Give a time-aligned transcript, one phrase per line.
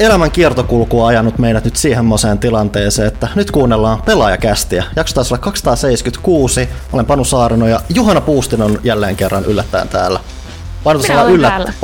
[0.00, 2.04] elämän kiertokulku on ajanut meidät nyt siihen
[2.40, 4.84] tilanteeseen, että nyt kuunnellaan pelaajakästiä.
[4.96, 6.68] Jakso taisi olla 276.
[6.92, 10.20] Olen Panu Saarino ja Juhana Puustin on jälleen kerran yllättäen täällä.
[10.84, 11.74] Painotus yllättäen,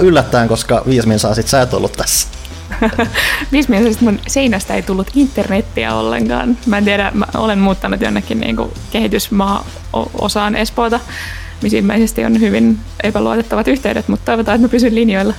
[0.00, 2.28] yllättäen, koska Viismin saa sit sä et ollut tässä.
[3.52, 6.58] Viismielisesti mun seinästä ei tullut internettiä ollenkaan.
[6.66, 8.56] Mä en tiedä, mä olen muuttanut jonnekin niin
[8.90, 11.00] kehitysmaa-osaan Espoota,
[11.62, 15.34] missä ilmeisesti on hyvin epäluotettavat yhteydet, mutta toivotaan, että mä pysyn linjoilla.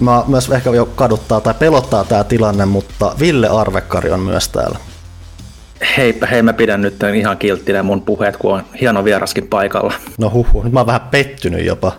[0.00, 4.78] Mä myös ehkä jo kaduttaa tai pelottaa tämä tilanne, mutta Ville Arvekkari on myös täällä.
[5.96, 9.94] Heipä hei, mä pidän nyt ihan kilttinä mun puheet, kun on hieno vieraskin paikalla.
[10.18, 11.92] No huhu, nyt mä oon vähän pettynyt jopa.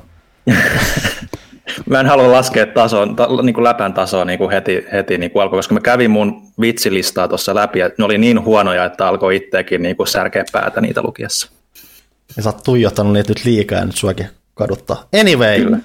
[1.90, 5.32] mä en halua laskea tason, ta, niin kuin läpän tasoa niin kuin heti, heti niin
[5.32, 9.08] kuin alkoi, koska mä kävin mun vitsilistaa tuossa läpi, ja ne oli niin huonoja, että
[9.08, 11.50] alkoi itsekin niin kuin särkeä päätä niitä lukiessa.
[12.38, 15.08] Ja sä oot tuijottanut niitä nyt liikaa ja nyt suakin kaduttaa.
[15.20, 15.78] Anyway, Kyllä.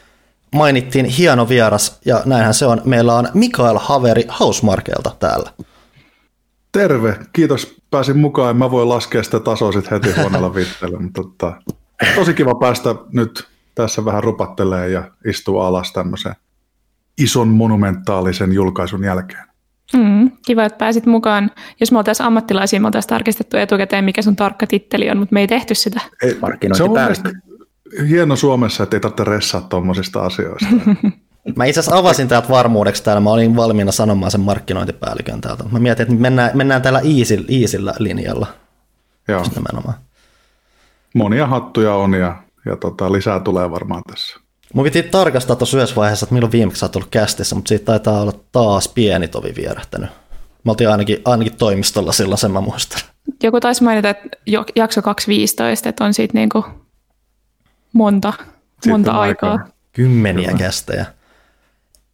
[0.54, 2.80] Mainittiin hieno vieras, ja näinhän se on.
[2.84, 5.50] Meillä on Mikael Haveri Hausmarkelta täällä.
[6.72, 8.56] Terve, kiitos pääsin mukaan.
[8.56, 11.52] Mä voin laskea sitä tasoa sitten heti huoneella viitteelle, mutta tota,
[12.14, 16.34] tosi kiva päästä nyt tässä vähän rupattelee ja istuu alas tämmöisen
[17.18, 19.46] ison monumentaalisen julkaisun jälkeen.
[19.92, 21.50] Mm, kiva, että pääsit mukaan.
[21.80, 25.40] Jos me oltaisiin ammattilaisia, me oltaisiin tarkistettu etukäteen, mikä sun tarkka titteli on, mutta me
[25.40, 26.00] ei tehty sitä.
[26.22, 26.38] Ei,
[26.72, 26.94] se on
[28.08, 30.68] hieno Suomessa, että ei tarvitse ressaa tuommoisista asioista.
[31.56, 35.64] Mä itse asiassa avasin täältä varmuudeksi täällä, mä olin valmiina sanomaan sen markkinointipäällikön täältä.
[35.72, 38.46] Mä mietin, että mennään, mennään täällä easy, easyllä linjalla.
[39.28, 39.44] Joo.
[41.14, 44.40] Monia hattuja on ja ja tota, lisää tulee varmaan tässä.
[44.74, 47.84] Mun piti tarkastaa tuossa yhdessä vaiheessa, että milloin viimeksi sä oot ollut kästissä, mutta siitä
[47.84, 50.10] taitaa olla taas pieni tovi vierähtänyt.
[50.64, 53.00] Mä oltiin ainakin, ainakin toimistolla silloin, sen mä muistan.
[53.42, 54.28] Joku taisi mainita, että
[54.76, 56.64] jakso 215, että on siitä niinku
[57.96, 58.32] monta,
[58.86, 59.52] monta aikaa.
[59.52, 59.68] aikaa.
[59.92, 60.58] Kymmeniä Kyllä.
[60.58, 61.06] kästejä.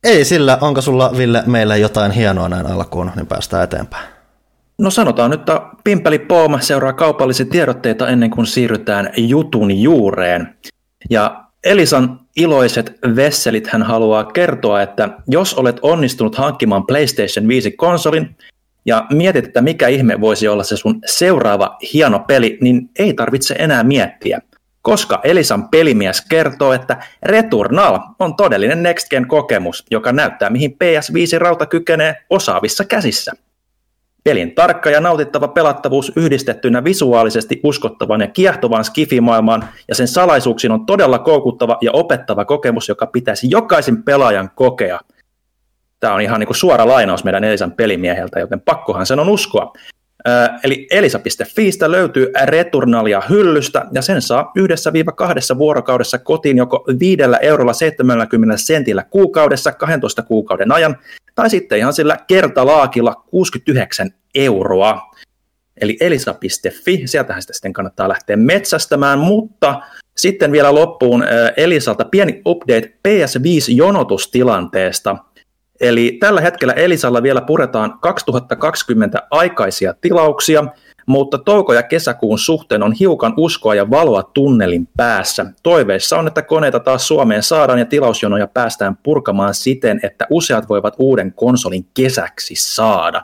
[0.04, 4.08] Ei sillä, onko sulla Ville meille jotain hienoa näin alkuun, niin päästään eteenpäin.
[4.78, 10.56] No sanotaan nyt, että Pimpeli Pooma seuraa kaupallisia tiedotteita ennen kuin siirrytään jutun juureen.
[11.10, 18.36] Ja Elisan iloiset vesselit hän haluaa kertoa, että jos olet onnistunut hankkimaan PlayStation 5-konsolin
[18.86, 23.54] ja mietit, että mikä ihme voisi olla se sun seuraava hieno peli, niin ei tarvitse
[23.58, 24.40] enää miettiä.
[24.82, 31.66] Koska Elisan pelimies kertoo, että Returnal on todellinen Next Gen kokemus, joka näyttää mihin PS5-rauta
[31.66, 33.32] kykenee osaavissa käsissä.
[34.24, 40.86] Pelin tarkka ja nautittava pelattavuus yhdistettynä visuaalisesti uskottavan ja kiehtovan skifimaailmaan ja sen salaisuuksiin on
[40.86, 45.00] todella koukuttava ja opettava kokemus, joka pitäisi jokaisen pelaajan kokea.
[46.00, 49.72] Tämä on ihan niin kuin suora lainaus meidän Elisan pelimieheltä, joten pakkohan sen on uskoa.
[50.64, 57.22] Eli elisa.fiistä löytyy Returnalia hyllystä ja sen saa yhdessä viiva kahdessa vuorokaudessa kotiin joko 5
[57.40, 60.98] eurolla 70 sentillä kuukaudessa 12 kuukauden ajan
[61.34, 65.12] tai sitten ihan sillä kertalaakilla 69 euroa.
[65.80, 69.80] Eli elisa.fi, sieltähän sitä sitten kannattaa lähteä metsästämään, mutta
[70.16, 71.24] sitten vielä loppuun
[71.56, 75.16] Elisalta pieni update PS5-jonotustilanteesta.
[75.82, 80.64] Eli tällä hetkellä Elisalla vielä puretaan 2020 aikaisia tilauksia,
[81.06, 85.46] mutta touko- ja kesäkuun suhteen on hiukan uskoa ja valoa tunnelin päässä.
[85.62, 90.94] Toiveissa on, että koneita taas Suomeen saadaan ja tilausjonoja päästään purkamaan siten, että useat voivat
[90.98, 93.22] uuden konsolin kesäksi saada.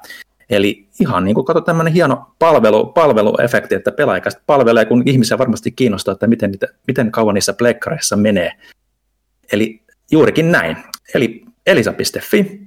[0.50, 5.70] Eli ihan niin kuin kato tämmöinen hieno palvelu, palveluefekti, että pelaajakästä palvelee, kun ihmisiä varmasti
[5.70, 6.52] kiinnostaa, että miten,
[6.86, 8.52] miten kauan niissä pleikkareissa menee.
[9.52, 10.76] Eli juurikin näin.
[11.14, 12.60] Eli elisa.fi,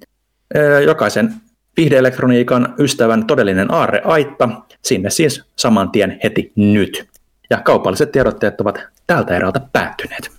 [0.86, 1.34] jokaisen
[1.78, 4.50] viihdeelektroniikan ystävän todellinen aarre aitta,
[4.82, 7.08] sinne siis saman tien heti nyt.
[7.50, 10.32] Ja kaupalliset tiedotteet ovat tältä erältä päättyneet.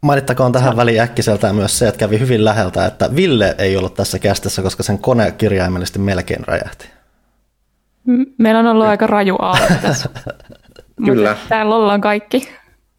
[0.00, 4.18] Mainittakoon tähän väliin äkkiseltään myös se, että kävi hyvin läheltä, että Ville ei ollut tässä
[4.18, 6.88] kästissä, koska sen kone kirjaimellisesti melkein räjähti.
[8.38, 10.08] Meillä on ollut aika raju aalto tässä.
[11.06, 11.36] Kyllä.
[11.48, 12.48] täällä ollaan kaikki.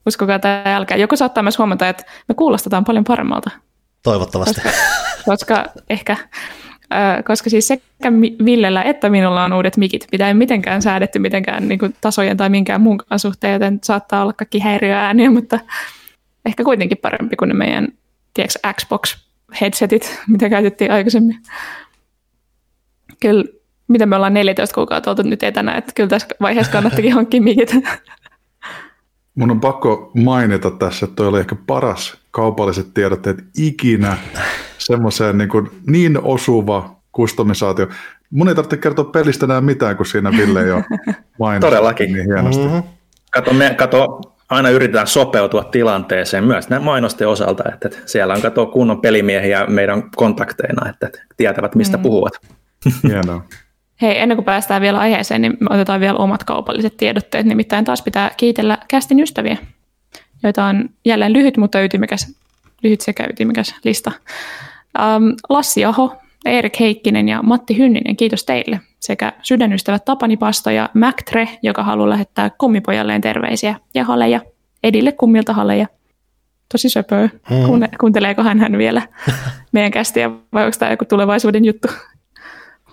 [0.08, 1.00] Uskokaa tämä jälkeen.
[1.00, 3.50] Joku saattaa myös huomata, että me kuulostetaan paljon paremmalta.
[4.04, 4.62] Toivottavasti.
[4.62, 4.74] Koska,
[5.26, 6.18] koska ehkä
[7.28, 8.12] koska siis sekä
[8.46, 12.50] Villellä että minulla on uudet mikit, mitä ei mitenkään säädetty mitenkään niin kuin tasojen tai
[12.50, 15.60] minkään muun suhteen, joten saattaa olla kaikki häiriöääniä, mutta
[16.46, 17.88] ehkä kuitenkin parempi kuin ne meidän
[18.34, 21.38] tiedätkö, Xbox-headsetit, mitä käytettiin aikaisemmin.
[23.20, 23.44] Kyllä,
[23.88, 27.72] mitä me ollaan 14 kuukautta oltu nyt etänä, että kyllä tässä vaiheessa kannattakin hankkia mikit.
[29.36, 34.18] Mun on pakko mainita tässä, että toi oli ehkä paras kaupalliset tiedotteet ikinä
[34.78, 37.88] semmoiseen niin, kuin niin osuva kustomisaatio.
[38.30, 40.82] Mun ei tarvitse kertoa pelistä enää mitään, kun siinä Ville jo
[41.40, 42.14] mainitsi Todellakin.
[42.14, 42.64] niin hienosti.
[42.64, 42.84] Mm-hmm.
[43.32, 48.66] Kato, me, kato aina yritetään sopeutua tilanteeseen myös näin mainosten osalta, että siellä on katoa
[48.66, 52.04] kunnon pelimiehiä meidän kontakteina, että tietävät mistä mm.
[52.04, 52.34] puhuvat.
[53.08, 53.46] Hienoa.
[54.02, 57.46] Hei, ennen kuin päästään vielä aiheeseen, niin me otetaan vielä omat kaupalliset tiedotteet.
[57.46, 59.58] Nimittäin taas pitää kiitellä kästin ystäviä,
[60.44, 62.36] joita on jälleen lyhyt, mutta ytimekäs,
[62.84, 64.12] lyhyt sekä ytimekäs lista.
[65.00, 68.80] Um, Lassi Aho, Erik Heikkinen ja Matti Hynninen, kiitos teille.
[69.00, 70.90] Sekä sydänystävät Tapani Pasto ja
[71.32, 73.76] Tre, joka haluaa lähettää kummipojalleen terveisiä.
[73.96, 74.42] Ja Haleja,
[74.84, 75.88] Edille kummilta Haleja.
[76.72, 77.30] Tosi söpöä.
[77.50, 77.90] Hmm.
[78.00, 79.02] Kuunteleekohan hän vielä
[79.72, 81.88] meidän kästiä vai onko tämä joku tulevaisuuden juttu?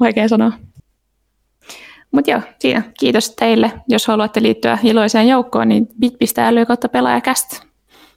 [0.00, 0.52] Vaikea sanoa.
[2.12, 2.82] Mutta joo, siinä.
[3.00, 3.72] Kiitos teille.
[3.88, 7.60] Jos haluatte liittyä iloiseen joukkoon, niin bit.ly kautta pelaajakäst.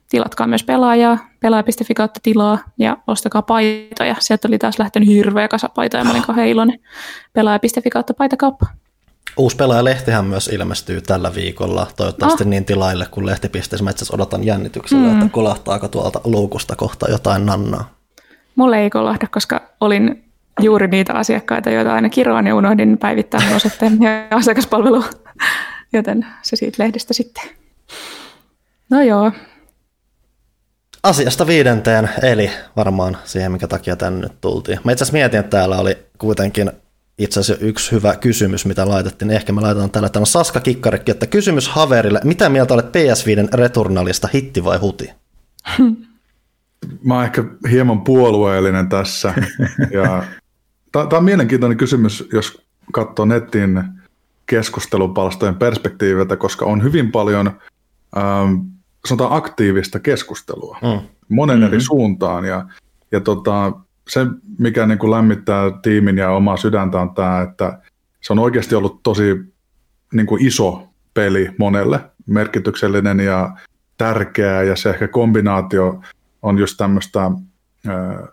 [0.10, 4.16] Tilatkaa myös pelaajaa, pelaaja.fi kautta tilaa ja ostakaa paitoja.
[4.20, 6.80] Sieltä oli taas lähtenyt hirveä kasa paitoja, mä olin kauhean iloinen.
[7.34, 8.66] Pelaaja.fi kautta paitakauppa.
[9.38, 12.50] Uusi pelaajalehtihän myös ilmestyy tällä viikolla, toivottavasti oh.
[12.50, 13.84] niin tilaille kuin lehtipisteessä.
[13.84, 15.14] Mä itse odotan jännityksellä, mm.
[15.14, 17.90] että kolahtaako tuolta luukusta kohta jotain nannaa.
[18.56, 20.23] Mulle ei kolahda, koska olin
[20.60, 25.04] juuri niitä asiakkaita, joita aina kiroan ja unohdin päivittää osoitteen ja asiakaspalvelu,
[25.94, 27.44] joten se siitä lehdestä sitten.
[28.90, 29.32] No joo.
[31.04, 34.80] Asiasta viidenteen, eli varmaan siihen, mikä takia tänne nyt tultiin.
[34.84, 36.72] Mä itse asiassa mietin, että täällä oli kuitenkin
[37.18, 39.32] itse asiassa yksi hyvä kysymys, mitä laitettiin.
[39.32, 40.10] Ehkä me laitetaan täällä.
[40.10, 42.22] Täällä on Saska Kikkarikki, että kysymys Haverille.
[42.24, 45.10] Mitä mieltä olet PS5 Returnalista, hitti vai huti?
[47.04, 49.34] Mä oon ehkä hieman puolueellinen tässä.
[49.92, 50.24] ja
[50.94, 52.62] Tämä on mielenkiintoinen kysymys, jos
[52.92, 53.84] katsoo nettin
[54.46, 57.52] keskustelupalstojen perspektiiviltä, koska on hyvin paljon
[58.18, 58.54] ähm,
[59.06, 61.08] sanotaan aktiivista keskustelua mm.
[61.30, 61.74] monen mm-hmm.
[61.74, 62.46] eri suuntaan.
[62.46, 62.66] Ja,
[63.12, 63.72] ja tota,
[64.08, 64.26] se,
[64.60, 67.80] mikä niin kuin lämmittää tiimin ja omaa sydäntä on tämä, että
[68.22, 69.54] se on oikeasti ollut tosi
[70.14, 73.58] niin kuin iso peli monelle, merkityksellinen ja
[73.98, 76.02] tärkeä, ja se ehkä kombinaatio
[76.42, 77.32] on just tämmöistä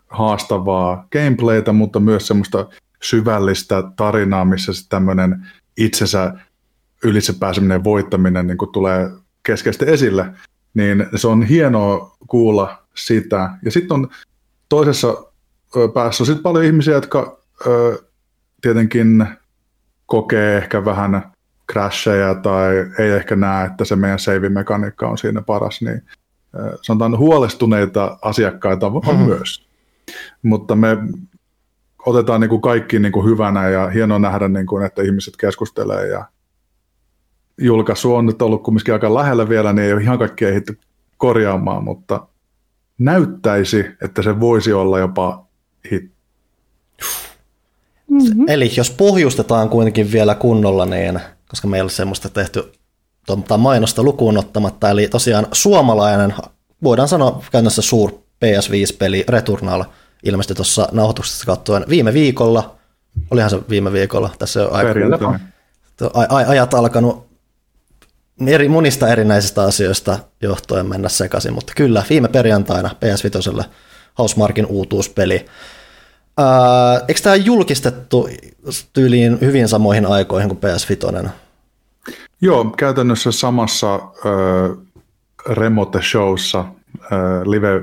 [0.08, 2.66] haastavaa gameplaytä, mutta myös semmoista
[3.02, 6.34] syvällistä tarinaa, missä tämmöinen itsensä
[7.04, 9.10] ylitse pääseminen voittaminen niin tulee
[9.42, 10.26] keskeisesti esille,
[10.74, 13.50] niin se on hienoa kuulla sitä.
[13.64, 14.08] Ja sitten on
[14.68, 15.24] toisessa
[15.94, 17.98] päässä on sit paljon ihmisiä, jotka ö,
[18.60, 19.26] tietenkin
[20.06, 21.32] kokee ehkä vähän
[21.72, 26.02] crasheja tai ei ehkä näe, että se meidän save-mekaniikka on siinä paras, niin
[26.82, 29.26] sanotaan huolestuneita asiakkaita on mm-hmm.
[29.26, 29.66] myös.
[30.42, 30.96] Mutta me
[32.06, 36.08] otetaan niin kuin kaikki niin kuin hyvänä ja hienoa nähdä, niin kuin, että ihmiset keskustelee
[36.08, 36.24] ja
[37.60, 40.78] julkaisu on nyt ollut kumminkin aika lähellä vielä, niin ei ole ihan kaikki ehditty
[41.16, 42.26] korjaamaan, mutta
[42.98, 45.44] näyttäisi, että se voisi olla jopa
[45.90, 46.10] hit.
[48.10, 48.44] Mm-hmm.
[48.48, 52.72] Eli jos pohjustetaan kuitenkin vielä kunnolla, niin koska meillä on semmoista tehty
[53.26, 56.34] tuota mainosta lukuun ottamatta, eli tosiaan suomalainen,
[56.82, 58.10] voidaan sanoa käytännössä suur
[58.44, 59.84] PS5-peli Returnal
[60.22, 62.74] ilmestyi tuossa nauhoituksessa katsuen viime viikolla,
[63.30, 67.30] olihan se viime viikolla, tässä on aika, ajat alkanut
[68.46, 73.64] eri, monista erinäisistä asioista johtuen mennä sekaisin, mutta kyllä viime perjantaina PS5
[74.18, 75.46] Housemarkin uutuuspeli.
[76.38, 78.28] Ää, eikö tämä julkistettu
[78.92, 81.28] tyyliin hyvin samoihin aikoihin kuin PS5?
[82.40, 84.00] Joo, käytännössä samassa äh,
[85.46, 87.82] remote showssa, äh, live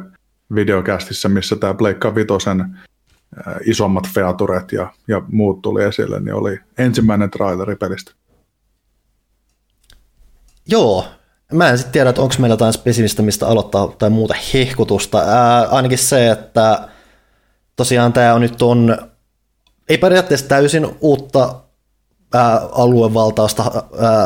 [0.55, 6.59] videokästissä, missä tämä Pleikka Vitosen äh, isommat featuret ja, ja muut tuli esille, niin oli
[6.77, 8.11] ensimmäinen traileri pelistä.
[10.67, 11.05] Joo,
[11.53, 15.19] mä en sitten tiedä, että onko meillä jotain spesifistä, mistä aloittaa tai muuta hehkutusta.
[15.19, 16.87] Ää, ainakin se, että
[17.75, 18.97] tosiaan tämä on nyt on,
[19.89, 21.55] ei periaatteessa täysin uutta
[22.71, 23.83] aluevaltausta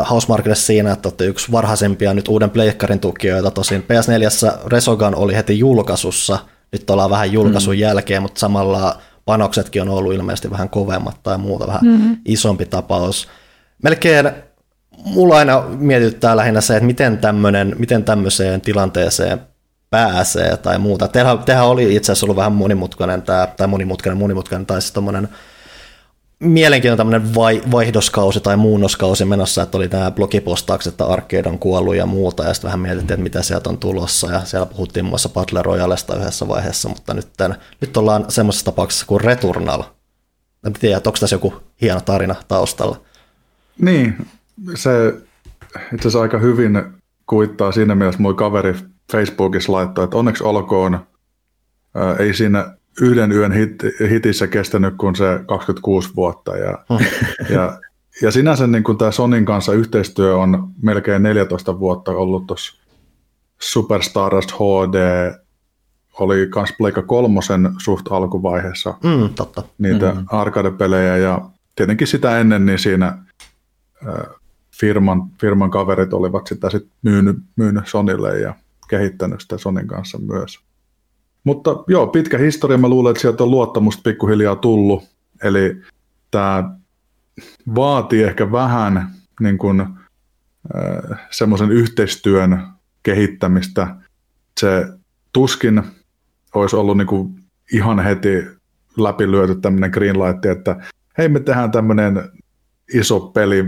[0.10, 3.52] Housemarkille siinä, että olette yksi varhaisempia nyt uuden pleikkarin tukijoita.
[3.52, 6.40] Tosin PS4 Resogun oli heti julkaisussa,
[6.72, 7.80] nyt ollaan vähän julkaisun mm.
[7.80, 12.18] jälkeen, mutta samalla panoksetkin on ollut ilmeisesti vähän kovemmat tai muuta, vähän mm-hmm.
[12.26, 13.28] isompi tapaus.
[13.84, 14.32] Melkein
[15.06, 19.42] mulla aina mietityttää lähinnä se, että miten, tämmönen, miten tämmöiseen tilanteeseen
[19.90, 21.08] pääsee tai muuta.
[21.08, 25.30] Tehän, tehän oli itse asiassa ollut vähän monimutkainen, tämä, tai monimutkainen, monimutkainen, tai siis tommonen,
[26.42, 31.96] mielenkiintoinen tämmöinen vai, vaihdoskausi tai muunnoskausi menossa, että oli nämä blogipostaukset, että Arcade on kuollut
[31.96, 35.30] ja muuta, ja sitten vähän mietittiin, että mitä sieltä on tulossa, ja siellä puhuttiin muassa
[35.30, 39.84] Battle Royalesta yhdessä vaiheessa, mutta nyt, tämän, nyt ollaan semmoisessa tapauksessa kuin Returnal.
[40.66, 43.02] En tiedä, onko tässä joku hieno tarina taustalla.
[43.80, 44.28] Niin,
[44.76, 45.14] se
[45.94, 46.84] itse asiassa aika hyvin
[47.26, 48.76] kuittaa siinä mielessä, mun kaveri
[49.12, 51.00] Facebookissa laittoi, että onneksi olkoon,
[52.20, 53.76] ei siinä yhden yön hit,
[54.10, 56.58] hitissä kestänyt kuin se 26 vuotta.
[56.58, 57.06] Ja, hmm.
[57.56, 57.80] ja,
[58.22, 62.82] ja sinänsä niin kuin tämä Sonin kanssa yhteistyö on melkein 14 vuotta ollut tuossa
[63.62, 64.96] Superstardust HD
[66.20, 69.64] oli kans Pleikka kolmosen suht alkuvaiheessa Mm, totta.
[69.78, 70.26] niitä mm.
[70.28, 71.42] arcade-pelejä ja
[71.76, 73.18] tietenkin sitä ennen niin siinä
[74.08, 74.36] äh,
[74.80, 78.56] firman, firman kaverit olivat sitä sit myynyt, myynyt Sonille ja
[78.88, 80.60] kehittänyt sitä Sonin kanssa myös.
[81.44, 85.04] Mutta joo, pitkä historia, mä luulen, että sieltä on luottamusta pikkuhiljaa tullut,
[85.44, 85.82] eli
[86.32, 86.76] tämä
[87.76, 89.08] vaatii ehkä vähän
[89.40, 92.64] niin kuin, äh, semmoisen yhteistyön
[93.04, 93.96] kehittämistä.
[94.60, 94.88] Se
[95.34, 95.84] tuskin
[96.56, 97.36] olisi ollut niin kuin
[97.74, 98.46] ihan heti
[98.98, 100.76] läpilyöty tämmöinen greenlight, että
[101.18, 102.32] hei me tehdään tämmöinen
[102.94, 103.66] iso peli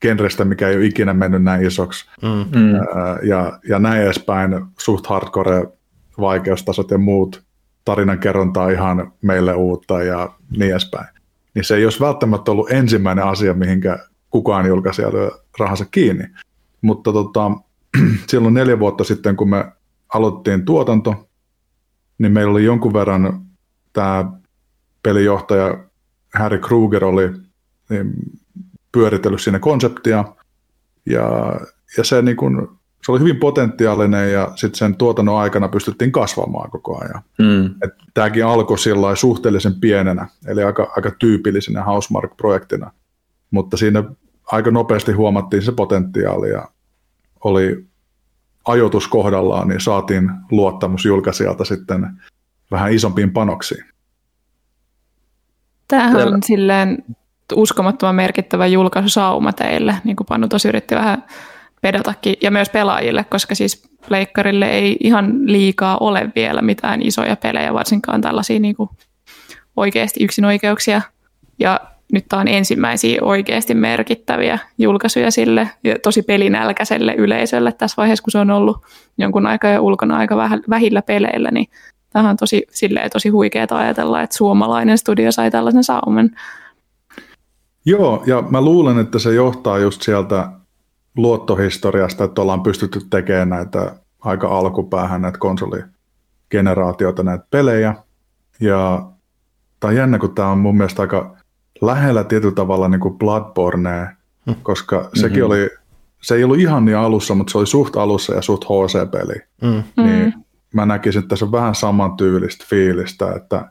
[0.00, 2.06] genrestä, mikä ei ole ikinä mennyt näin isoksi.
[2.22, 2.58] Mm.
[2.60, 2.74] Mm.
[3.22, 5.66] Ja, ja näin edespäin, suht hardcore
[6.20, 7.42] vaikeustasot ja muut
[7.84, 11.06] tarinankerronta on ihan meille uutta ja niin edespäin.
[11.54, 13.98] Niin se ei olisi välttämättä ollut ensimmäinen asia, mihinkä
[14.30, 16.24] kukaan julkaisija lyö rahansa kiinni.
[16.82, 17.50] Mutta tota,
[18.30, 19.72] silloin neljä vuotta sitten, kun me
[20.14, 21.28] aloittiin tuotanto,
[22.18, 23.40] niin meillä oli jonkun verran
[23.92, 24.32] tämä
[25.02, 25.84] pelijohtaja
[26.34, 27.30] Harry Kruger oli
[27.88, 28.12] niin,
[28.92, 30.24] pyöritellyt siinä konseptia,
[31.06, 31.56] ja,
[31.96, 36.70] ja se, niin kun, se oli hyvin potentiaalinen, ja sitten sen tuotannon aikana pystyttiin kasvamaan
[36.70, 37.22] koko ajan.
[37.38, 37.66] Mm.
[37.66, 42.90] Et tämäkin alkoi sillä suhteellisen pienenä, eli aika, aika tyypillisenä Housemark-projektina,
[43.50, 44.04] mutta siinä
[44.52, 46.68] aika nopeasti huomattiin se potentiaali, ja
[47.44, 47.86] oli
[48.66, 52.06] ajoitus kohdallaan, niin saatiin luottamus julkaisijalta sitten
[52.70, 53.84] vähän isompiin panoksiin.
[55.88, 57.04] Tämähän on silleen
[57.54, 61.24] uskomattoman merkittävä julkaisusauma teille, niin kuin Panu tosi yritti vähän
[61.82, 67.74] pedatakin, ja myös pelaajille, koska siis pleikkarille ei ihan liikaa ole vielä mitään isoja pelejä,
[67.74, 68.90] varsinkaan tällaisia niin kuin
[69.76, 71.02] oikeasti yksinoikeuksia.
[71.58, 71.80] Ja
[72.12, 78.30] nyt tämä on ensimmäisiä oikeasti merkittäviä julkaisuja sille ja tosi pelinälkäiselle yleisölle tässä vaiheessa, kun
[78.30, 78.76] se on ollut
[79.18, 80.36] jonkun aikaa ja ulkona aika
[80.70, 81.66] vähillä peleillä, niin
[82.12, 86.30] Tämä on tosi, silleen, tosi huikeaa ajatella, että suomalainen studio sai tällaisen sauman.
[87.84, 90.48] Joo, ja mä luulen, että se johtaa just sieltä
[91.16, 97.94] luottohistoriasta, että ollaan pystytty tekemään näitä aika alkupäähän näitä konsoligeneraatioita, näitä pelejä.
[98.60, 99.08] Ja
[99.80, 101.36] tämä on jännä, kun tämä on mun mielestä aika
[101.80, 104.16] lähellä tietyllä tavalla niin kuin Bloodborne,
[104.62, 105.20] koska mm-hmm.
[105.20, 105.70] sekin oli,
[106.22, 109.34] se ei ollut ihan niin alussa, mutta se oli suht alussa ja suht HC-peli.
[109.62, 109.82] Mm.
[109.96, 110.04] Mm.
[110.04, 110.34] Niin
[110.74, 113.70] mä näkisin, että tässä on vähän samantyylistä fiilistä, että,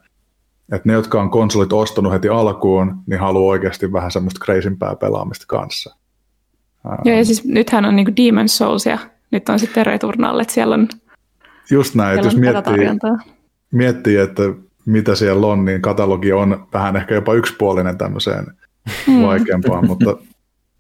[0.72, 5.46] että ne, jotka on konsolit ostanut heti alkuun, niin haluaa oikeasti vähän semmoista crazympää pelaamista
[5.48, 5.96] kanssa.
[7.06, 9.00] Joo, ja siis nythän on niinku Demon's Souls ja
[9.32, 10.88] nyt on sitten Returnal, että siellä on,
[11.72, 13.12] Just näin, että jos miettii,
[13.72, 14.44] miettii, että
[14.86, 18.46] mitä siellä on, niin katalogi on vähän ehkä jopa yksipuolinen tämmöiseen
[19.08, 19.22] Mm.
[19.22, 20.18] vaikeampaan, mutta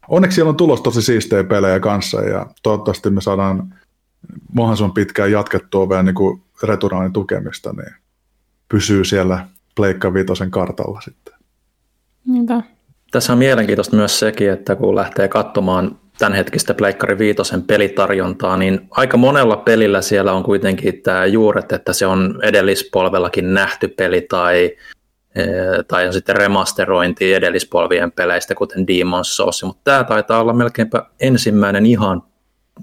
[0.07, 3.73] onneksi siellä on tulossa tosi siistejä pelejä kanssa ja toivottavasti me saadaan
[4.53, 7.95] mahdollisimman pitkään jatkettua vielä niin kuin Returnalin tukemista, niin
[8.69, 11.33] pysyy siellä Pleikka Vitosen kartalla sitten.
[12.25, 12.63] Niinpä.
[13.11, 19.17] Tässä on mielenkiintoista myös sekin, että kun lähtee katsomaan tämänhetkistä Pleikkari Viitosen pelitarjontaa, niin aika
[19.17, 24.77] monella pelillä siellä on kuitenkin tämä juuret, että se on edellispolvellakin nähty peli tai,
[25.35, 25.45] eh,
[25.87, 31.85] tai on sitten remasterointi edellispolvien peleistä, kuten Demon's Souls, mutta tämä taitaa olla melkeinpä ensimmäinen
[31.85, 32.23] ihan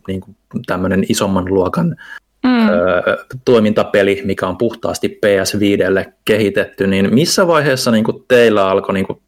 [0.09, 1.97] niin kuin tämmöinen isomman luokan
[2.45, 2.69] Mm.
[2.69, 9.07] ö, toimintapeli, mikä on puhtaasti PS5 kehitetty, niin missä vaiheessa niin kuin teillä alkoi, niin
[9.07, 9.21] kuin,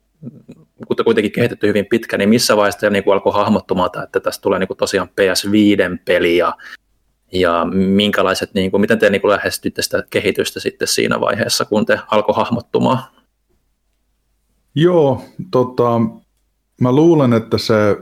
[1.05, 4.69] kuitenkin kehitetty hyvin pitkä, niin missä vaiheessa niin kuin alkoi hahmottumaan, että tästä tulee niin
[4.69, 6.55] kuin tosiaan PS5-peli ja,
[7.33, 11.87] ja minkälaiset, niin kuin, miten te niin kuin lähestyitte sitä kehitystä sitten siinä vaiheessa, kun
[11.87, 12.99] te alkoi hahmottumaan?
[14.75, 16.01] Joo, tota,
[16.81, 17.97] mä luulen, että se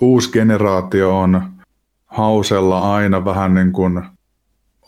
[0.00, 1.42] uusi generaatio on
[2.06, 4.02] hausella aina vähän niin kuin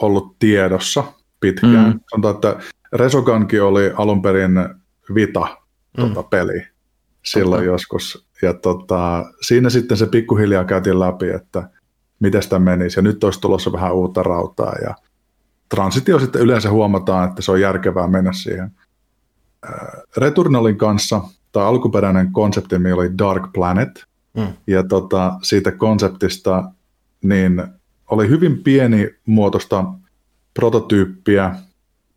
[0.02, 1.04] ollut tiedossa
[1.40, 1.86] pitkään.
[1.86, 1.92] Mm.
[1.92, 2.00] Mm.
[2.10, 2.56] Sanotaan, että
[2.92, 4.52] Resogankin oli alun perin
[5.14, 5.46] Vita
[5.96, 6.66] tota, peli
[7.32, 7.72] silloin Totta.
[7.72, 8.26] joskus.
[8.42, 11.70] Ja tota, siinä sitten se pikkuhiljaa käytiin läpi, että
[12.20, 12.98] miten sitä menisi.
[12.98, 14.74] Ja nyt olisi tulossa vähän uutta rautaa.
[14.82, 14.94] Ja
[15.68, 18.70] transitio sitten yleensä huomataan, että se on järkevää mennä siihen.
[20.16, 21.20] Returnalin kanssa,
[21.52, 24.04] tai alkuperäinen konsepti oli Dark Planet.
[24.36, 24.46] Mm.
[24.66, 26.64] Ja tota, siitä konseptista
[27.22, 27.62] niin
[28.10, 29.84] oli hyvin pieni muotoista
[30.54, 31.54] prototyyppiä,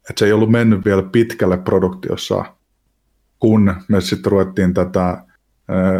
[0.09, 2.45] että se ei ollut mennyt vielä pitkälle produktiossa,
[3.43, 5.17] kun me sitten ruvettiin tätä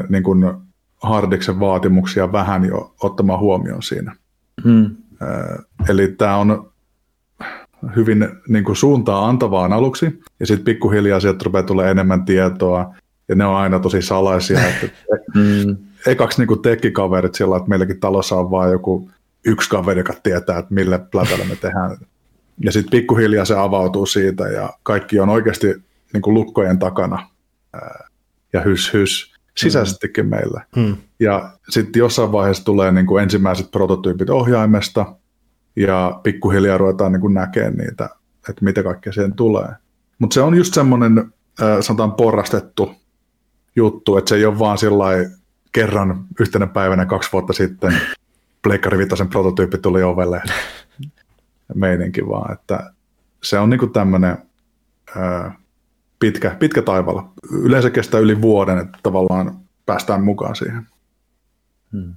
[0.09, 0.53] niin kuin
[1.03, 4.15] Hardiksen vaatimuksia vähän jo ottamaan huomioon siinä.
[4.63, 4.95] Hmm.
[5.89, 6.71] Eli tämä on
[7.95, 12.95] hyvin niin kuin suuntaa antavaan aluksi, ja sitten pikkuhiljaa sieltä rupeaa tulee enemmän tietoa,
[13.27, 14.59] ja ne on aina tosi salaisia.
[14.67, 14.87] Että
[15.33, 15.77] Hmm.
[16.07, 19.09] ekaksi niin tekkikaverit sillä, että meilläkin talossa on vain joku
[19.45, 21.97] yksi kaveri, joka tietää, että millä plätällä me tehdään.
[22.59, 25.67] Ja sitten pikkuhiljaa se avautuu siitä ja kaikki on oikeasti
[26.13, 27.32] niin kuin lukkojen takana
[28.53, 30.29] ja hys hys sisäisestikin mm.
[30.29, 30.65] meillä.
[30.75, 30.97] Mm.
[31.19, 35.15] Ja sitten jossain vaiheessa tulee niin kuin ensimmäiset prototyypit ohjaimesta
[35.75, 38.09] ja pikkuhiljaa ruvetaan niin kuin näkemään niitä,
[38.49, 39.69] että mitä kaikkea siihen tulee.
[40.19, 41.33] Mutta se on just semmoinen,
[41.81, 42.95] sanotaan porrastettu
[43.75, 45.05] juttu, että se ei ole vaan sillä
[45.71, 47.97] kerran yhtenä päivänä kaksi vuotta sitten
[48.61, 50.41] Pleikkari Vitosen prototyyppi tuli ovelle
[51.75, 52.93] meininki vaan, että
[53.43, 54.37] se on niinku tämmöinen
[56.23, 57.29] pitkä, pitkä taivaalla.
[57.51, 60.87] Yleensä kestää yli vuoden, että tavallaan päästään mukaan siihen.
[61.91, 62.13] Hmm.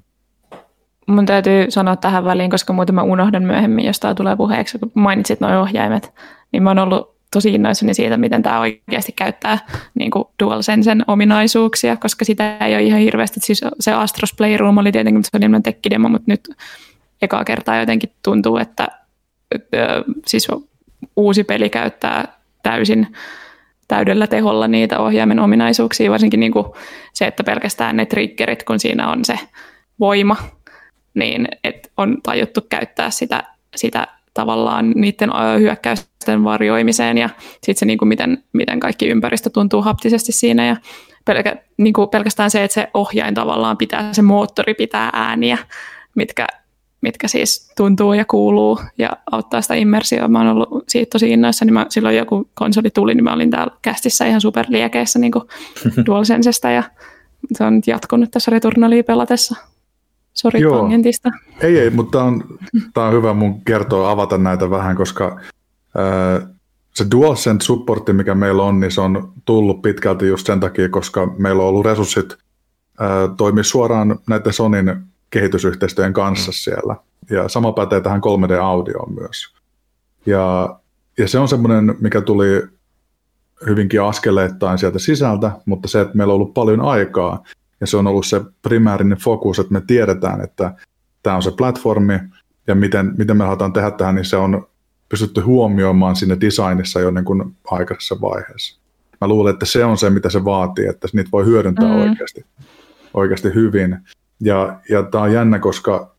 [1.06, 4.92] Mun täytyy sanoa tähän väliin, koska muuten mä unohdan myöhemmin, jos tämä tulee puheeksi, kun
[4.94, 6.12] mainitsit nuo ohjaimet,
[6.52, 9.58] niin mä oon ollut tosi innoissani siitä, miten tämä oikeasti käyttää
[9.94, 13.40] niin kuin DualSensen ominaisuuksia, koska sitä ei ole ihan hirveästi.
[13.40, 16.48] Siis se Astros Playroom oli tietenkin se oli tekkidemo, mutta nyt
[17.22, 18.88] ekaa kertaa jotenkin tuntuu, että
[20.26, 20.48] siis
[21.16, 22.28] uusi peli käyttää
[22.62, 23.06] täysin
[23.88, 26.66] täydellä teholla niitä ohjaimen ominaisuuksia, varsinkin niin kuin
[27.12, 29.38] se, että pelkästään ne triggerit, kun siinä on se
[30.00, 30.36] voima,
[31.14, 33.42] niin et on tajuttu käyttää sitä,
[33.76, 39.82] sitä tavallaan niiden hyökkäysten varjoimiseen ja sitten se, niin kuin miten, miten kaikki ympäristö tuntuu
[39.82, 40.76] haptisesti siinä ja
[41.24, 45.58] pelkä, niin kuin pelkästään se, että se ohjain tavallaan pitää, se moottori pitää ääniä,
[46.14, 46.46] mitkä,
[47.00, 50.28] mitkä siis tuntuu ja kuuluu ja auttaa sitä immersioa.
[50.28, 53.50] Mä oon ollut siitä tosi innoissa, niin mä, silloin joku konsoli tuli, niin mä olin
[53.50, 55.32] täällä kästissä ihan superliekeissä niin
[56.06, 56.82] DualSensesta ja
[57.52, 59.56] se on nyt jatkunut tässä Returnalia pelatessa.
[60.34, 61.30] Sori tangentista.
[61.60, 62.44] Ei, ei, mutta tämä on,
[62.94, 65.40] tämä on hyvä mun kertoa, avata näitä vähän, koska
[65.96, 66.46] ää,
[66.94, 71.26] se DualSense supportti, mikä meillä on, niin se on tullut pitkälti just sen takia, koska
[71.38, 72.36] meillä on ollut resurssit
[73.00, 74.96] ää, toimia suoraan näiden Sonin
[75.30, 76.54] kehitysyhteistyön kanssa mm.
[76.54, 76.96] siellä.
[77.30, 79.54] Ja sama pätee tähän 3D-audioon myös.
[80.26, 80.78] Ja,
[81.18, 82.62] ja se on semmoinen, mikä tuli
[83.66, 87.44] hyvinkin askeleittain sieltä sisältä, mutta se, että meillä on ollut paljon aikaa,
[87.80, 90.74] ja se on ollut se primäärinen fokus, että me tiedetään, että
[91.22, 92.18] tämä on se platformi,
[92.66, 94.66] ja miten, miten me halutaan tehdä tähän, niin se on
[95.08, 98.80] pystytty huomioimaan sinne designissa jo niin kuin aikaisessa vaiheessa.
[99.20, 102.00] Mä luulen, että se on se, mitä se vaatii, että niitä voi hyödyntää mm.
[102.00, 102.44] oikeasti,
[103.14, 103.98] oikeasti hyvin.
[104.40, 106.16] Ja, ja tämä on jännä, koska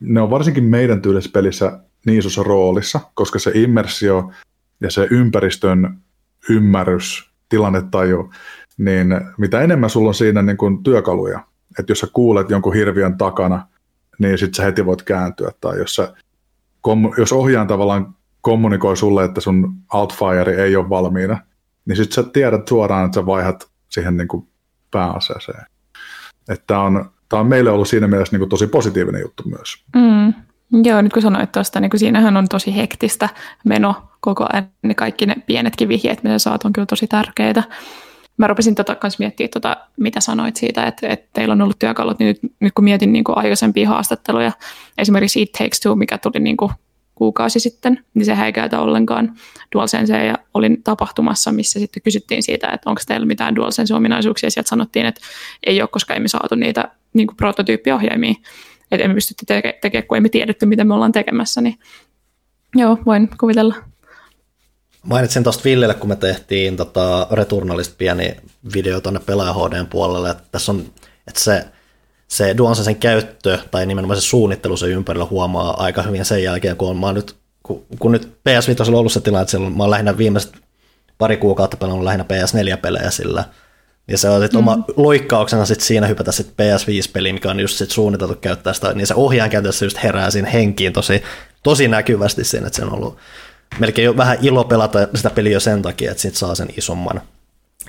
[0.00, 4.30] ne on varsinkin meidän tyylisessä pelissä niin isossa roolissa, koska se immersio
[4.80, 5.98] ja se ympäristön
[6.48, 8.30] ymmärrys, tilannetaju,
[8.78, 9.06] niin
[9.38, 11.40] mitä enemmän sulla on siinä niin kuin työkaluja,
[11.78, 13.66] että jos sä kuulet jonkun hirviön takana,
[14.18, 16.14] niin sitten sä heti voit kääntyä, tai jos, sä,
[17.18, 21.38] jos ohjaan tavallaan kommunikoi sulle, että sun outfire ei ole valmiina,
[21.86, 24.48] niin sitten sä tiedät suoraan, että sä vaihdat siihen niin kuin
[24.90, 25.66] pääaseeseen.
[26.50, 29.84] Että on, tämä on meille ollut siinä mielessä niin kuin tosi positiivinen juttu myös.
[29.96, 30.34] Mm.
[30.84, 33.28] Joo, nyt kun sanoit tuosta, niin siinähän on tosi hektistä
[33.64, 37.62] meno koko ajan, niin kaikki ne pienetkin vihjeet, mitä saat, on kyllä tosi tärkeitä
[38.40, 42.18] mä rupesin tota kans miettimään, tota, mitä sanoit siitä, että, että teillä on ollut työkalut,
[42.18, 44.52] niin nyt, nyt kun mietin niin kuin aikaisempia haastatteluja,
[44.98, 46.72] esimerkiksi It Takes Two, mikä tuli niin kuin
[47.20, 49.36] kuukausi sitten, niin se ei käytä ollenkaan
[49.74, 54.46] DualSensea ja olin tapahtumassa, missä sitten kysyttiin siitä, että onko teillä mitään DualSense-ominaisuuksia.
[54.46, 55.20] Ja sieltä sanottiin, että
[55.66, 58.34] ei ole, koska emme saatu niitä niin kuin prototyyppiohjaimia,
[58.90, 59.34] että emme pysty
[59.84, 61.78] teke- kun emme tiedetty, mitä me ollaan tekemässä, niin
[62.76, 63.74] joo, voin kuvitella.
[65.02, 68.36] Mainitsin tuosta Villelle, kun me tehtiin tota Returnalista pieni
[68.74, 70.80] video tuonne pelaaja HDn puolelle, että tässä on,
[71.28, 71.64] että se,
[72.30, 76.90] se sen käyttö tai nimenomaan se suunnittelu se ympärillä huomaa aika hyvin sen jälkeen, kun,
[76.90, 79.90] on, mä nyt, kun, kun nyt PS5 on ollut se tilanne, että siellä, mä oon
[79.90, 80.52] lähinnä viimeiset
[81.18, 83.44] pari kuukautta pelannut lähinnä PS4-pelejä sillä,
[84.08, 84.68] ja se on sitten mm.
[84.68, 89.06] oma loikkauksena sit siinä hypätä sit PS5-peliin, mikä on just sit suunniteltu käyttää sitä, niin
[89.06, 91.22] se ohjaajan käytössä just herää siinä henkiin tosi,
[91.62, 93.16] tosi näkyvästi siinä, että se on ollut
[93.78, 97.22] melkein jo vähän ilo pelata sitä peliä jo sen takia, että sit saa sen isomman,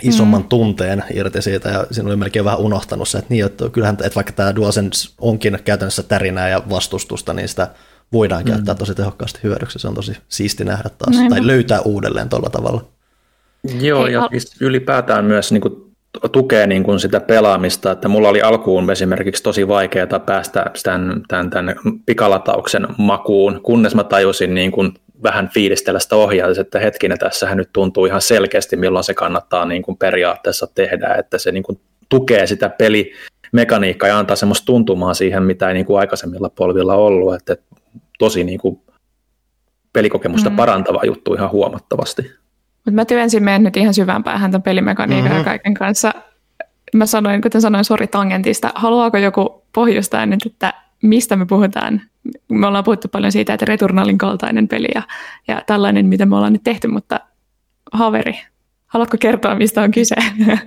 [0.02, 0.48] isomman mm.
[0.48, 4.16] tunteen irti siitä, ja siinä oli melkein vähän unohtanut se, että, niin, että kyllähän, että
[4.16, 7.68] vaikka tämä DualSense onkin käytännössä tärinää ja vastustusta, niin sitä
[8.14, 8.48] voidaan mm.
[8.52, 9.80] käyttää tosi tehokkaasti hyödyksi.
[9.80, 11.30] Se on tosi siisti nähdä taas, Näin.
[11.30, 12.86] tai löytää uudelleen tuolla tavalla.
[13.82, 15.92] Joo, ja siis ylipäätään myös niin kuin
[16.32, 21.50] tukee niin kuin sitä pelaamista, että mulla oli alkuun esimerkiksi tosi vaikeaa päästä tämän, tämän,
[21.50, 21.76] tämän
[22.06, 27.70] pikalatauksen makuun, kunnes mä tajusin niin kuin vähän fiilistellä sitä ohjaa, että hetkinen, tässähän nyt
[27.74, 31.80] tuntuu ihan selkeästi, milloin se kannattaa niin kuin periaatteessa tehdä, että se niin kuin
[32.10, 37.36] tukee sitä pelimekaniikkaa ja antaa semmoista tuntumaa siihen, mitä ei niin kuin aikaisemmilla polvilla ollut,
[37.36, 37.58] että
[38.20, 38.82] tosi niin kuin
[39.94, 40.56] pelikokemusta mm.
[40.56, 42.22] parantava juttu ihan huomattavasti.
[42.76, 45.38] Mutta mä työnsin meidän nyt ihan syvään päähän tämän pelimekaniikan mm-hmm.
[45.38, 46.14] ja kaiken kanssa.
[46.96, 52.02] Mä sanoin, kuten sanoin, sori tangentista, haluaako joku pohjustaa nyt, että mistä me puhutaan.
[52.50, 55.02] Me ollaan puhuttu paljon siitä, että Returnalin kaltainen peli ja,
[55.48, 57.20] ja tällainen, mitä me ollaan nyt tehty, mutta
[57.92, 58.40] Haveri,
[58.88, 60.16] haluatko kertoa, mistä on kyse?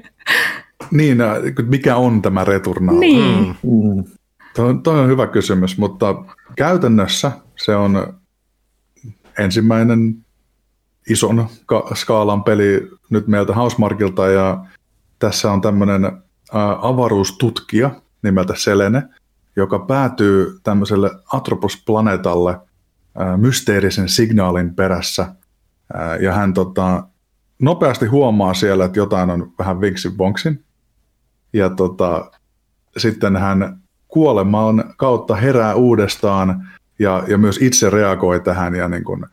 [0.91, 2.99] Niin, äh, mikä on tämä Returnal?
[2.99, 3.57] Niin.
[3.63, 4.05] Mm.
[4.57, 6.25] Toi, toi on hyvä kysymys, mutta
[6.57, 8.15] käytännössä se on
[9.39, 10.25] ensimmäinen
[11.11, 11.49] ison
[11.95, 14.65] skaalan peli nyt meiltä Housemarkilta ja
[15.19, 16.13] tässä on tämmöinen
[16.83, 17.91] avaruustutkija
[18.23, 19.03] nimeltä Selene,
[19.57, 22.61] joka päätyy tämmöiselle Atropos-planeetalle
[23.37, 25.35] mysteerisen signaalin perässä
[26.21, 27.07] ja hän tota,
[27.63, 30.65] nopeasti huomaa siellä, että jotain on vähän vinksin vonksin
[31.53, 32.31] ja tota,
[32.97, 39.27] sitten hän kuolemaan kautta herää uudestaan ja, ja myös itse reagoi tähän ja niin kuin,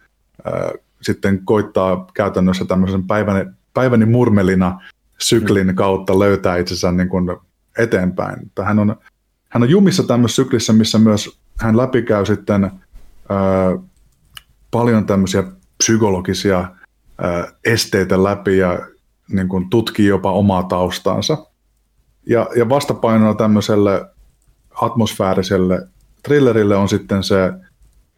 [0.45, 4.81] ää, sitten koittaa käytännössä tämmöisen päiväni, päiväni murmelina
[5.17, 7.37] syklin kautta löytää itsensä niin kuin
[7.77, 8.51] eteenpäin.
[8.63, 8.95] Hän on,
[9.51, 12.71] hän on jumissa tämmöisessä syklissä, missä myös hän läpikäy sitten ää,
[14.71, 15.43] paljon tämmöisiä
[15.77, 16.59] psykologisia
[17.17, 18.79] ää, esteitä läpi ja
[19.31, 21.45] niin kuin tutkii jopa omaa taustansa.
[22.27, 24.05] Ja, ja vastapainona tämmöiselle
[24.81, 25.87] atmosfääriselle
[26.23, 27.53] thrillerille on sitten se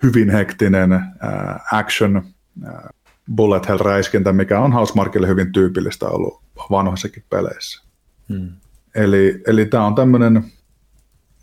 [0.03, 1.01] hyvin hektinen äh,
[1.71, 2.23] action
[2.67, 2.73] äh,
[3.35, 7.83] bullet hell räiskintä, mikä on Housemarkille hyvin tyypillistä ollut vanhoissakin peleissä.
[8.29, 8.51] Hmm.
[8.95, 10.43] Eli, eli tämä on tämmöinen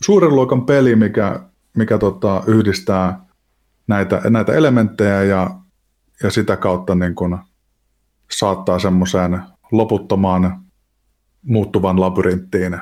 [0.03, 1.41] suuren luokan peli, mikä,
[1.77, 3.21] mikä tota, yhdistää
[3.87, 5.51] näitä, näitä elementtejä ja,
[6.23, 7.39] ja sitä kautta niin kun
[8.31, 10.61] saattaa semmoiseen loputtomaan
[11.43, 12.79] muuttuvan labyrinttiin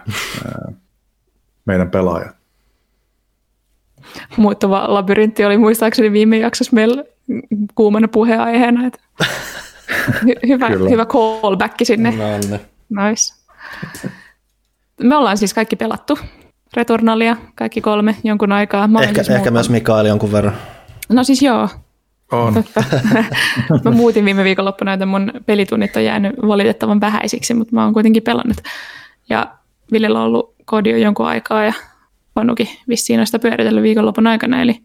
[1.64, 2.36] meidän pelaajat.
[4.36, 7.04] Muuttuva labyrintti oli muistaakseni viime jaksossa meillä
[7.74, 8.86] kuumana puheenaiheena.
[8.86, 9.00] Että
[10.02, 12.14] hy- hyvä, hyvä callback sinne.
[12.88, 13.34] Nice.
[15.02, 16.18] Me ollaan siis kaikki pelattu
[16.76, 18.88] Returnalia, kaikki kolme jonkun aikaa.
[18.88, 20.54] Mä ehkä, siis ehkä myös Mikael jonkun verran.
[21.08, 21.68] No siis joo.
[22.32, 22.54] On.
[22.54, 22.84] Totta.
[23.84, 28.22] mä muutin viime viikonloppuna, että mun pelitunnit on jäänyt valitettavan vähäisiksi, mutta mä oon kuitenkin
[28.22, 28.56] pelannut.
[29.28, 29.46] Ja
[29.92, 31.72] Villellä on ollut kodi jo jonkun aikaa ja
[32.34, 34.80] Panukin vissiin on sitä pyöritellyt viikonlopun aikana, eli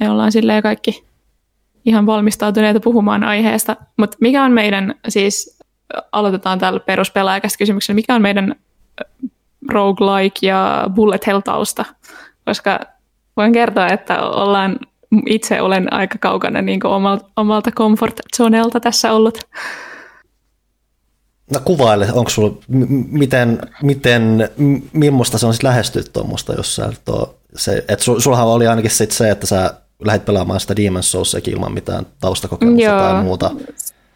[0.00, 1.04] me ollaan silleen kaikki
[1.84, 3.76] ihan valmistautuneita puhumaan aiheesta.
[3.96, 5.58] Mutta mikä on meidän, siis
[6.12, 8.56] aloitetaan täällä peruspelaajakästä kysymyksellä, mikä on meidän
[9.70, 11.84] roguelike ja bullet hell tausta?
[12.44, 12.80] Koska
[13.36, 14.78] voin kertoa, että ollaan,
[15.26, 19.38] itse olen aika kaukana niin omalta, omalta comfort zonelta tässä ollut.
[21.52, 22.56] No kuvaile, onko sulla,
[23.08, 24.48] miten, miten,
[24.92, 29.10] millaista se on sitten lähestyä tuommoista, jos sä tuo, se, että sullahan oli ainakin sit
[29.10, 29.74] se, että sä
[30.04, 32.98] lähdet pelaamaan sitä Demon's Soulsiakin ilman mitään taustakokemusta Joo.
[32.98, 33.50] tai muuta.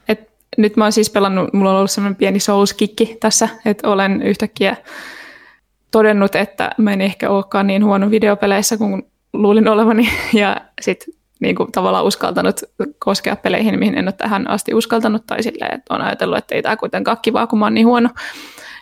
[0.09, 4.23] Et nyt mä oon siis pelannut, mulla on ollut semmoinen pieni Souls-kikki tässä, että olen
[4.23, 4.77] yhtäkkiä
[5.91, 11.57] todennut, että mä en ehkä olekaan niin huono videopeleissä kuin luulin olevani, ja sitten niin
[11.57, 12.61] kuin tavallaan uskaltanut
[12.99, 16.63] koskea peleihin, mihin en ole tähän asti uskaltanut, tai silleen, että on ajatellut, että ei
[16.63, 18.09] tämä kuitenkaan kivaa, kun mä oon niin huono,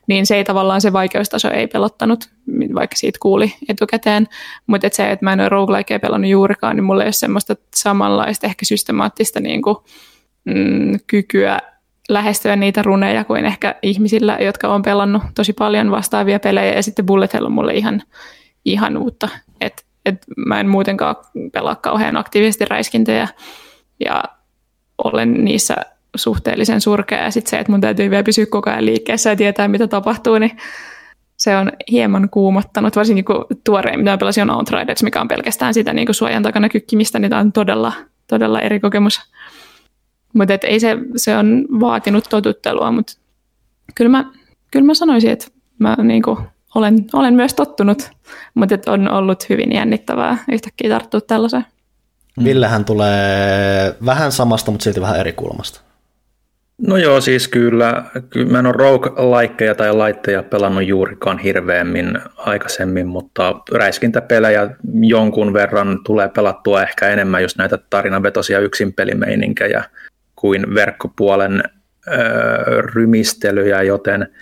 [0.07, 2.29] niin se ei tavallaan se vaikeustaso ei pelottanut,
[2.75, 4.27] vaikka siitä kuuli etukäteen,
[4.67, 7.57] mutta et se, että mä en ole roguelikea pelannut juurikaan, niin mulla ei ole semmoista
[7.75, 9.77] samanlaista ehkä systemaattista niin kuin,
[10.45, 11.59] mm, kykyä
[12.09, 17.07] lähestyä niitä runeja kuin ehkä ihmisillä, jotka on pelannut tosi paljon vastaavia pelejä, ja sitten
[17.07, 18.03] Bullet Hell on mulle ihan,
[18.65, 19.29] ihan uutta,
[19.61, 21.17] että et mä en muutenkaan
[21.53, 23.29] pelaa kauhean aktiivisesti räiskintöjä
[24.05, 24.25] ja
[25.05, 25.77] olen niissä
[26.17, 29.69] suhteellisen surkea ja sitten se, että mun täytyy vielä pysyä koko ajan liikkeessä ja tietää,
[29.69, 30.57] mitä tapahtuu, niin
[31.37, 35.93] se on hieman kuumottanut, varsinkin kun tuorein, mitä pelasin on Outriders, mikä on pelkästään sitä
[35.93, 37.93] niin suojan takana kykkimistä, niin tämä on todella,
[38.27, 39.21] todella eri kokemus.
[40.33, 43.13] Mutta ei se, se on vaatinut totuttelua, mutta
[43.95, 44.25] kyllä mä,
[44.71, 45.47] kyllä mä sanoisin, että
[45.79, 46.39] mä niin kuin
[46.75, 48.11] olen, olen myös tottunut,
[48.55, 51.67] mutta on ollut hyvin jännittävää yhtäkkiä tarttua tällaiseen.
[52.39, 52.45] Mm.
[52.45, 55.81] Villehän tulee vähän samasta, mutta silti vähän eri kulmasta.
[56.79, 58.05] No joo, siis kyllä.
[58.31, 65.99] kyllä mä en ole rogue tai laitteja pelannut juurikaan hirveämmin aikaisemmin, mutta räiskintäpelejä jonkun verran
[66.05, 69.85] tulee pelattua ehkä enemmän just näitä tarinavetosia yksinpelimeininkäjä
[70.37, 71.63] kuin verkkopuolen
[72.09, 74.29] öö, rymistelyjä, joten–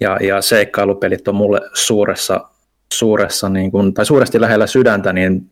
[0.00, 2.48] ja, ja seikkailupelit on mulle suuressa,
[2.92, 5.50] suuressa niin kuin, tai suuresti lähellä sydäntä, niin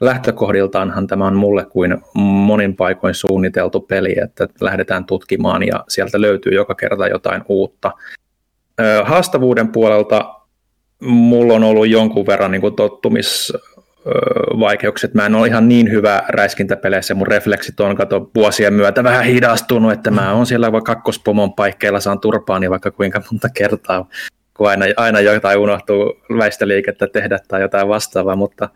[0.00, 6.52] lähtökohdiltaanhan tämä on mulle kuin monin paikoin suunniteltu peli, että lähdetään tutkimaan ja sieltä löytyy
[6.52, 7.92] joka kerta jotain uutta.
[9.04, 10.34] Haastavuuden puolelta
[11.00, 13.52] mulla on ollut jonkun verran niin kuin tottumis
[14.60, 15.14] vaikeukset.
[15.14, 19.92] Mä en ole ihan niin hyvä räiskintäpeleissä, mun refleksit on kato vuosien myötä vähän hidastunut,
[19.92, 24.08] että mä oon siellä vaikka kakkospomon paikkeilla, saan turpaani vaikka kuinka monta kertaa,
[24.56, 28.68] kun aina, aina jotain unohtuu väistöliikettä tehdä tai jotain vastaavaa, mutta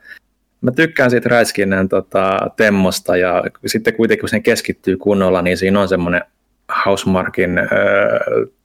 [0.60, 5.80] mä tykkään siitä räiskinnän tota, temmosta ja sitten kuitenkin kun sen keskittyy kunnolla, niin siinä
[5.80, 6.22] on semmoinen
[6.86, 7.66] Housemarkin äh,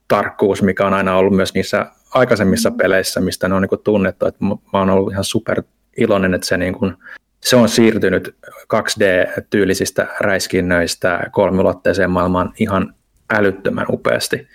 [0.08, 4.26] tarkkuus, mikä on aina ollut myös niissä aikaisemmissa peleissä, mistä ne on niin tunnettu.
[4.26, 5.62] Että mä oon ollut ihan super
[6.00, 6.94] iloinen, että se, niin kuin,
[7.40, 8.36] se on siirtynyt
[8.74, 12.94] 2D-tyylisistä räiskinnöistä kolmiulotteiseen maailmaan ihan
[13.30, 14.48] älyttömän upeasti.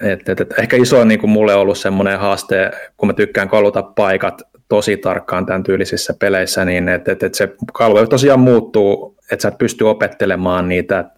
[0.00, 3.48] Et, et, et, ehkä iso niin kuin mulle on ollut semmoinen haaste, kun mä tykkään
[3.48, 9.16] koluta paikat tosi tarkkaan tämän tyylisissä peleissä, niin että et, et se kalvo tosiaan muuttuu,
[9.32, 11.10] että sä et pysty opettelemaan niitä,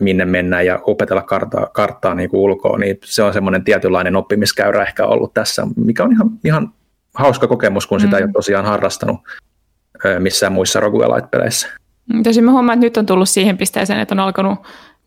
[0.00, 4.82] minne mennään ja opetella karttaa, karttaa niin kuin ulkoa, niin se on semmoinen tietynlainen oppimiskäyrä
[4.82, 6.72] ehkä ollut tässä, mikä on ihan, ihan
[7.20, 8.18] hauska kokemus, kun sitä mm.
[8.18, 9.20] ei ole tosiaan harrastanut
[10.18, 11.68] missään muissa roguelite-peleissä.
[12.24, 14.58] Tosin mä huomaan, että nyt on tullut siihen pisteeseen, että on alkanut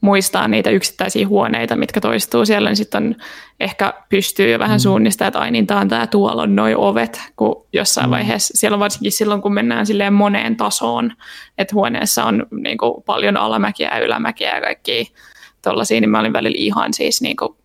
[0.02, 3.15] muistaa niitä yksittäisiä huoneita, mitkä toistuu siellä, niin sitten
[3.60, 4.80] ehkä pystyy jo vähän mm.
[4.80, 8.12] suunnistamaan, että ai niin, tämä on tämä tuolla on noi ovet, kun jossain mm.
[8.12, 11.12] vaiheessa, siellä on varsinkin silloin, kun mennään silleen moneen tasoon,
[11.58, 15.13] että huoneessa on niin kuin, paljon alamäkiä ja ylämäkiä ja kaikki
[15.62, 17.56] tuollaisia, niin mä olin välillä ihan siis niin kuin,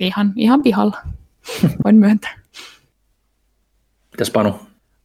[0.00, 0.96] ihan, ihan pihalla,
[1.84, 2.37] voin myöntää.
[4.18, 4.60] Mitäs Panu?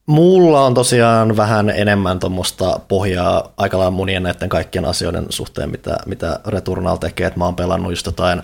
[0.06, 5.98] Mulla on tosiaan vähän enemmän tuommoista pohjaa aika lailla munien näiden kaikkien asioiden suhteen, mitä,
[6.06, 8.42] mitä Returnal tekee, että mä oon pelannut just jotain,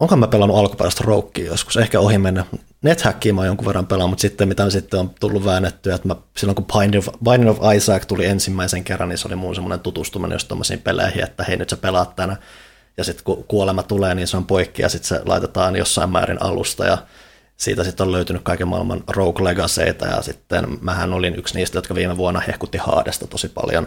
[0.00, 2.44] onko mä pelannut alkuperäistä Roukkia joskus, ehkä ohi mennä.
[2.82, 6.16] NetHackia mä oon jonkun verran pelannut, mutta sitten mitä sitten on tullut väännettyä, että mä,
[6.36, 9.80] silloin kun Binding of, Binding of Isaac tuli ensimmäisen kerran, niin se oli mun semmoinen
[9.80, 12.36] tutustuminen just tuommoisiin peleihin, että hei nyt sä pelaat tänä,
[12.96, 16.42] ja sitten kun kuolema tulee, niin se on poikki, ja sitten se laitetaan jossain määrin
[16.42, 16.98] alusta, ja
[17.62, 21.94] siitä sitten on löytynyt kaiken maailman Rogue Legacyta ja sitten mähän olin yksi niistä, jotka
[21.94, 23.86] viime vuonna hehkutti Haadesta tosi paljon.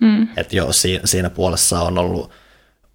[0.00, 0.28] Mm.
[0.36, 2.30] Että jo siinä, siinä puolessa on ollut,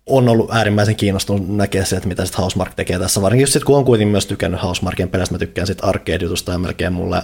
[0.05, 3.63] on ollut äärimmäisen kiinnostunut näkeä se, että mitä sitten Housemark tekee tässä, varsinkin just sit,
[3.63, 7.23] kun on kuitenkin myös tykännyt Housemarkin pelistä, mä tykkään sitten arcade-jutusta ja melkein mulle,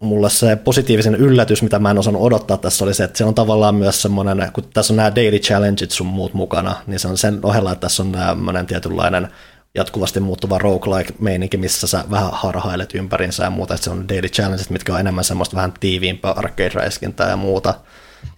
[0.00, 3.34] mulle se positiivisen yllätys, mitä mä en osannut odottaa tässä oli se, että se on
[3.34, 7.18] tavallaan myös semmoinen, kun tässä on nämä daily challenges sun muut mukana, niin se on
[7.18, 9.28] sen ohella, että tässä on tämmöinen tietynlainen
[9.74, 14.70] jatkuvasti muuttuva roguelike-meininki, missä sä vähän harhailet ympärinsä ja muuta, että se on daily challenges,
[14.70, 17.74] mitkä on enemmän semmoista vähän tiiviimpää arcade-räiskintää ja muuta.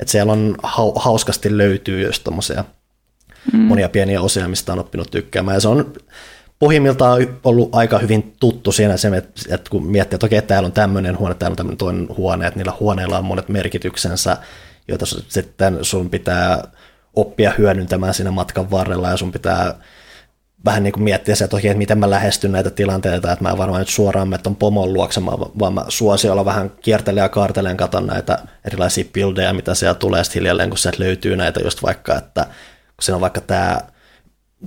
[0.00, 0.56] Että siellä on
[0.96, 2.64] hauskasti löytyy just tommosia
[3.52, 3.60] mm.
[3.60, 5.54] monia pieniä osia, mistä on oppinut tykkäämään.
[5.54, 5.92] Ja se on
[6.58, 8.94] pohjimmiltaan ollut aika hyvin tuttu siinä
[9.48, 12.58] että kun miettii, että okei, täällä on tämmöinen huone, täällä on tämmöinen toinen huone, että
[12.58, 14.36] niillä huoneilla on monet merkityksensä,
[14.88, 16.68] joita sitten sun pitää
[17.14, 19.74] oppia hyödyntämään siinä matkan varrella ja sun pitää
[20.64, 23.50] vähän niin kuin miettiä se, että, okei, että miten mä lähestyn näitä tilanteita, että mä
[23.50, 27.76] en varmaan nyt suoraan mene tuon pomon luoksemaan, vaan mä suosiolla vähän kiertelen ja kaartelen,
[27.76, 32.18] katon näitä erilaisia buildeja, mitä siellä tulee sitten hiljalleen, kun sieltä löytyy näitä just vaikka,
[32.18, 33.80] että kun siinä on vaikka tämä,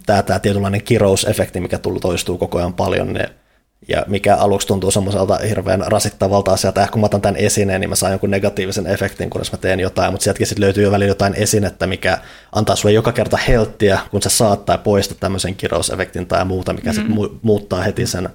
[0.06, 3.43] tämä, tämä tietynlainen kirousefekti, mikä tullut toistuu koko ajan paljon, niin
[3.88, 7.90] ja mikä aluksi tuntuu semmoiselta hirveän rasittavalta asialta, että kun mä otan tämän esineen, niin
[7.90, 11.12] mä saan jonkun negatiivisen efektin, kun mä teen jotain, mutta sieltäkin sitten löytyy jo välillä
[11.12, 12.18] jotain esinettä, mikä
[12.52, 16.96] antaa sulle joka kerta helttiä, kun se saattaa poistaa tämmöisen kirousefektin tai muuta, mikä mm.
[16.96, 18.30] sitten mu- muuttaa heti sen,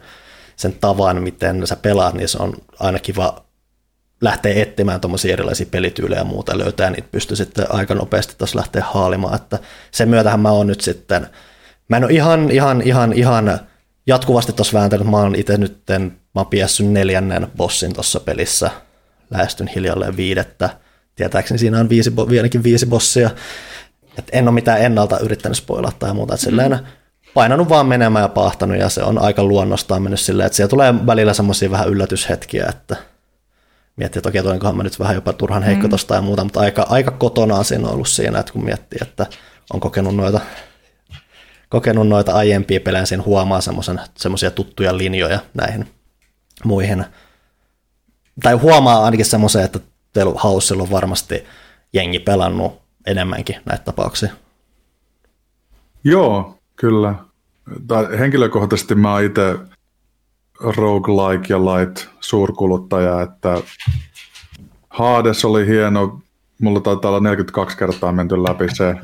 [0.57, 3.45] sen tavan, miten sä pelaat, niin se on aina kiva
[4.21, 8.59] lähteä etsimään tuommoisia erilaisia pelityylejä ja muuta, ja löytää niitä pystyy sitten aika nopeasti tuossa
[8.59, 9.59] lähteä haalimaan, että
[9.91, 11.27] sen myötähän mä oon nyt sitten,
[11.89, 13.61] mä en ole ihan, ihan, ihan, ihan
[14.09, 15.83] jatkuvasti tuossa vääntänyt, mä oon itse nyt,
[16.35, 16.47] mä oon
[16.93, 18.71] neljännen bossin tuossa pelissä,
[19.31, 20.71] lähestyn hiljalleen viidettä,
[21.17, 23.31] tietääkseni siinä on viisi, vieläkin viisi bossia,
[24.19, 26.79] et en ole mitään ennalta yrittänyt spoilata tai muuta, että silleen mm.
[27.35, 30.95] painanut vaan menemään ja pahtanut ja se on aika luonnostaan mennyt silleen, että siellä tulee
[31.07, 32.97] välillä semmoisia vähän yllätyshetkiä, että
[33.97, 35.91] miettii, että okei, toinkohan mä nyt vähän jopa turhan heikko mm.
[35.91, 39.27] tosta ja muuta, mutta aika, aika kotona siinä on ollut siinä, että kun miettii, että
[39.73, 40.41] on kokenut noita
[41.69, 43.61] kokenut noita aiempia pelejä, siinä huomaa
[44.17, 45.87] semmoisia tuttuja linjoja näihin
[46.65, 47.05] muihin.
[48.43, 49.81] Tai huomaa ainakin semmoisen, että
[50.43, 51.45] Housella on varmasti
[51.93, 54.33] jengi pelannut enemmänkin näitä tapauksia.
[56.05, 57.15] Joo, kyllä.
[57.87, 59.59] Tai henkilökohtaisesti mä oon itse
[60.61, 63.63] roguelike ja light suurkuluttaja, että
[64.91, 66.21] Hades oli hieno,
[66.61, 68.95] mulla taitaa olla 42 kertaa menty läpi se,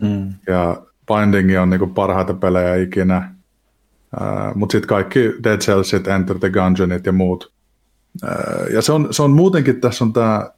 [0.00, 0.34] mm.
[0.46, 0.82] ja
[1.14, 3.34] Binding on niinku parhaita pelejä ikinä.
[4.20, 7.52] Uh, Mutta sitten kaikki Dead Cellsit, Enter the Gungeonit ja muut.
[8.24, 10.50] Uh, ja se on, se on muutenkin, tässä on tämä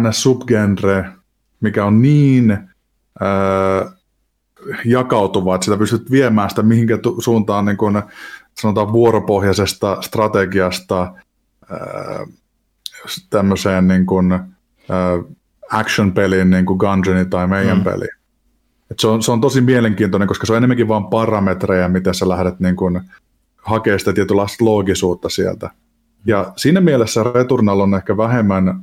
[0.00, 0.22] ns.
[0.22, 1.04] subgenre,
[1.60, 2.58] mikä on niin
[3.20, 3.92] uh,
[4.84, 8.02] jakautuva, että sitä pystyt viemään sitä mihinkä tu- suuntaan niin kun,
[8.60, 11.14] sanotaan vuoropohjaisesta strategiasta
[11.72, 12.34] uh,
[13.30, 15.36] tämmöiseen niin kun, uh,
[15.70, 17.84] action-peliin, niin kuin Gungeoni tai meidän mm.
[17.84, 18.08] peli.
[18.90, 22.28] Et se, on, se on tosi mielenkiintoinen, koska se on enemmänkin vain parametreja, miten sä
[22.28, 23.00] lähdet niin kun,
[23.56, 25.70] hakemaan sitä tietynlaista loogisuutta sieltä.
[26.26, 28.80] Ja siinä mielessä Returnal on ehkä vähemmän,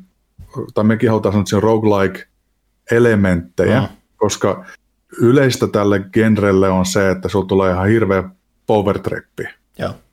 [0.74, 3.88] tai mekin halutaan sanoa, että roguelike-elementtejä, mm.
[4.15, 4.65] koska
[5.20, 8.24] yleistä tälle genrelle on se, että sulla tulee ihan hirveä
[8.68, 9.44] power trippi.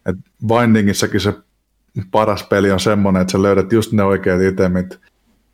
[0.07, 1.35] Et Bindingissäkin se
[2.11, 5.01] paras peli on semmoinen, että sä löydät just ne oikeat itemit,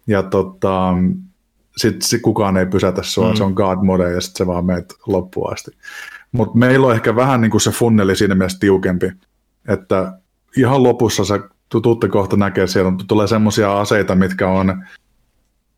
[0.06, 0.94] ja tota,
[1.78, 3.36] sitten kukaan ei pysätä sua, mm.
[3.36, 5.70] se on God mode, ja sitten se vaan meet loppuun asti.
[6.32, 9.12] Mutta meillä on ehkä vähän niin kuin se funneli siinä mielessä tiukempi,
[9.68, 10.12] että
[10.56, 11.40] ihan lopussa sä
[11.82, 14.84] tuutte kohta näkee, siellä tulee semmoisia aseita, mitkä on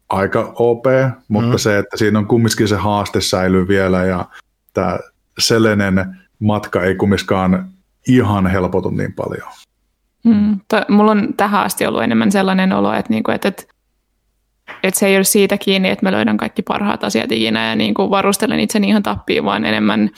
[0.09, 0.85] aika OP,
[1.29, 1.59] mutta mm.
[1.59, 4.25] se, että siinä on kumminkin se haaste säilyy vielä ja
[4.75, 4.99] tämä
[5.39, 7.69] Selenen matka ei kumminkaan
[8.09, 9.49] ihan helpotu niin paljon.
[10.25, 13.63] Mm, to, mulla on tähän asti ollut enemmän sellainen olo, että, niinku, että, että,
[14.83, 17.94] että se ei ole siitä kiinni, että mä löydän kaikki parhaat asiat ikinä ja niin
[17.94, 20.11] kuin varustelen itseni ihan tappiin, vaan enemmän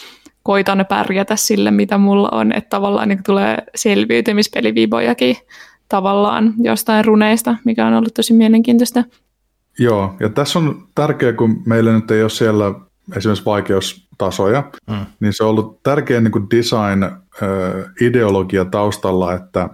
[0.42, 5.36] koitan pärjätä sille, mitä mulla on, että tavallaan niin tulee selviytymispelivibojakin
[5.88, 9.04] tavallaan jostain runeista, mikä on ollut tosi mielenkiintoista.
[9.78, 12.74] Joo, ja tässä on tärkeää, kun meillä nyt ei ole siellä
[13.16, 15.06] esimerkiksi vaikeustasoja, mm.
[15.20, 19.68] niin se on ollut tärkeä niin kuin design-ideologia taustalla, että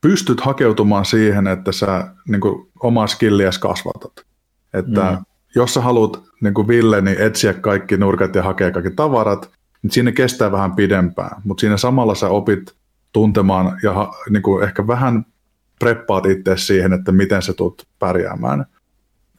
[0.00, 4.12] pystyt hakeutumaan siihen, että sä niin kuin, omaa skilliäs kasvatat.
[4.74, 5.24] Että mm.
[5.54, 9.50] jos sä haluat niin kuin Ville, niin etsiä kaikki nurkat ja hakea kaikki tavarat,
[9.82, 12.74] niin siinä kestää vähän pidempään, mutta siinä samalla sä opit
[13.12, 15.26] tuntemaan ja niin kuin ehkä vähän
[15.78, 18.66] preppaat itse siihen, että miten sä tulet pärjäämään.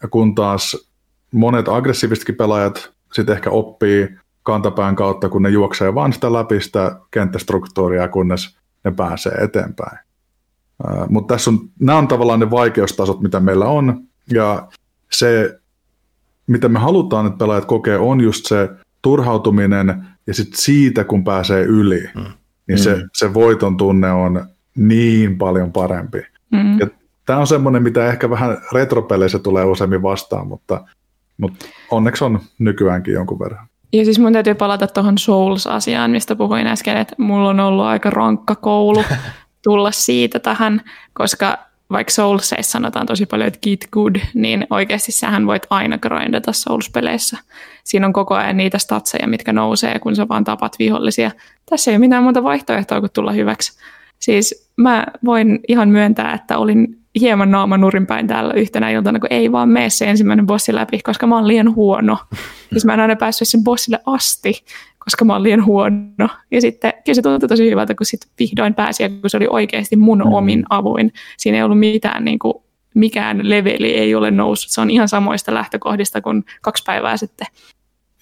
[0.02, 0.90] Ja kun taas
[1.34, 7.00] monet aggressiivisetkin pelaajat sitten ehkä oppii kantapään kautta, kun ne juoksee vaan sitä läpi sitä
[7.12, 10.11] kenttästruktuuria, kunnes ne pääsee eteenpäin.
[11.10, 14.68] Mutta tässä on, nämä on tavallaan ne vaikeustasot, mitä meillä on, ja
[15.12, 15.60] se,
[16.48, 18.70] mitä me halutaan, että pelaajat kokee, on just se
[19.02, 22.22] turhautuminen, ja sitten siitä, kun pääsee yli, mm.
[22.68, 22.84] niin mm.
[22.84, 26.22] Se, se voiton tunne on niin paljon parempi.
[26.52, 26.80] Mm.
[26.80, 26.88] Ja
[27.26, 30.86] tämä on semmoinen, mitä ehkä vähän retropeleissä tulee useammin vastaan, mutta,
[31.38, 33.68] mutta onneksi on nykyäänkin jonkun verran.
[33.94, 38.10] Ja siis mun täytyy palata tuohon Souls-asiaan, mistä puhuin äsken, että mulla on ollut aika
[38.10, 39.04] rankka koulu
[39.64, 40.82] tulla siitä tähän,
[41.14, 41.58] koska
[41.92, 47.38] vaikka Soulsseissa sanotaan tosi paljon, että get good, niin oikeasti sähän voit aina grindata Souls-peleissä.
[47.84, 51.32] Siinä on koko ajan niitä statseja, mitkä nousee, kun sä vaan tapat vihollisia.
[51.70, 53.80] Tässä ei ole mitään muuta vaihtoehtoa kuin tulla hyväksi.
[54.20, 59.52] Siis mä voin ihan myöntää, että olin hieman naama nurinpäin täällä yhtenä iltana, kun ei
[59.52, 62.18] vaan mene se ensimmäinen bossi läpi, koska mä oon liian huono.
[62.72, 64.64] Siis mä en aina päässyt sen bossille asti,
[65.04, 66.30] koska mä oon liian huono.
[66.52, 69.96] Ja sitten kyllä se tuntui tosi hyvältä, kun sitten vihdoin pääsi, kun se oli oikeasti
[69.96, 70.34] mun mm.
[70.34, 71.14] omin avuin.
[71.38, 72.54] Siinä ei ollut mitään, niin kuin,
[72.96, 74.72] mikään leveli ei ole noussut.
[74.72, 77.48] Se on ihan samoista lähtökohdista kuin kaksi päivää sitten.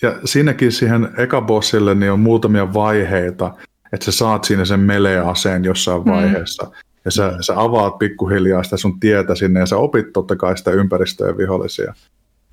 [0.01, 3.53] Ja siinäkin siihen ekabossille niin on muutamia vaiheita,
[3.93, 6.11] että sä saat siinä sen melee-aseen jossain mm.
[6.11, 6.71] vaiheessa.
[7.05, 10.71] Ja sä, sä avaat pikkuhiljaa sitä sun tietä sinne ja sä opit totta kai sitä
[10.71, 11.93] ympäristöä ja vihollisia.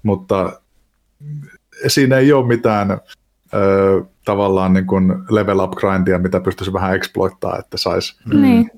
[0.02, 0.60] Mutta
[1.86, 3.00] siinä ei ole mitään
[3.54, 8.42] ö, tavallaan niin kuin level up grindia, mitä pystyisi vähän exploittaa, että saisi mm.
[8.42, 8.70] Niin.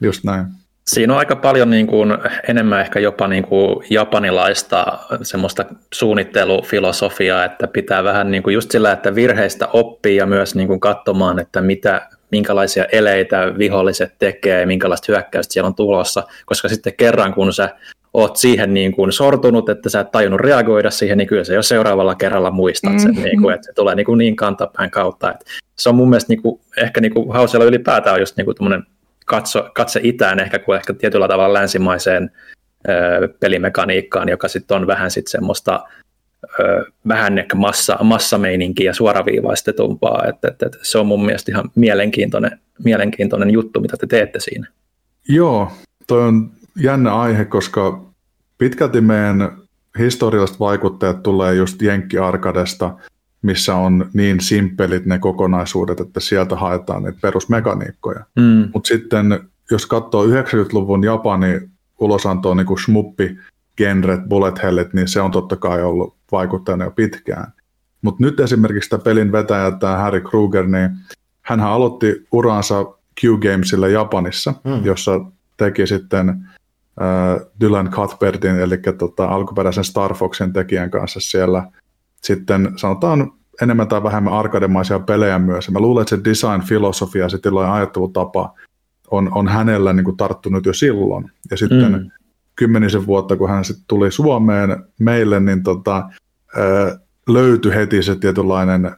[0.00, 0.46] just näin.
[0.88, 7.66] Siinä on aika paljon niin kuin, enemmän ehkä jopa niin kuin japanilaista semmoista suunnittelufilosofiaa, että
[7.66, 11.60] pitää vähän niin kuin just sillä, että virheistä oppii ja myös niin kuin katsomaan, että
[11.60, 17.70] mitä, minkälaisia eleitä viholliset tekee, minkälaista hyökkäystä siellä on tulossa, koska sitten kerran kun sä
[18.14, 21.62] oot siihen niin kuin sortunut, että sä et tajunnut reagoida siihen, niin kyllä se jo
[21.62, 23.24] seuraavalla kerralla muistat sen, mm-hmm.
[23.24, 25.30] niin kuin, että se tulee niin, kuin niin kantapään kautta.
[25.30, 25.44] Että
[25.76, 28.82] se on mun mielestä niin kuin, ehkä niin kuin Hausella ylipäätään on just niin kuin
[29.26, 32.30] katso, katse itään ehkä kuin ehkä tietyllä tavalla länsimaiseen
[32.88, 35.84] ö, pelimekaniikkaan, joka sitten on vähän sitten semmoista
[36.60, 41.70] ö, vähän ehkä massa, massameininkiä ja suoraviivaistetumpaa, että, että, että se on mun mielestä ihan
[41.74, 44.66] mielenkiintoinen, mielenkiintoinen juttu, mitä te teette siinä.
[45.28, 45.72] Joo,
[46.06, 48.04] toi on jännä aihe, koska
[48.58, 49.58] pitkälti meidän
[49.98, 52.94] historialliset vaikuttajat tulee just Jenkki Arkadesta,
[53.42, 58.24] missä on niin simppelit ne kokonaisuudet, että sieltä haetaan niitä perusmekaniikkoja.
[58.36, 58.70] Mm.
[58.74, 61.60] Mutta sitten jos katsoo 90-luvun Japani
[62.00, 63.38] ulosantoa niin kuin shmuppi,
[63.76, 67.52] genret, bullet hellit, niin se on totta kai ollut vaikuttajana jo pitkään.
[68.02, 70.90] Mutta nyt esimerkiksi tämä pelin vetäjä, tämä Harry Kruger, niin
[71.42, 72.84] hän aloitti uransa
[73.20, 74.84] Q-Gamesilla Japanissa, mm.
[74.84, 75.20] jossa
[75.56, 76.47] teki sitten
[77.60, 81.64] Dylan Cuthbertin, eli tota, alkuperäisen Star Foxin tekijän kanssa siellä
[82.22, 83.32] sitten sanotaan
[83.62, 85.70] enemmän tai vähemmän arkademaisia pelejä myös.
[85.70, 87.38] mä luulen, että se design-filosofia ja se
[87.72, 88.54] ajattelutapa
[89.10, 91.30] on, on hänellä niin kuin tarttunut jo silloin.
[91.50, 92.10] Ja sitten mm.
[92.56, 96.08] kymmenisen vuotta, kun hän sitten tuli Suomeen meille, niin tota,
[97.28, 98.96] löytyi heti se tietynlainen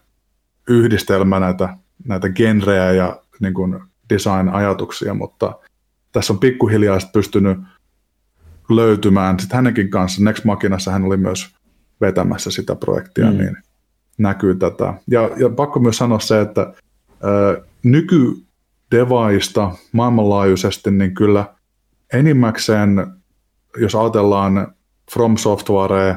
[0.68, 3.80] yhdistelmä näitä, näitä genrejä ja niin kuin
[4.10, 5.52] design-ajatuksia, mutta
[6.12, 7.58] tässä on pikkuhiljaa pystynyt
[8.76, 9.40] löytymään.
[9.40, 11.54] Sitten hänenkin kanssa, Next Machinassa hän oli myös
[12.00, 13.38] vetämässä sitä projektia, mm.
[13.38, 13.56] niin
[14.18, 14.94] näkyy tätä.
[15.10, 16.72] Ja, ja pakko myös sanoa se, että
[17.24, 21.54] ö, nykydevaista maailmanlaajuisesti, niin kyllä
[22.12, 23.06] enimmäkseen,
[23.76, 24.74] jos ajatellaan
[25.12, 26.16] From Software,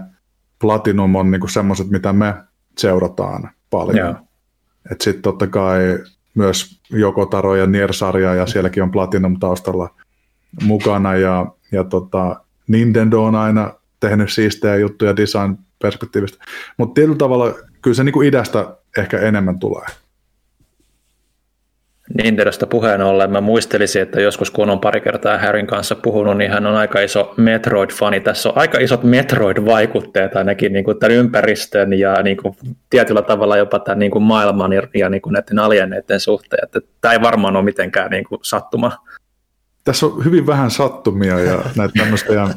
[0.60, 2.34] Platinum on niin semmoiset, mitä me
[2.78, 3.98] seurataan paljon.
[3.98, 4.16] Yeah.
[5.02, 6.00] Sitten totta kai
[6.36, 9.90] myös Jokotaro ja Nier-sarja, ja sielläkin on Platinum taustalla
[10.64, 12.36] mukana, ja, ja tota,
[12.68, 16.44] Nintendo on aina tehnyt siistejä juttuja design-perspektiivistä,
[16.78, 19.86] mutta tietyllä tavalla kyllä se niin kuin idästä ehkä enemmän tulee.
[22.24, 26.52] Nintendosta puheen ollen mä muistelisin, että joskus kun on pari kertaa Harryn kanssa puhunut, niin
[26.52, 28.20] hän on aika iso Metroid-fani.
[28.20, 32.56] Tässä on aika isot Metroid-vaikutteet ainakin niin kuin tämän ympäristön ja niin kuin
[32.90, 36.64] tietyllä tavalla jopa tämän niin kuin maailman ja niin kuin näiden alieneiden suhteen.
[36.64, 38.92] Että tämä ei varmaan ole mitenkään niin kuin sattuma.
[39.84, 42.50] Tässä on hyvin vähän sattumia ja näitä tämmöistä ja,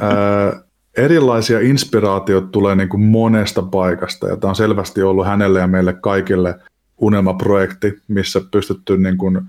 [0.00, 0.62] ää,
[0.96, 5.92] erilaisia inspiraatioita tulee niin kuin monesta paikasta ja tämä on selvästi ollut hänelle ja meille
[5.92, 6.54] kaikille–
[6.98, 9.40] unelmaprojekti, missä pystytty niin kuin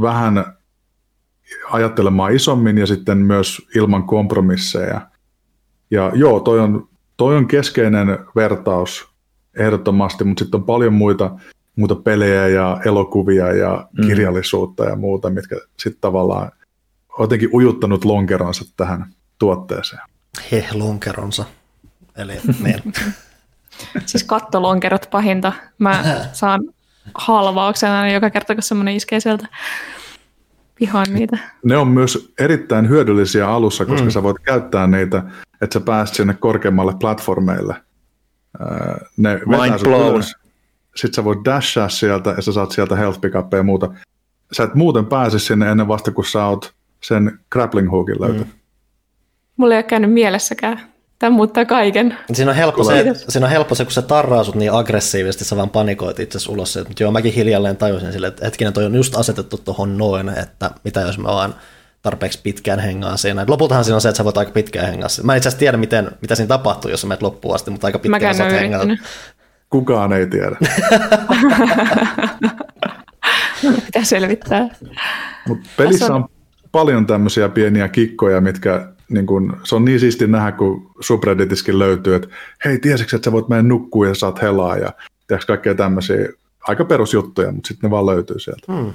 [0.00, 0.44] vähän
[1.70, 5.00] ajattelemaan isommin ja sitten myös ilman kompromisseja.
[5.90, 9.08] Ja joo, toi on, toi on keskeinen vertaus
[9.54, 11.30] ehdottomasti, mutta sitten on paljon muita,
[11.76, 14.06] muuta pelejä ja elokuvia ja mm.
[14.06, 16.52] kirjallisuutta ja muuta, mitkä sitten tavallaan
[17.18, 19.06] on jotenkin ujuttanut lonkeronsa tähän
[19.38, 20.02] tuotteeseen.
[20.52, 21.44] He, lonkeronsa.
[22.16, 22.32] Eli
[22.64, 22.92] niin.
[24.06, 25.52] Siis kattolonkerot pahinta.
[25.78, 26.60] Mä saan
[27.14, 29.46] halvauksena joka kerta, kun semmoinen iskee sieltä.
[30.80, 31.38] Vihaan niitä.
[31.64, 34.10] Ne on myös erittäin hyödyllisiä alussa, koska mm.
[34.10, 35.22] sä voit käyttää niitä,
[35.60, 37.74] että sä pääset sinne korkeammalle platformeille.
[39.16, 40.22] Ne Mind blown.
[40.96, 43.94] Sitten sä voit dashaa sieltä ja sä saat sieltä health pickupia ja muuta.
[44.52, 48.46] Sä et muuten pääse sinne ennen vasta, kun sä oot sen grappling hookin löytänyt.
[48.46, 48.52] Mm.
[49.56, 50.80] Mulla ei ole käynyt mielessäkään.
[51.18, 52.18] Tämä muuttaa kaiken.
[52.32, 55.70] Siinä on helppo, se, siinä on helppo se, kun sä tarraasut niin aggressiivisesti, sä vaan
[55.70, 56.78] panikoit itse ulos.
[56.88, 60.70] Mutta joo, mäkin hiljalleen tajusin sille, että hetkinen, toi on just asetettu tuohon noin, että
[60.84, 61.54] mitä jos mä vaan
[62.02, 63.42] tarpeeksi pitkään hengaan siinä.
[63.42, 65.08] Et lopultahan siinä on se, että sä voit aika pitkään hengaa.
[65.22, 67.86] Mä en itse asiassa tiedä, miten, mitä siinä tapahtuu, jos sä menet loppuun asti, mutta
[67.86, 68.86] aika pitkään sä hengata.
[69.72, 70.56] Kukaan ei tiedä.
[73.86, 74.68] Pitää selvittää.
[75.48, 76.28] Mut pelissä on
[76.72, 82.14] paljon tämmöisiä pieniä kikkoja, mitkä niin kun, se on niin siisti nähdä, kun subredditiskin löytyy,
[82.14, 82.28] että
[82.64, 84.92] hei, tiesitkö, että sä voit mennä nukkua ja saat helaa ja
[85.26, 86.28] tiedätkö, kaikkea tämmöisiä
[86.60, 88.72] aika perusjuttuja, mutta sitten ne vaan löytyy sieltä.
[88.72, 88.92] Hmm.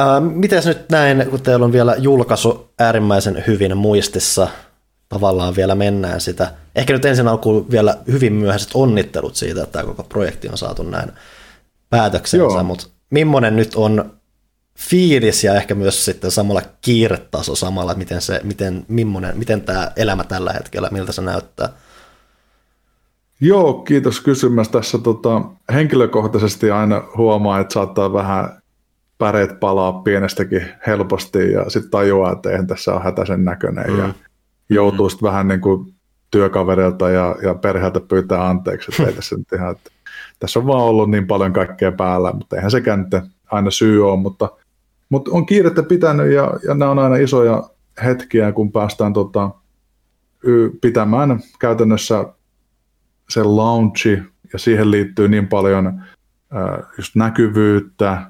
[0.00, 4.48] Äh, Miten nyt näin, kun teillä on vielä julkaisu äärimmäisen hyvin muistissa,
[5.08, 6.52] tavallaan vielä mennään sitä.
[6.74, 10.82] Ehkä nyt ensin alkuun vielä hyvin myöhäiset onnittelut siitä, että tämä koko projekti on saatu
[10.82, 11.12] näin
[11.90, 14.18] päätöksensä, mutta millainen nyt on
[14.78, 19.92] fiilis ja ehkä myös sitten samalla kiiretaso samalla, että miten, se, miten, millainen, miten tämä
[19.96, 21.68] elämä tällä hetkellä, miltä se näyttää?
[23.40, 24.78] Joo, kiitos kysymästä.
[24.78, 25.42] Tässä tota,
[25.72, 28.62] henkilökohtaisesti aina huomaa, että saattaa vähän
[29.18, 33.98] päreet palaa pienestäkin helposti ja sitten tajuaa, että eihän tässä ole hätäisen näköinen mm.
[33.98, 34.14] ja
[34.68, 35.94] joutuu sitten vähän niin kuin
[36.30, 39.90] työkaverilta ja, ja perheeltä pyytää anteeksi, että ei tässä nyt ihan, että
[40.38, 44.20] tässä on vaan ollut niin paljon kaikkea päällä, mutta eihän sekään nyt aina syy ole,
[44.20, 44.50] mutta
[45.08, 47.70] mutta on kiirettä pitänyt ja, ja nämä on aina isoja
[48.04, 49.50] hetkiä, kun päästään tota,
[50.80, 52.24] pitämään käytännössä
[53.30, 58.28] se launchi ja siihen liittyy niin paljon äh, just näkyvyyttä, äh,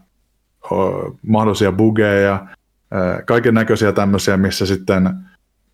[1.26, 5.10] mahdollisia bugeja, äh, kaiken näköisiä tämmöisiä, missä sitten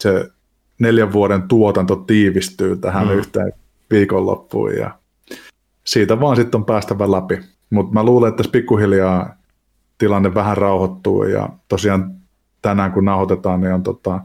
[0.00, 0.30] se
[0.78, 3.14] neljän vuoden tuotanto tiivistyy tähän mm.
[3.14, 3.52] yhteen
[3.90, 4.98] viikonloppuun ja
[5.84, 7.40] siitä vaan sitten on päästävä läpi.
[7.70, 9.36] Mutta mä luulen, että tässä pikkuhiljaa
[9.98, 12.14] tilanne vähän rauhoittuu ja tosiaan
[12.62, 14.20] tänään kun nauhoitetaan, niin on tota,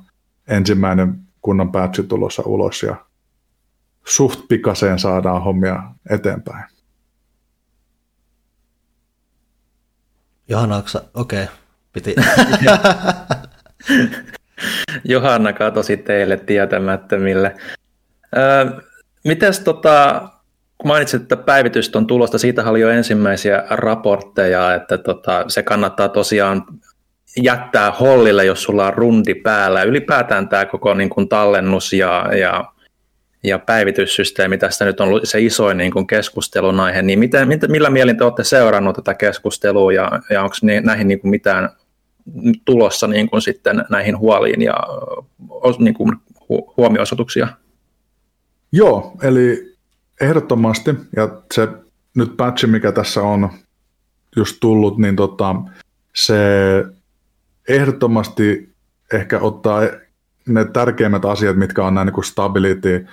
[0.47, 2.95] ensimmäinen kunnon päätsy tulossa ulos ja
[4.05, 6.63] suht pikaseen saadaan hommia eteenpäin.
[10.47, 10.83] Johanna,
[11.13, 11.55] okei, okay.
[11.93, 12.15] piti.
[15.03, 17.55] Johanna katosi teille tietämättömille.
[18.37, 18.65] Öö,
[19.25, 20.29] mites tota,
[20.77, 26.09] kun mainitsit, että päivitystä on tulosta, siitä oli jo ensimmäisiä raportteja, että tota, se kannattaa
[26.09, 26.65] tosiaan
[27.43, 29.83] jättää hollille, jos sulla on rundi päällä.
[29.83, 32.65] Ylipäätään tämä koko niin kuin tallennus ja, ja,
[33.43, 38.17] ja päivityssysteemi, tästä nyt on se isoin niin kuin keskustelun aihe, niin miten, millä mielin
[38.17, 41.69] te olette seurannut tätä keskustelua ja, ja onko näihin niin kuin mitään
[42.65, 44.73] tulossa niin kuin sitten näihin huoliin ja
[45.79, 46.15] niin kuin
[46.77, 47.47] huomioisoituksia?
[48.71, 49.69] Joo, eli
[50.21, 51.67] Ehdottomasti, ja se
[52.15, 53.49] nyt patchi, mikä tässä on
[54.35, 55.55] just tullut, niin tota,
[56.15, 56.35] se
[57.67, 58.75] ehdottomasti
[59.13, 59.81] ehkä ottaa
[60.47, 63.07] ne tärkeimmät asiat, mitkä on nämä niin kuin stability,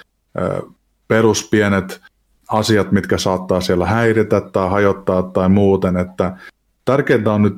[1.08, 2.00] peruspienet
[2.48, 6.36] asiat, mitkä saattaa siellä häiritä tai hajottaa tai muuten, että
[6.84, 7.56] tärkeintä on nyt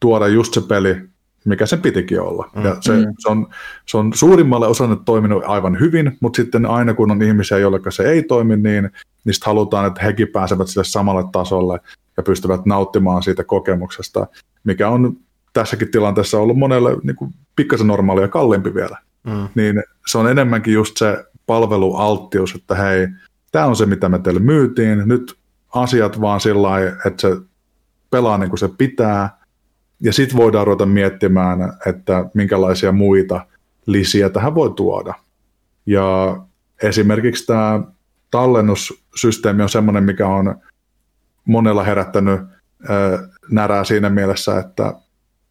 [0.00, 0.96] tuoda just se peli,
[1.44, 2.50] mikä sen pitikin olla.
[2.56, 2.64] Mm.
[2.64, 3.14] Ja se, mm.
[3.18, 3.48] se, on,
[3.86, 8.02] se on suurimmalle osalle toiminut aivan hyvin, mutta sitten aina kun on ihmisiä, joille se
[8.02, 8.90] ei toimi, niin
[9.24, 11.80] niistä halutaan, että hekin pääsevät sille samalle tasolle
[12.16, 14.26] ja pystyvät nauttimaan siitä kokemuksesta,
[14.64, 15.16] mikä on
[15.52, 18.98] tässäkin tilanteessa ollut monelle niin kuin pikkasen normaalia kalliimpi vielä.
[19.24, 19.48] Mm.
[19.54, 23.08] Niin se on enemmänkin just se palvelualttius, että hei,
[23.52, 25.36] tämä on se, mitä me teille myytiin, nyt
[25.74, 27.36] asiat vaan sillä lailla, että se
[28.10, 29.39] pelaa niin kuin se pitää,
[30.00, 33.46] ja sitten voidaan ruveta miettimään, että minkälaisia muita
[33.86, 35.14] lisiä tähän voi tuoda.
[35.86, 36.36] Ja
[36.82, 37.80] esimerkiksi tämä
[38.30, 40.54] tallennussysteemi on sellainen, mikä on
[41.44, 42.40] monella herättänyt
[43.50, 44.94] närää siinä mielessä, että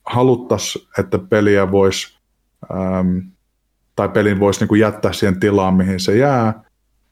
[0.06, 2.20] haluttaisiin, että peliä voisi,
[3.96, 6.64] tai pelin voisi niin jättää siihen tilaan, mihin se jää,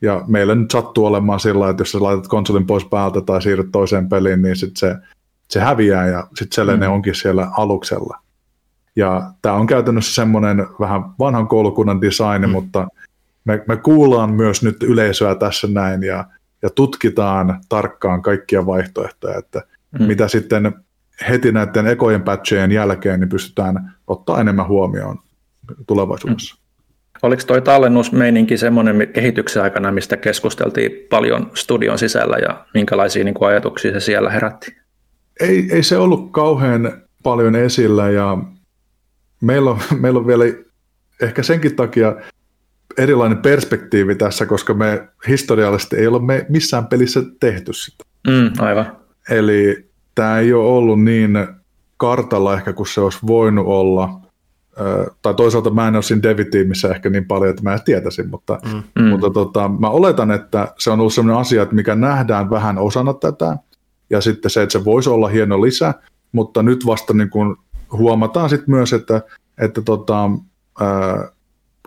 [0.01, 3.71] ja meillä nyt sattuu olemaan sillä että jos sä laitat konsolin pois päältä tai siirryt
[3.71, 4.95] toiseen peliin, niin sit se,
[5.49, 6.93] se häviää ja sitten sellainen mm.
[6.93, 8.19] onkin siellä aluksella.
[8.95, 12.49] Ja tämä on käytännössä semmoinen vähän vanhan koulukunnan design, mm.
[12.49, 12.87] mutta
[13.45, 16.25] me, me kuullaan myös nyt yleisöä tässä näin ja,
[16.61, 19.61] ja tutkitaan tarkkaan kaikkia vaihtoehtoja, että
[19.99, 20.05] mm.
[20.05, 20.73] mitä sitten
[21.29, 25.19] heti näiden ekojen patchejen jälkeen niin pystytään ottaa enemmän huomioon
[25.87, 26.55] tulevaisuudessa.
[26.55, 26.67] Mm.
[27.21, 33.49] Oliko toi tallennusmeininki semmoinen kehityksen aikana, mistä keskusteltiin paljon studion sisällä ja minkälaisia niin kuin
[33.49, 34.75] ajatuksia se siellä herätti?
[35.39, 38.37] Ei, ei se ollut kauhean paljon esillä ja
[39.41, 40.43] meillä on, meillä on vielä
[41.21, 42.15] ehkä senkin takia
[42.97, 48.03] erilainen perspektiivi tässä, koska me historiallisesti ei ole me missään pelissä tehty sitä.
[48.27, 48.97] Mm, aivan.
[49.29, 51.47] Eli tämä ei ole ollut niin
[51.97, 54.09] kartalla ehkä kuin se olisi voinut olla–
[55.21, 58.59] tai toisaalta mä en ole siinä devitiimissä ehkä niin paljon, että mä en tietäisin, mutta,
[58.65, 58.83] mm.
[58.99, 59.09] mm.
[59.09, 63.13] mutta tota, mä oletan, että se on ollut sellainen asia, että mikä nähdään vähän osana
[63.13, 63.57] tätä,
[64.09, 65.93] ja sitten se, että se voisi olla hieno lisä,
[66.31, 67.55] mutta nyt vasta niin kuin
[67.91, 69.21] huomataan sitten myös, että,
[69.61, 70.29] että tota,
[70.81, 71.31] ää,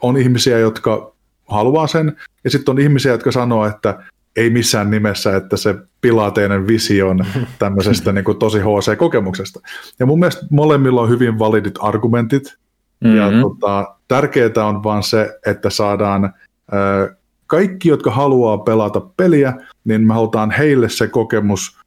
[0.03, 1.12] on ihmisiä, jotka
[1.49, 4.03] haluaa sen, ja sitten on ihmisiä, jotka sanoo, että
[4.37, 7.25] ei missään nimessä, että se pilaa teidän vision
[7.59, 9.61] tämmöisestä niin kuin tosi HC-kokemuksesta.
[9.99, 12.61] Ja mun mielestä molemmilla on hyvin validit argumentit,
[13.05, 13.18] Mm-hmm.
[13.18, 16.35] Ja tota, tärkeää on vaan se, että saadaan
[16.73, 17.14] ö,
[17.47, 19.55] kaikki, jotka haluaa pelata peliä,
[19.85, 21.80] niin me halutaan heille se kokemus,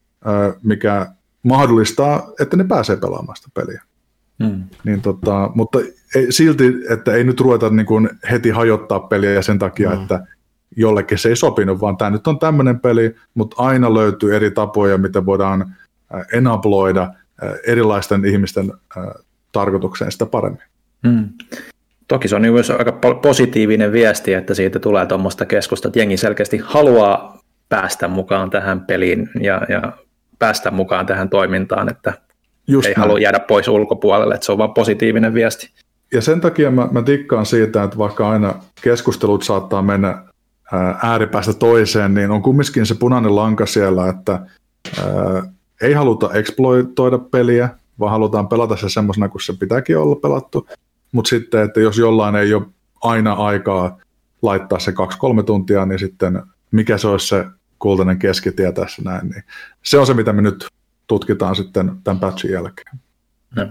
[0.64, 1.08] mikä
[1.44, 3.82] mahdollistaa, että ne pääsee pelaamaan sitä peliä.
[4.40, 4.64] Mm.
[4.84, 5.80] Niin tota, mutta
[6.16, 10.02] ei, silti, että ei nyt ruveta niin kuin heti hajottaa peliä ja sen takia, mm.
[10.02, 10.26] että
[10.78, 14.98] jollekin se ei sopinut, vaan tämä nyt on tämmöinen peli, mutta aina löytyy eri tapoja,
[14.98, 15.76] miten voidaan
[16.34, 17.14] enabloida
[17.68, 18.74] erilaisten ihmisten
[19.52, 20.62] tarkoitukseen sitä paremmin.
[21.08, 21.30] Hmm.
[22.08, 26.58] Toki se on myös aika positiivinen viesti, että siitä tulee tuommoista keskusta, että jengi selkeästi
[26.64, 29.94] haluaa päästä mukaan tähän peliin ja, ja
[30.44, 32.14] päästä mukaan tähän toimintaan, että
[32.68, 33.02] Just ei näin.
[33.02, 35.70] halua jäädä pois ulkopuolelle, että se on vain positiivinen viesti.
[36.14, 40.24] Ja sen takia mä, mä tikkaan siitä, että vaikka aina keskustelut saattaa mennä
[41.04, 45.44] ääripäästä toiseen, niin on kumminkin se punainen lanka siellä, että ää,
[45.82, 47.70] ei haluta exploitoida peliä,
[48.00, 50.68] vaan halutaan pelata se semmoisena kuin se pitääkin olla pelattu.
[51.12, 52.66] Mutta sitten, että jos jollain ei ole
[53.02, 53.98] aina aikaa
[54.41, 56.41] laittaa se kaksi-kolme tuntia, niin sitten
[56.72, 57.46] mikä se olisi se
[57.84, 59.44] kultainen keskitie tässä näin, niin
[59.84, 60.68] se on se, mitä me nyt
[61.08, 63.00] tutkitaan sitten tämän patchin jälkeen.
[63.56, 63.68] No.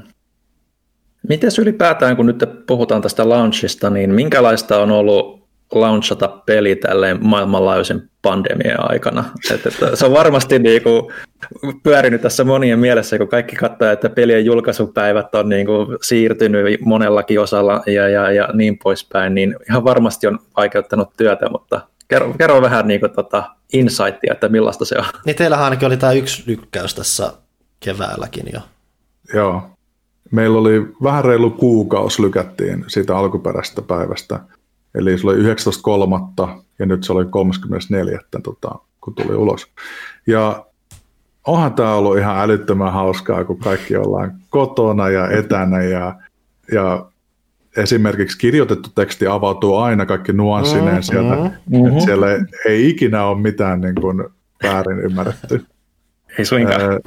[1.29, 5.43] Mites ylipäätään, kun nyt puhutaan tästä launchista, niin minkälaista on ollut
[5.73, 9.25] launchata peli tälleen maailmanlaajuisen pandemian aikana.
[9.55, 11.13] Että, että se on varmasti niin kuin
[11.83, 17.41] pyörinyt tässä monien mielessä, kun kaikki katsoo, että pelien julkaisupäivät on niin kuin siirtynyt monellakin
[17.41, 21.81] osalla ja, ja, ja niin poispäin, niin ihan varmasti on vaikeuttanut työtä, mutta
[22.13, 25.05] kerro, kerro vähän niin kuin, tota, insightia, että millaista se on.
[25.27, 27.33] Niin teillähän ainakin oli tämä yksi lykkäys tässä
[27.81, 28.61] keväälläkin jo.
[29.35, 29.63] Joo.
[30.31, 34.41] Meillä oli vähän reilu kuukausi lykättiin siitä alkuperäisestä päivästä–
[34.95, 36.63] Eli se oli 19.3.
[36.79, 38.19] ja nyt se oli 34.
[38.43, 39.67] Tota, kun tuli ulos.
[40.27, 40.67] Ja
[41.47, 46.15] onhan tämä ollut ihan älyttömän hauskaa, kun kaikki ollaan kotona ja etänä ja,
[46.73, 47.07] ja
[47.77, 51.35] esimerkiksi kirjoitettu teksti avautuu aina kaikki nuanssineen mm, sieltä.
[51.37, 52.01] Mm-hmm.
[52.05, 52.27] Siellä
[52.67, 54.25] ei ikinä ole mitään niin kuin
[54.63, 55.65] väärin ymmärretty.
[56.39, 57.01] Ei suinkaan.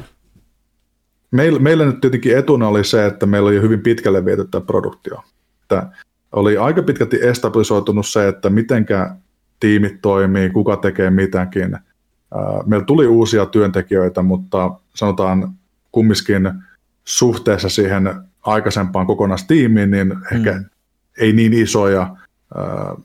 [1.32, 5.24] Meillä, meillä nyt tietenkin etuna oli se, että meillä oli hyvin pitkälle viety tämä produktio.
[5.61, 5.88] Että
[6.32, 9.16] oli aika pitkälti estabilisoitunut se, että mitenkä
[9.59, 11.78] tiimit toimii, kuka tekee mitäkin.
[12.66, 15.53] Meillä tuli uusia työntekijöitä, mutta sanotaan
[15.91, 16.51] kumminkin
[17.03, 18.16] suhteessa siihen
[18.46, 20.66] aikaisempaan kokonaistiimiin, niin ehkä mm.
[21.20, 22.16] ei niin isoja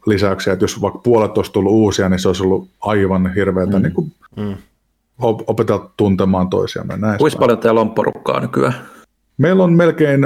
[0.06, 3.82] lisäyksiä, että jos vaikka puolet olisi tullut uusia, niin se olisi ollut aivan hirveätä mm.
[3.82, 4.56] niin kuin mm.
[5.22, 6.94] opetella tuntemaan toisiamme.
[7.18, 8.74] Kuinka paljon teillä on porukkaa nykyään?
[9.38, 10.20] Meillä on melkein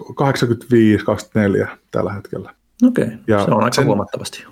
[0.00, 2.54] 85-24 tällä hetkellä.
[2.82, 3.16] Okei, okay.
[3.26, 4.44] ja se on aika sen, huomattavasti.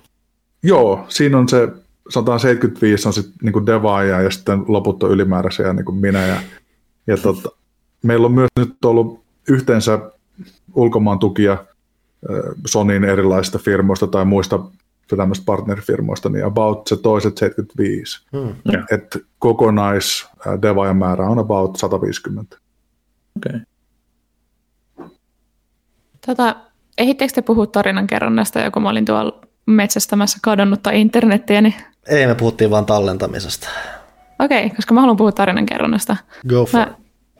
[0.63, 1.69] Joo, siinä on se
[2.09, 6.27] 175 on sitten niin devaaja ja sitten loput on ylimääräisiä niin kuin minä.
[6.27, 6.35] Ja,
[7.07, 7.49] ja tota,
[8.03, 9.99] meillä on myös nyt ollut yhteensä
[10.75, 11.57] ulkomaan tukia
[12.67, 14.59] Sonin erilaisista firmoista tai muista
[15.17, 18.25] tämmöistä partnerfirmoista, niin about se toiset 75.
[18.31, 18.55] Hmm.
[18.91, 20.27] Että kokonais
[20.61, 22.57] devaajan määrä on about 150.
[23.37, 23.61] Okei.
[24.97, 25.09] Okay.
[26.25, 26.55] Tota,
[26.97, 31.61] ehittekö te puhua tarinankerronnasta, joku mä olin tuolla metsästämässä kadonnutta internettiä?
[31.61, 31.75] Niin...
[32.07, 33.69] Ei, me puhuttiin vaan tallentamisesta.
[34.39, 36.17] Okei, okay, koska mä haluan puhua tarinankerronnasta.
[36.49, 36.95] Go for mä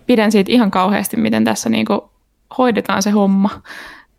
[0.06, 2.12] pidän siitä ihan kauheasti, miten tässä niinku
[2.58, 3.50] hoidetaan se homma.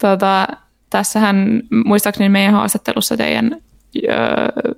[0.00, 0.46] Tota,
[0.90, 3.56] tässähän, muistaakseni meidän haastattelussa teidän,
[4.08, 4.16] öö,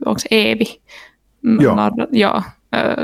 [0.06, 0.80] onko se Eevi?
[1.60, 1.76] Joo.
[1.76, 2.42] Nar- joo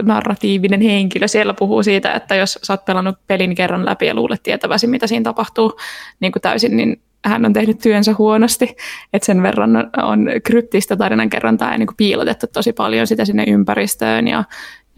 [0.02, 4.42] narratiivinen henkilö siellä puhuu siitä, että jos sä oot pelannut pelin kerran läpi ja luulet
[4.42, 5.76] tietäväsi, mitä siinä tapahtuu
[6.20, 8.76] niin kuin täysin, niin hän on tehnyt työnsä huonosti,
[9.12, 9.70] että sen verran
[10.02, 14.44] on kryptistä tarinankerrontaa ja niin kuin piilotettu tosi paljon sitä sinne ympäristöön ja,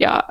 [0.03, 0.23] ja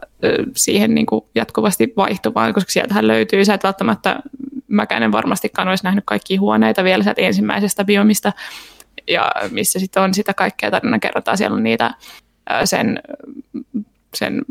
[0.57, 4.21] siihen niin kuin jatkuvasti vaihtuvaan, koska sieltähän löytyy, sä et välttämättä,
[4.69, 8.33] mäkään en varmastikaan olisi nähnyt kaikkia huoneita vielä sieltä ensimmäisestä biomista,
[9.09, 11.95] ja missä sitten on sitä kaikkea tarinankerrontaa, siellä on niitä
[12.65, 13.01] sen
[14.15, 14.43] sen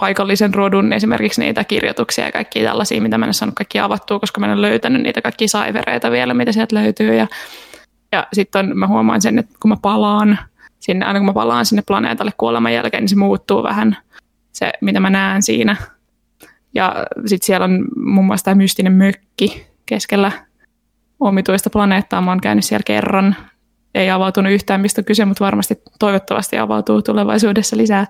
[0.00, 4.40] paikallisen rodun esimerkiksi niitä kirjoituksia ja kaikkia tällaisia, mitä mä en saanut kaikki avattua, koska
[4.40, 7.14] mä en löytänyt niitä kaikkia saivereita vielä, mitä sieltä löytyy.
[7.14, 7.26] Ja,
[8.12, 10.38] ja sitten mä huomaan sen, että kun mä palaan
[10.80, 13.96] sinne, aina kun mä palaan sinne planeetalle kuoleman jälkeen, niin se muuttuu vähän
[14.58, 15.76] se, mitä mä näen siinä.
[16.74, 20.32] Ja sitten siellä on muun muassa tämä mystinen mökki keskellä
[21.20, 22.20] omituista planeettaa.
[22.20, 23.36] Mä oon käynyt siellä kerran
[23.94, 28.06] ei avautunut yhtään, mistä on kyse, mutta varmasti toivottavasti avautuu tulevaisuudessa lisää.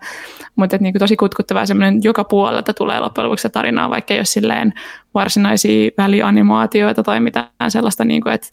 [0.56, 4.74] Mutta niin tosi kutkuttavaa semmoinen, joka puolelta tulee loppujen lopuksi tarinaa, vaikka ei ole silleen
[5.14, 8.48] varsinaisia välianimaatioita tai mitään sellaista, niin kuin, että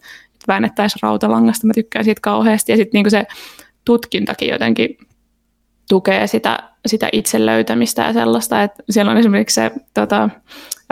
[0.48, 1.66] väännettäisiin rautalangasta.
[1.66, 2.72] Mä tykkään siitä kauheasti.
[2.72, 3.26] Ja sitten niin se
[3.84, 4.98] tutkintakin jotenkin
[5.88, 10.30] tukee sitä, sitä itse löytämistä ja sellaista, että siellä on esimerkiksi se tota,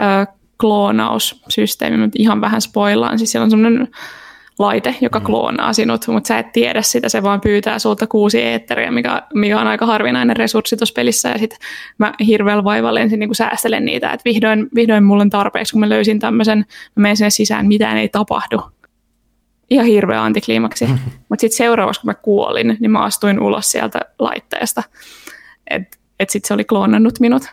[0.01, 3.17] ö, kloonaussysteemi, mutta ihan vähän spoilaan.
[3.17, 3.87] Siis siellä on semmoinen
[4.59, 5.25] laite, joka mm.
[5.25, 9.59] kloonaa sinut, mutta sä et tiedä sitä, se vaan pyytää sulta kuusi eetteriä, mikä, mikä
[9.59, 11.59] on aika harvinainen resurssi tuossa pelissä, ja sitten
[11.97, 15.89] mä hirveällä vaivalla ensin niin säästelen niitä, että vihdoin, vihdoin mulle on tarpeeksi, kun mä
[15.89, 16.57] löysin tämmöisen,
[16.95, 18.61] mä menen sinne sisään, mitään ei tapahdu.
[19.69, 20.85] Ihan hirveä antikliimaksi.
[21.29, 24.83] Mutta sitten seuraavaksi, kun mä kuolin, niin mä astuin ulos sieltä laitteesta.
[25.69, 27.43] Että et sitten se oli kloonannut minut.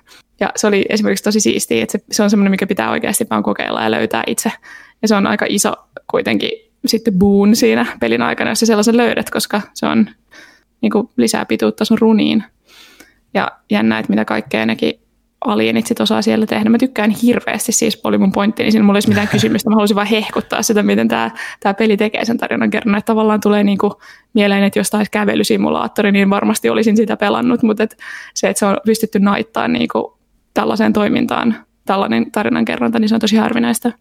[0.41, 3.43] Ja se oli esimerkiksi tosi siistiä, että se, se on semmoinen, mikä pitää oikeasti vaan
[3.43, 4.53] kokeilla ja löytää itse.
[5.03, 5.73] Ja se on aika iso
[6.11, 6.51] kuitenkin
[6.87, 10.11] sitten boon siinä pelin aikana, jos sä sellaisen löydät, koska se on
[10.81, 12.45] niin kuin, lisää pituutta sun runiin.
[13.35, 15.02] Ja jännä, että mitä kaikkea nekin
[15.47, 16.71] alienit sit osaa siellä tehdä.
[16.71, 19.71] Mä tykkään hirveästi, siis oli mun pointti, niin siinä mulla olisi mitään kysymystä.
[19.71, 21.31] Mä haluaisin vain hehkuttaa sitä, miten tämä,
[21.61, 22.95] tämä peli tekee sen tarinan kerran.
[22.95, 24.01] Että tavallaan tulee niinku
[24.35, 27.97] mieleen, että jos taisi kävelysimulaattori, niin varmasti olisin sitä pelannut, mutta et
[28.35, 30.19] se, että se on pystytty naittaa niinku
[30.55, 33.93] tällaiseen toimintaan, tällainen tarinan kerronta, niin se on tosi harvinaista.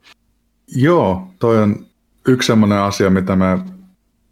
[0.75, 1.85] Joo, toi on
[2.27, 3.59] yksi sellainen asia, mitä me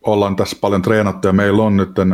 [0.01, 2.07] ollaan tässä paljon treenattu ja meillä on nyt äh,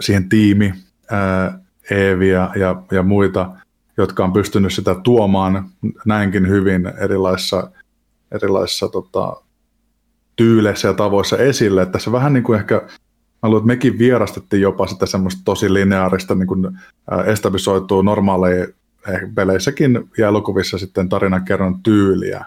[0.00, 0.74] siihen tiimi,
[1.12, 1.54] äh,
[1.90, 3.50] Eevi ja, ja, ja muita,
[3.98, 5.70] jotka on pystynyt sitä tuomaan
[6.06, 7.70] näinkin hyvin erilaisissa,
[8.32, 9.36] erilaisissa tota,
[10.36, 11.82] tyyleissä ja tavoissa esille.
[11.82, 12.74] Että tässä vähän niin kuin ehkä,
[13.42, 16.78] mä luulen, että mekin vierastettiin jopa sitä semmoista tosi lineaarista, niin kuin
[17.26, 18.66] establisoituu normaaleja
[19.34, 22.44] peleissäkin ja elokuvissa sitten tarinankerron tyyliä.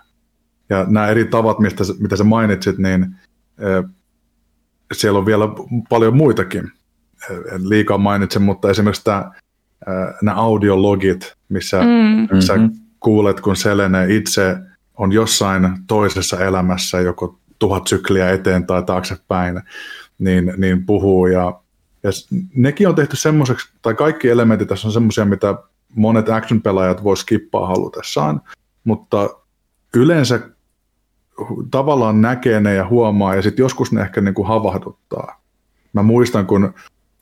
[0.69, 3.15] Ja nämä eri tavat, mistä, mitä sä mainitsit, niin
[4.93, 5.45] siellä on vielä
[5.89, 6.71] paljon muitakin.
[7.29, 9.31] En liikaa mainitsen, mutta esimerkiksi tämä,
[10.21, 12.39] nämä audiologit, missä mm.
[12.39, 12.71] sä mm-hmm.
[12.99, 14.57] kuulet, kun Selene itse
[14.97, 19.61] on jossain toisessa elämässä, joko tuhat sykliä eteen tai taaksepäin,
[20.19, 21.27] niin, niin puhuu.
[21.27, 21.59] Ja,
[22.03, 22.09] ja
[22.55, 25.55] nekin on tehty semmoiseksi, tai kaikki elementit tässä on semmoisia, mitä
[25.95, 28.41] monet action-pelaajat voi skippaa halutessaan,
[28.83, 29.29] mutta
[29.95, 30.39] yleensä
[31.71, 35.41] tavallaan näkee ne ja huomaa, ja sitten joskus ne ehkä niin kuin havahduttaa.
[35.93, 36.73] Mä muistan, kun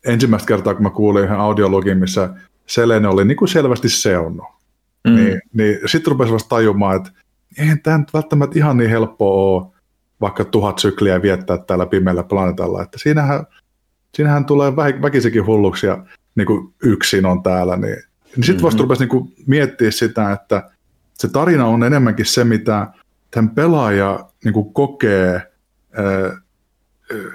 [0.06, 2.30] ensimmäistä kertaa, kun mä kuulin yhden audiologin, missä
[2.66, 4.46] Selene oli niin kuin selvästi seunut,
[5.08, 5.16] mm.
[5.16, 7.12] niin, niin sitten rupesi vasta tajumaan, että
[7.58, 9.74] eihän tämä nyt välttämättä ihan niin helppoa ole
[10.22, 13.46] vaikka tuhat sykliä viettää täällä pimeällä planeetalla, että siinähän,
[14.16, 16.04] siinähän tulee väkisikin hulluksi, ja
[16.36, 18.04] niin kuin yksin on täällä, niin, niin
[18.36, 18.66] sitten mm-hmm.
[18.66, 20.72] vasta rupesi niin kuin miettiä sitä, että
[21.14, 22.88] se tarina on enemmänkin se, mitä
[23.32, 25.52] tämän pelaaja niin kuin kokee
[25.94, 26.38] ää,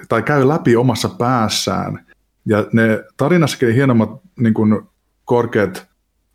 [0.09, 2.07] tai käy läpi omassa päässään.
[2.47, 4.83] Ja ne tarinassakin hienommat niin kuin
[5.25, 5.87] korkeat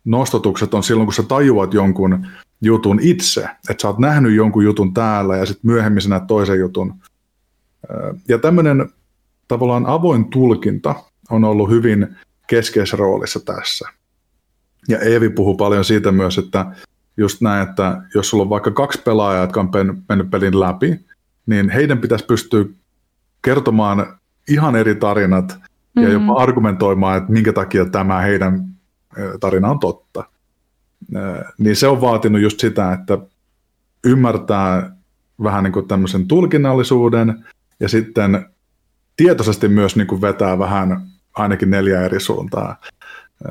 [0.04, 2.26] nostotukset on silloin, kun sä tajuat jonkun
[2.62, 3.48] jutun itse.
[3.70, 6.94] Että sä oot nähnyt jonkun jutun täällä ja sitten myöhemmin sä näet toisen jutun.
[8.28, 8.88] Ja tämmöinen
[9.48, 10.94] tavallaan avoin tulkinta
[11.30, 13.88] on ollut hyvin keskeisessä roolissa tässä.
[14.88, 16.66] Ja Eevi puhuu paljon siitä myös, että
[17.16, 19.70] just näin, että jos sulla on vaikka kaksi pelaajaa, jotka on
[20.08, 21.00] mennyt pelin läpi,
[21.46, 22.64] niin heidän pitäisi pystyä
[23.42, 25.58] kertomaan ihan eri tarinat
[25.96, 26.02] mm-hmm.
[26.02, 28.64] ja jopa argumentoimaan, että minkä takia tämä heidän
[29.40, 30.24] tarina on totta.
[31.58, 33.18] Niin se on vaatinut just sitä, että
[34.04, 34.96] ymmärtää
[35.42, 37.44] vähän niin kuin tämmöisen tulkinnallisuuden
[37.80, 38.46] ja sitten
[39.16, 41.00] tietoisesti myös niin kuin vetää vähän
[41.36, 42.76] ainakin neljä eri suuntaa.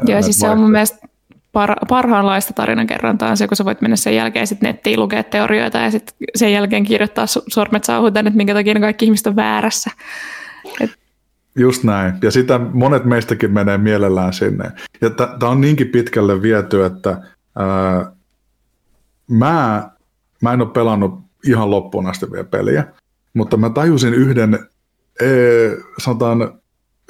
[0.07, 1.07] Joo, siis se on mun mielestä
[1.57, 5.77] par- parhaanlaista tarinankerrontaa on se, kun sä voit mennä sen jälkeen sit nettiin lukea teorioita
[5.77, 9.91] ja sitten sen jälkeen kirjoittaa sormet sauhuteen, että minkä takia kaikki ihmiset on väärässä.
[10.81, 10.91] Et...
[11.59, 12.13] Just näin.
[12.21, 14.71] Ja sitä monet meistäkin menee mielellään sinne.
[15.01, 17.21] Ja tämä on niinkin pitkälle viety, että
[17.55, 18.11] ää,
[19.29, 19.89] mä,
[20.41, 22.83] mä en ole pelannut ihan loppuun asti vielä peliä,
[23.33, 24.59] mutta mä tajusin yhden,
[25.21, 26.59] ee, sanotaan,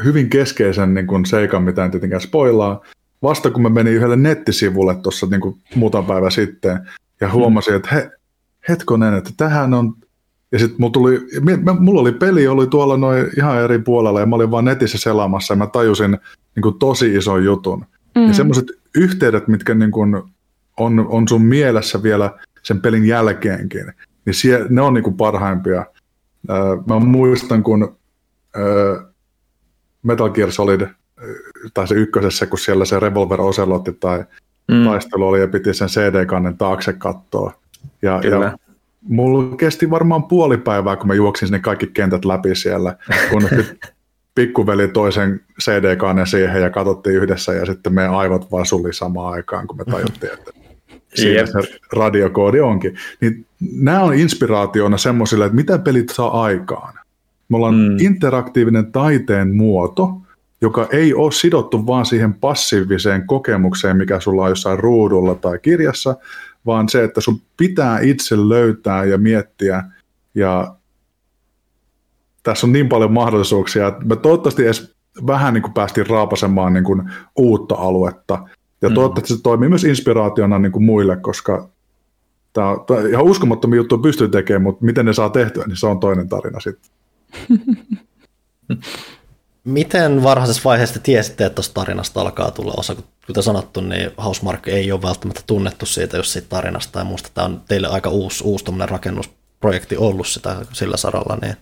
[0.04, 2.82] hyvin keskeisen niin kun seikan, mitä en tietenkään spoilaa,
[3.24, 6.80] vasta kun mä menin yhdelle nettisivulle tuossa niin muutama päivä sitten
[7.22, 8.12] ja huomasin, että he,
[8.70, 9.94] hetkonen, että tähän on
[10.52, 11.20] ja sitten mulla, tuli,
[11.80, 15.54] mulla oli peli, oli tuolla noin ihan eri puolella ja mä olin vaan netissä selaamassa
[15.54, 16.18] ja mä tajusin
[16.56, 17.86] niin kuin tosi ison jutun.
[18.16, 18.28] Mm.
[18.28, 20.24] Ja semmoiset yhteydet, mitkä niin kuin
[20.78, 22.32] on, on sun mielessä vielä
[22.64, 23.94] sen pelin jälkeenkin,
[24.26, 25.86] niin sie, ne on niin kuin parhaimpia.
[26.88, 27.98] Mä muistan, kun
[30.04, 30.88] Metal Gear Solid
[31.74, 34.24] tai se ykkösessä, kun siellä se Revolver Ocelotti tai
[34.68, 34.86] mm.
[34.86, 37.54] taistelu oli ja piti sen CD-kannen taakse katsoa.
[38.02, 38.58] Ja, ja
[39.02, 42.96] mulla kesti varmaan puoli päivää, kun mä juoksin sinne kaikki kentät läpi siellä,
[43.30, 43.50] kun
[44.36, 49.68] pikkuveli toisen CD-kannen siihen ja katsottiin yhdessä ja sitten meidän aivot vaan suli samaan aikaan,
[49.68, 50.52] kun me tajuttiin, että
[51.16, 52.96] siinä se radiokoodi onkin.
[53.22, 56.94] Niin nämä on inspiraationa semmoisille, että mitä pelit saa aikaan.
[57.50, 58.00] Me ollaan mm.
[58.00, 60.18] interaktiivinen taiteen muoto,
[60.62, 66.16] joka ei ole sidottu vaan siihen passiiviseen kokemukseen, mikä sulla on jossain ruudulla tai kirjassa,
[66.66, 69.84] vaan se, että sun pitää itse löytää ja miettiä
[70.36, 70.76] ja
[72.44, 74.96] tässä on niin paljon mahdollisuuksia, että me toivottavasti edes
[75.28, 78.48] vähän niin kuin päästiin raapasemaan niin kuin uutta aluetta.
[78.82, 78.96] Ja mm.
[78.96, 81.70] toivottavasti se toimii myös inspiraationa niin kuin muille, koska
[82.54, 85.88] tämä on, tämä ihan uskomattomia juttuja pystyy tekemään, mutta miten ne saa tehtyä, niin se
[85.88, 86.92] on toinen tarina sitten.
[89.64, 92.96] Miten varhaisessa vaiheessa tiesitte, että tuosta tarinasta alkaa tulla osa?
[93.28, 97.46] Kuten sanottu, niin Housemark ei ole välttämättä tunnettu siitä, jos siitä tarinasta, ja minusta tämä
[97.46, 101.38] on teille aika uusi, uusi rakennusprojekti ollut sitä sillä saralla.
[101.42, 101.56] Niin.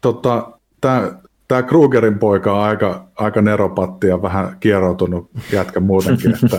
[0.00, 1.12] Tota, tämä,
[1.48, 6.34] tämä Krugerin poika on aika, aika neropatti ja vähän kieroutunut jätkä muutenkin.
[6.44, 6.58] Että,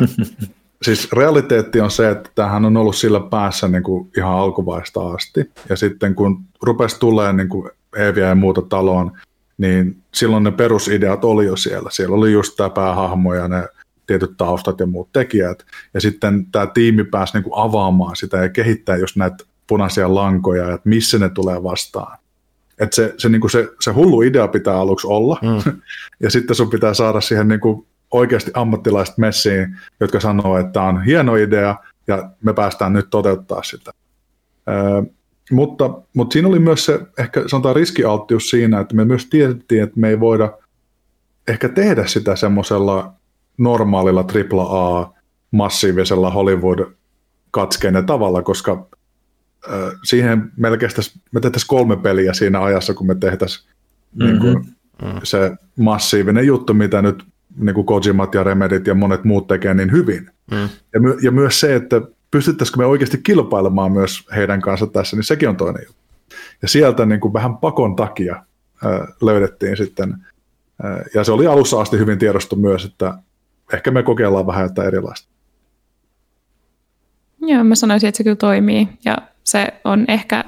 [0.82, 5.52] siis realiteetti on se, että tämähän on ollut sillä päässä niin kuin ihan alkuvaista asti.
[5.70, 9.12] Ja sitten kun rupesi tulemaan niin kuin Eeviä ja muuta taloon,
[9.58, 11.89] niin silloin ne perusideat oli jo siellä.
[11.91, 13.68] Siellä oli just tämä päähahmo ja ne
[14.08, 15.66] tietyt taustat ja muut tekijät.
[15.93, 19.38] Ja sitten tämä tiimi pääsi niinku avaamaan sitä ja kehittää just näitä
[19.68, 22.18] punaisia lankoja, että missä ne tulee vastaan.
[22.80, 25.72] Et se, se, niinku se, se hullu idea pitää aluksi olla, mm.
[26.24, 31.03] ja sitten sun pitää saada siihen niinku oikeasti ammattilaiset messiin, jotka sanoo, että tämä on
[31.03, 31.76] hieno idea,
[32.08, 33.91] ja me päästään nyt toteuttaa sitä.
[34.70, 35.03] Öö,
[35.52, 40.00] mutta, mutta siinä oli myös se ehkä sanotaan riskialttius siinä, että me myös tiedettiin, että
[40.00, 40.58] me ei voida
[41.48, 43.14] ehkä tehdä sitä semmoisella
[43.58, 45.14] normaalilla AAA
[45.52, 46.80] massiivisella Hollywood
[47.52, 48.88] katskeinen tavalla, koska
[49.70, 50.91] äh, siihen melkein
[51.32, 53.70] me tehtäisiin kolme peliä siinä ajassa, kun me tehtäisiin
[54.16, 54.32] mm-hmm.
[54.32, 55.20] niin kuin, mm-hmm.
[55.24, 57.24] se massiivinen juttu, mitä nyt
[57.58, 60.30] niin kuin Kojimat ja Remedit ja monet muut tekee niin hyvin.
[60.52, 60.70] Mm.
[60.93, 62.02] Ja, my- ja myös se, että
[62.32, 66.02] pystyttäisikö me oikeasti kilpailemaan myös heidän kanssa tässä, niin sekin on toinen juttu.
[66.62, 68.44] Ja sieltä niin kuin vähän pakon takia
[69.22, 70.16] löydettiin sitten,
[71.14, 73.18] ja se oli alussa asti hyvin tiedostu myös, että
[73.74, 75.30] ehkä me kokeillaan vähän jotain erilaista.
[77.42, 80.44] Joo, mä sanoisin, että se kyllä toimii, ja se on ehkä,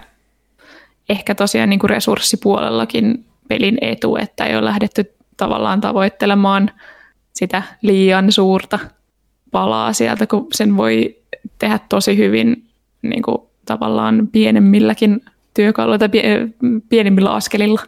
[1.09, 6.71] ehkä tosiaan niin kuin resurssipuolellakin pelin etu, että ei ole lähdetty tavallaan tavoittelemaan
[7.33, 8.79] sitä liian suurta
[9.57, 11.17] palaa sieltä, kun sen voi
[11.59, 12.67] tehdä tosi hyvin
[13.01, 16.09] niin kuin, tavallaan pienemmilläkin työkaluilla tai
[16.89, 17.81] pienimmillä askelilla.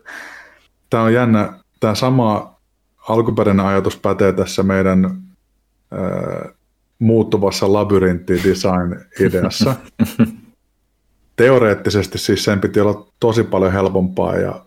[0.90, 1.54] Tämä on jännä.
[1.80, 2.56] Tämä sama
[3.10, 5.12] alkuperäinen ajatus pätee tässä meidän äh,
[7.00, 9.76] muuttuvassa labyrintti-design-ideassa.
[11.36, 14.66] Teoreettisesti siis sen piti olla tosi paljon helpompaa ja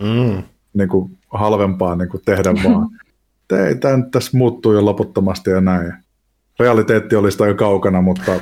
[0.00, 0.42] mm.
[0.74, 2.88] niin kuin, halvempaa niin kuin tehdä vaan.
[3.66, 6.09] Ei, tämä tässä muuttuu jo loputtomasti ja näin.
[6.60, 8.32] Realiteetti olisi aika kaukana, mutta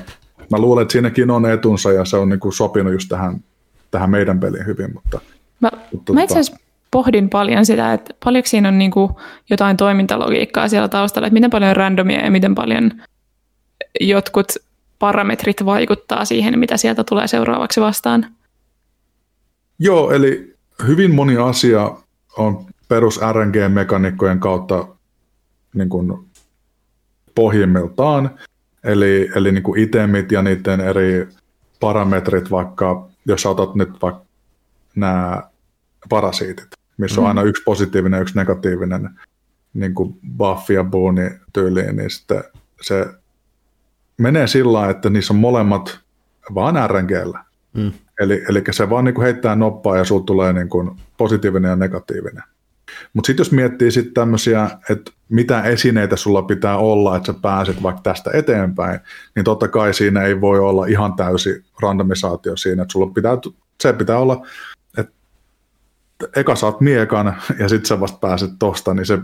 [0.51, 3.45] mä luulen, että siinäkin on etunsa ja se on niin kuin sopinut just tähän,
[3.91, 4.95] tähän meidän peliin hyvin.
[4.95, 5.21] Mutta,
[5.61, 9.13] mä, mutta, mä itse tota- asiassa pohdin paljon sitä, että paljonko siinä on niin kuin
[9.51, 12.93] jotain toimintalogiikkaa siellä taustalla, että miten paljon randomia ja miten paljon
[14.01, 14.53] jotkut
[14.99, 18.27] parametrit vaikuttaa siihen, mitä sieltä tulee seuraavaksi vastaan.
[19.79, 20.55] Joo, eli
[20.87, 21.91] hyvin moni asia
[22.37, 24.89] on perus RNG-mekaniikkojen kautta
[25.75, 26.13] niin kuin
[27.39, 28.31] pohjimmiltaan,
[28.85, 31.29] eli, eli niin kuin itemit ja niiden eri
[31.81, 34.23] parametrit, vaikka jos otat nyt vaikka
[34.95, 35.43] nämä
[36.09, 36.67] parasiitit,
[36.97, 37.23] missä mm.
[37.23, 39.11] on aina yksi positiivinen ja yksi negatiivinen
[39.75, 42.45] niin kuin buff ja booni tyyliin, niin sitten
[42.81, 43.07] se
[44.17, 46.01] menee sillä että niissä on molemmat
[46.55, 47.45] vaan RNGllä.
[47.75, 47.93] Mm.
[48.21, 51.77] Eli, eli se vaan niin kuin heittää noppaa ja sulla tulee niin kuin positiivinen ja
[51.77, 52.43] negatiivinen.
[53.13, 57.83] Mutta sitten jos miettii sitten tämmöisiä, että mitä esineitä sulla pitää olla, että sä pääset
[57.83, 59.01] vaikka tästä eteenpäin,
[59.35, 63.39] niin totta kai siinä ei voi olla ihan täysi randomisaatio siinä, että sulla pitää,
[63.83, 64.47] se pitää olla,
[64.99, 65.13] että
[66.37, 69.19] eka saat miekan ja sitten sä vasta pääset tosta, niin se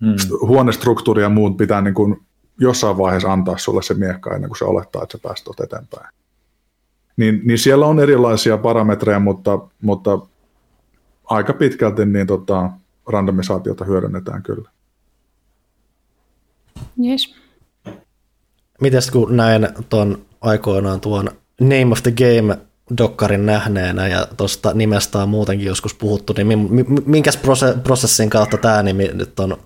[0.00, 0.16] hmm.
[0.40, 2.16] huonestruktuuri ja muut pitää niin kuin
[2.60, 6.14] jossain vaiheessa antaa sulle se miekka ennen kuin se olettaa, että sä pääset eteenpäin.
[7.16, 10.18] Niin, niin siellä on erilaisia parametreja, mutta, mutta
[11.24, 12.70] aika pitkälti niin tota,
[13.06, 14.70] randomisaatiota hyödynnetään kyllä.
[17.06, 17.34] Yes.
[18.80, 21.28] Mites kun näin tuon aikoinaan tuon
[21.60, 22.58] Name of the Game
[22.98, 26.68] dokkarin nähneenä ja tuosta nimestä on muutenkin joskus puhuttu, niin
[27.06, 27.38] minkäs
[27.82, 29.56] prosessin kautta tämä nimi nyt on,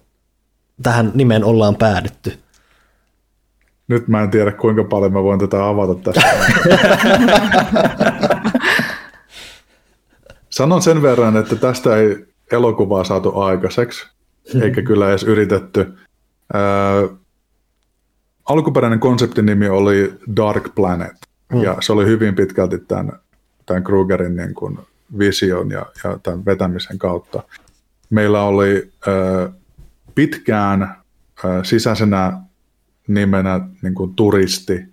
[0.82, 2.38] tähän nimeen ollaan päädytty?
[3.88, 6.30] Nyt mä en tiedä, kuinka paljon mä voin tätä avata tästä.
[10.50, 14.08] Sanon sen verran, että tästä ei elokuvaa saatu aikaiseksi,
[14.62, 15.94] eikä kyllä edes yritetty.
[16.54, 17.08] Ää,
[18.44, 21.16] alkuperäinen konseptinimi oli Dark Planet,
[21.52, 21.62] mm.
[21.62, 23.12] ja se oli hyvin pitkälti tämän,
[23.66, 24.78] tämän Krugerin niin kuin
[25.18, 27.42] vision ja, ja tämän vetämisen kautta.
[28.10, 29.52] Meillä oli ää,
[30.14, 30.82] pitkään
[31.44, 32.38] ää, sisäisenä
[33.08, 34.84] nimenä niin kuin turisti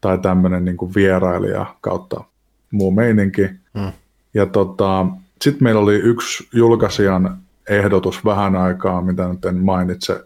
[0.00, 2.24] tai tämmöinen niin kuin vierailija kautta
[2.70, 3.42] muu meininki.
[3.74, 3.92] Mm.
[4.34, 5.06] Ja tota,
[5.42, 10.24] sitten meillä oli yksi julkaisijan ehdotus vähän aikaa, mitä nyt en mainitse,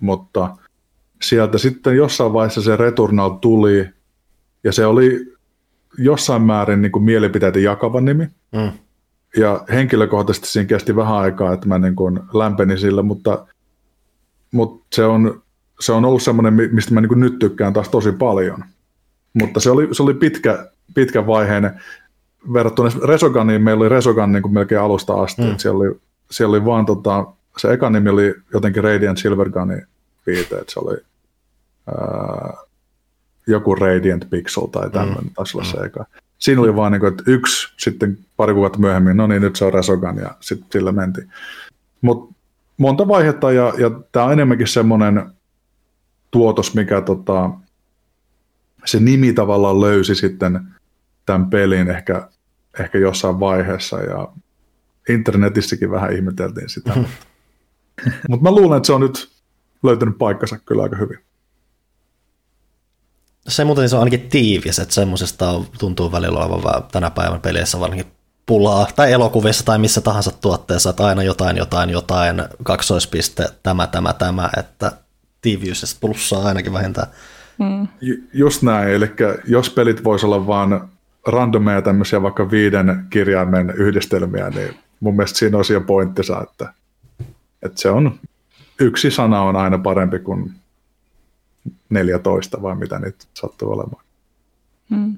[0.00, 0.56] mutta
[1.22, 3.88] sieltä sitten jossain vaiheessa se Returnal tuli,
[4.64, 5.32] ja se oli
[5.98, 8.28] jossain määrin niin kuin mielipiteitä jakava nimi.
[8.52, 8.72] Mm.
[9.36, 13.46] Ja henkilökohtaisesti siinä kesti vähän aikaa, että mä niin kuin lämpenin sille, mutta,
[14.52, 15.42] mutta se, on,
[15.80, 18.64] se on ollut semmoinen, mistä mä niin kuin nyt tykkään taas tosi paljon.
[19.34, 21.80] Mutta se oli, se oli pitkä, pitkä vaiheinen
[22.52, 25.54] verrattuna Resoganiin, meillä oli Resogan niin kuin melkein alusta asti, mm.
[25.56, 27.26] siellä, oli, siellä oli vaan tota,
[27.56, 29.86] se eka nimi oli jotenkin Radiant Silvergunin
[30.26, 30.96] viite, että se oli
[31.86, 32.54] ää,
[33.46, 35.30] joku Radiant Pixel tai tämmöinen, mm.
[35.34, 35.84] taisi olla se mm.
[35.84, 36.04] eka.
[36.38, 39.64] Siinä oli vaan niin kuin, että yksi, sitten pari kuukautta myöhemmin, no niin, nyt se
[39.64, 41.32] on Resogan ja sitten sillä mentiin.
[42.00, 42.34] Mutta
[42.76, 45.30] monta vaihetta ja, ja tämä on enemmänkin semmoinen
[46.30, 47.50] tuotos, mikä tota,
[48.84, 50.60] se nimi tavallaan löysi sitten
[51.26, 52.28] tämän pelin ehkä,
[52.80, 54.28] ehkä jossain vaiheessa ja
[55.08, 56.92] internetissäkin vähän ihmeteltiin sitä.
[56.94, 57.04] Mm.
[58.28, 59.30] Mutta mä luulen, että se on nyt
[59.82, 61.18] löytänyt paikkansa kyllä aika hyvin.
[63.48, 68.12] Se muuten se on ainakin tiivis, että semmoisesta tuntuu välillä olevan tänä päivänä peleissä varsinkin
[68.46, 74.12] pulaa, tai elokuvissa tai missä tahansa tuotteessa, että aina jotain, jotain, jotain, kaksoispiste, tämä, tämä,
[74.12, 74.92] tämä, että
[75.40, 77.06] tiiviys plussaa ainakin vähintään.
[77.58, 77.88] Mm.
[78.32, 79.10] Just näin, eli
[79.46, 80.88] jos pelit voisi olla vaan
[81.26, 86.74] randomeja tämmöisiä vaikka viiden kirjaimen yhdistelmiä, niin mun mielestä siinä on jo pointtinsa, että,
[87.62, 88.18] että se on,
[88.80, 90.52] yksi sana on aina parempi kuin
[91.90, 94.04] 14 vai mitä niitä sattuu olemaan.
[94.90, 95.16] Hmm.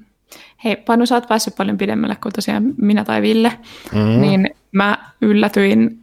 [0.63, 3.59] Hei, Panu, sä oot päässyt paljon pidemmälle kuin tosiaan minä tai Ville,
[3.93, 4.21] mm.
[4.21, 6.02] niin mä yllätyin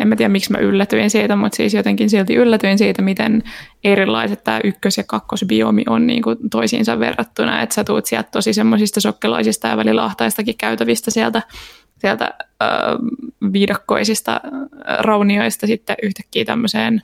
[0.00, 3.42] en mä tiedä miksi mä yllätyin siitä, mutta siis jotenkin silti yllätyin siitä, miten
[3.84, 8.52] erilaiset tämä ykkös- ja kakkosbiomi on niin kuin toisiinsa verrattuna, että sä tuut sieltä tosi
[8.52, 11.42] semmoisista sokkelaisista ja välillä ahtaistakin käytävistä sieltä,
[11.98, 12.68] sieltä äh,
[13.52, 14.40] viidakkoisista
[14.98, 17.02] raunioista sitten yhtäkkiä tämmöiseen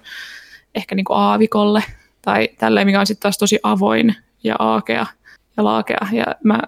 [0.74, 1.82] ehkä niin kuin aavikolle
[2.22, 4.14] tai tälleen, mikä on sitten taas tosi avoin
[4.44, 5.06] ja aakea
[5.56, 6.06] ja laakea.
[6.12, 6.60] Ja mä,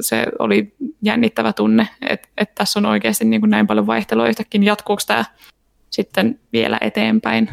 [0.00, 4.60] se oli jännittävä tunne, että, että tässä on oikeasti niin kuin näin paljon vaihtelua yhtäkkiä.
[4.64, 5.24] Jatkuuko tämä
[5.90, 7.50] sitten vielä eteenpäin?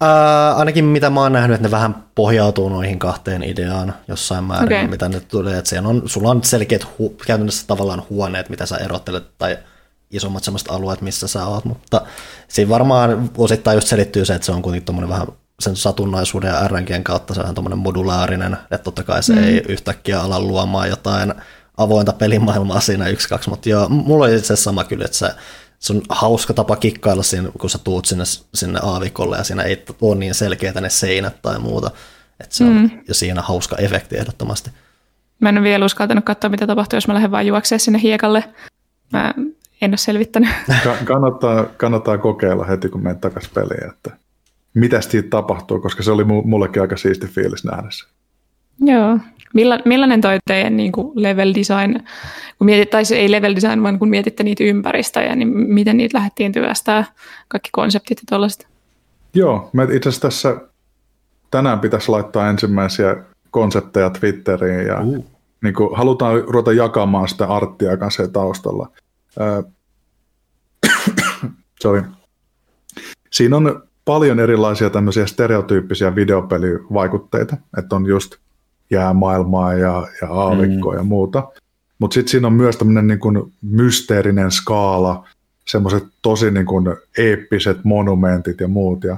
[0.00, 4.78] Ää, ainakin mitä mä oon nähnyt, että ne vähän pohjautuu noihin kahteen ideaan jossain määrin,
[4.78, 4.88] okay.
[4.88, 5.58] mitä nyt tulee.
[5.58, 9.58] Että on, sulla on selkeät hu- käytännössä tavallaan huoneet, mitä sä erottelet, tai
[10.10, 12.02] isommat semmoiset alueet, missä sä oot, mutta
[12.48, 15.26] siinä varmaan osittain just selittyy se, että se on kuitenkin vähän
[15.60, 19.44] sen satunnaisuuden ja RNGn kautta se on tuommoinen modulaarinen, että totta kai se mm.
[19.44, 21.34] ei yhtäkkiä ala luomaan jotain
[21.76, 25.30] avointa pelimaailmaa siinä yksi, kaksi, mutta joo, mulla oli se sama kyllä, että se,
[25.78, 28.24] se on hauska tapa kikkailla siinä, kun sä tuut sinne,
[28.54, 31.90] sinne aavikolle ja siinä ei ole niin selkeitä ne seinät tai muuta,
[32.40, 32.90] että se on mm.
[33.08, 34.70] jo siinä hauska efekti ehdottomasti.
[35.40, 38.44] Mä en ole vielä uskaltanut katsoa, mitä tapahtuu, jos mä lähden vaan juoksemaan sinne hiekalle.
[39.12, 39.34] Mä
[39.80, 40.50] en ole selvittänyt.
[41.04, 44.23] kannattaa, kannattaa kokeilla heti, kun menet takaisin peliin, että
[44.74, 48.06] mitä siitä tapahtuu, koska se oli mullekin aika siisti fiilis nähdä se.
[48.80, 49.18] Joo.
[49.54, 52.00] Milla, millainen toi teidän niin kuin level design,
[52.58, 56.18] kun mietit, tai se ei level design, vaan kun mietitte niitä ympäristöjä, niin miten niitä
[56.18, 57.04] lähdettiin työstää,
[57.48, 58.66] kaikki konseptit ja tuollaiset?
[59.34, 60.56] Joo, me itse asiassa tässä
[61.50, 63.16] tänään pitäisi laittaa ensimmäisiä
[63.50, 65.26] konsepteja Twitteriin ja uh.
[65.62, 68.90] niin kuin, halutaan ruveta jakamaan sitä arttia kanssa taustalla.
[69.40, 69.72] Äh,
[71.82, 72.02] sorry.
[73.30, 78.36] Siinä on paljon erilaisia tämmöisiä stereotyyppisiä videopelivaikutteita, että on just
[78.90, 80.98] jäämaailmaa ja, ja aavikkoa mm.
[80.98, 81.48] ja muuta.
[81.98, 85.28] Mutta sitten siinä on myös tämmöinen niin kuin mysteerinen skaala,
[85.66, 86.86] semmoiset tosi niin kuin
[87.18, 89.04] eeppiset monumentit ja muut.
[89.04, 89.16] Ja,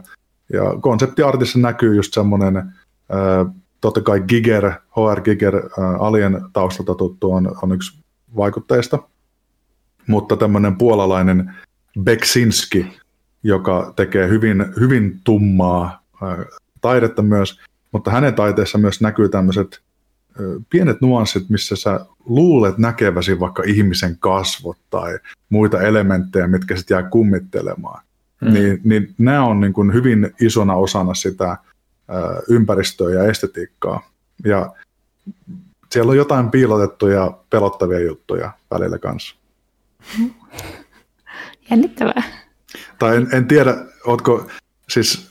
[0.52, 7.32] ja konseptiartissa näkyy just semmoinen, äh, totta kai Giger, HR Giger, äh, Alien taustalta tuttu
[7.32, 7.98] on, on yksi
[8.36, 8.98] vaikutteista,
[10.06, 11.54] mutta tämmöinen puolalainen
[12.00, 12.98] Beksinski,
[13.42, 16.46] joka tekee hyvin, hyvin tummaa äh,
[16.80, 17.60] taidetta myös,
[17.92, 19.80] mutta hänen taiteessa myös näkyy tämmöiset
[20.70, 25.18] pienet nuanssit, missä sä luulet näkeväsi vaikka ihmisen kasvot tai
[25.48, 28.04] muita elementtejä, mitkä sitten jää kummittelemaan.
[28.40, 28.52] Mm.
[28.52, 31.58] Niin, niin nämä on niin kuin hyvin isona osana sitä ä,
[32.48, 34.10] ympäristöä ja estetiikkaa.
[34.44, 34.72] Ja
[35.92, 39.36] siellä on jotain piilotettuja, pelottavia juttuja välillä kanssa.
[41.70, 42.22] Jännittävää.
[42.98, 43.74] Tai en, en tiedä,
[44.06, 44.46] ootko,
[44.88, 45.30] siis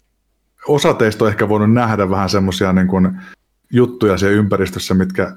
[0.68, 3.22] osa teistä on ehkä voinut nähdä vähän semmoisia niin kuin
[3.74, 5.32] juttuja siellä ympäristössä, mitkä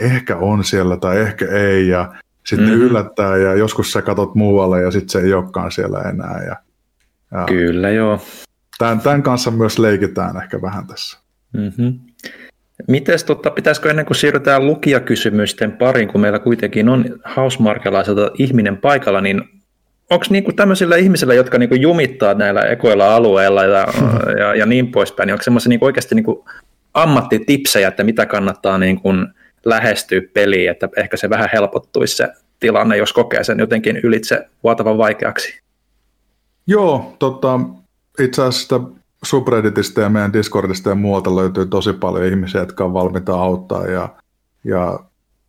[0.00, 2.14] ehkä on siellä tai ehkä ei, ja
[2.46, 2.82] sitten mm-hmm.
[2.82, 6.42] yllättää, ja joskus sä katot muualle, ja sitten se ei olekaan siellä enää.
[6.44, 6.56] Ja,
[7.32, 8.20] ja Kyllä, joo.
[8.78, 11.18] Tämän, tämän kanssa myös leikitään ehkä vähän tässä.
[11.52, 11.98] Mm-hmm.
[12.88, 19.20] Mites, totta, pitäisikö ennen kuin siirrytään lukijakysymysten pariin, kun meillä kuitenkin on hausmarkelaiselta ihminen paikalla,
[19.20, 19.59] niin
[20.10, 23.86] onko niinku tämmöisillä ihmisillä, jotka niinku jumittaa näillä ekoilla alueilla ja,
[24.40, 26.48] ja, ja niin poispäin, niin onko semmoisia niinku oikeasti niinku
[26.94, 29.08] ammattitipsejä, että mitä kannattaa niinku
[29.64, 32.28] lähestyä peliin, että ehkä se vähän helpottuisi se
[32.60, 35.60] tilanne, jos kokee sen jotenkin ylitse vuotavan vaikeaksi?
[36.66, 37.60] Joo, tota,
[38.18, 38.80] itse asiassa
[39.24, 44.08] subredditistä ja meidän Discordista ja muualta löytyy tosi paljon ihmisiä, jotka on valmiita auttaa ja,
[44.64, 44.98] ja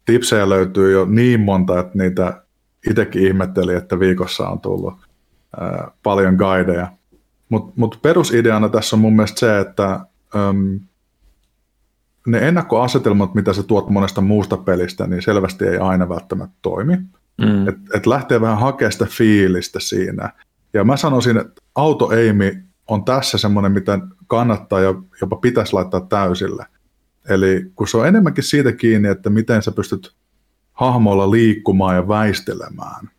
[0.06, 2.41] tipsejä löytyy jo niin monta, että niitä
[2.90, 4.94] itsekin ihmettelin, että viikossa on tullut
[5.60, 6.92] ää, paljon guideja.
[7.50, 10.00] Mutta mut perusideana tässä on mun mielestä se, että
[10.36, 10.80] äm,
[12.28, 16.98] ne ennakkoasetelmat, mitä sä tuot monesta muusta pelistä, niin selvästi ei aina välttämättä toimi.
[17.38, 17.68] Mm.
[17.68, 20.30] Et, et lähtee vähän hakemaan sitä fiilistä siinä.
[20.74, 26.66] Ja mä sanoisin, että auto-aimi on tässä semmoinen, mitä kannattaa ja jopa pitäisi laittaa täysille.
[27.30, 30.16] Eli kun se on enemmänkin siitä kiinni, että miten sä pystyt
[30.82, 33.10] hahmoilla liikkumaan ja väistelemään,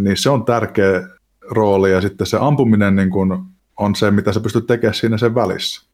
[0.00, 1.08] niin se on tärkeä
[1.50, 5.34] rooli ja sitten se ampuminen niin kun on se, mitä sä pystyt tekemään siinä sen
[5.34, 5.86] välissä.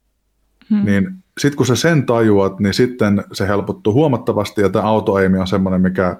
[0.70, 0.84] Hmm.
[0.84, 5.46] Niin sitten kun sä sen tajuat, niin sitten se helpottuu huomattavasti ja tämä autoaimi on
[5.46, 6.16] semmoinen, mikä